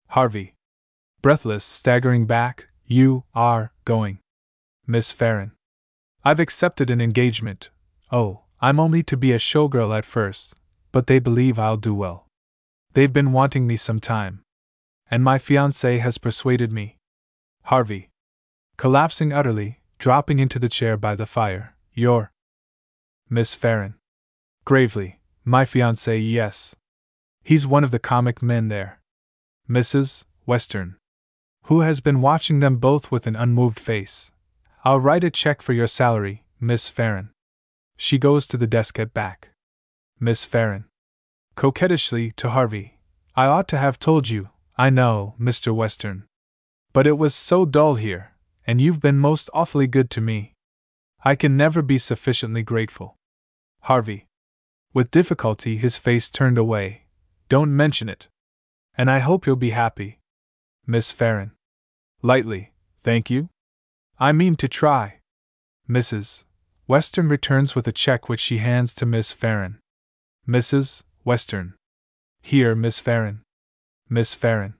[0.07, 0.55] Harvey.
[1.21, 4.17] Breathless, staggering back, you are going.
[4.87, 5.51] Miss Farron.
[6.23, 7.69] I've accepted an engagement.
[8.11, 10.55] Oh, I'm only to be a showgirl at first,
[10.91, 12.25] but they believe I'll do well.
[12.93, 14.41] They've been wanting me some time.
[15.11, 16.97] And my fiancé has persuaded me.
[17.65, 18.09] Harvey.
[18.77, 21.75] Collapsing utterly, dropping into the chair by the fire.
[21.93, 22.31] You're.
[23.29, 23.95] Miss Farron.
[24.65, 25.19] Gravely.
[25.45, 26.75] My fiancé, yes.
[27.43, 28.99] He's one of the comic men there.
[29.69, 30.25] Mrs.
[30.45, 30.97] Western.
[31.65, 34.31] Who has been watching them both with an unmoved face.
[34.83, 37.29] I'll write a check for your salary, Miss Farron.
[37.95, 39.49] She goes to the desk at back.
[40.19, 40.85] Miss Farron.
[41.55, 42.99] Coquettishly to Harvey.
[43.35, 45.73] I ought to have told you, I know, Mr.
[45.73, 46.25] Western.
[46.91, 48.34] But it was so dull here,
[48.65, 50.53] and you've been most awfully good to me.
[51.23, 53.15] I can never be sufficiently grateful.
[53.81, 54.27] Harvey.
[54.93, 57.03] With difficulty, his face turned away.
[57.49, 58.27] Don't mention it.
[58.97, 60.19] And I hope you'll be happy.
[60.87, 61.51] Miss Farron.
[62.21, 63.49] Lightly, thank you.
[64.19, 65.19] I mean to try.
[65.89, 66.45] Mrs.
[66.87, 69.79] Western returns with a check which she hands to Miss Farron.
[70.47, 71.03] Mrs.
[71.23, 71.73] Western.
[72.41, 73.41] Here, Miss Farron.
[74.07, 74.75] Miss Farron.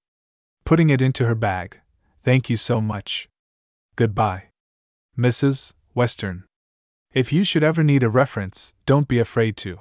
[0.64, 1.82] Putting it into her bag.
[2.22, 3.28] Thank you so much.
[3.98, 4.50] Goodbye.
[5.18, 5.72] Mrs.
[5.94, 6.44] Western.
[7.14, 9.80] If you should ever need a reference, don't be afraid to.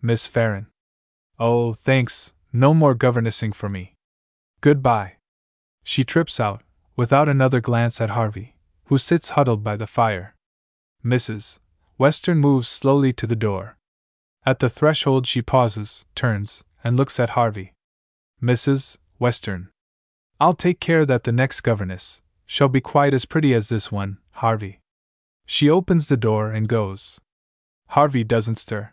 [0.00, 0.68] Miss Farron.
[1.38, 3.94] Oh, thanks, no more governessing for me.
[4.62, 5.16] Goodbye.
[5.84, 6.62] She trips out,
[6.96, 10.34] without another glance at Harvey, who sits huddled by the fire.
[11.04, 11.58] Mrs.
[11.98, 13.76] Western moves slowly to the door.
[14.46, 17.74] At the threshold, she pauses, turns, and looks at Harvey.
[18.42, 18.96] Mrs.
[19.18, 19.68] Western.
[20.40, 24.18] I'll take care that the next governess shall be quite as pretty as this one,
[24.32, 24.80] Harvey.
[25.46, 27.20] She opens the door and goes.
[27.90, 28.90] Harvey doesn't stir.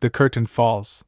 [0.00, 1.04] The curtain falls.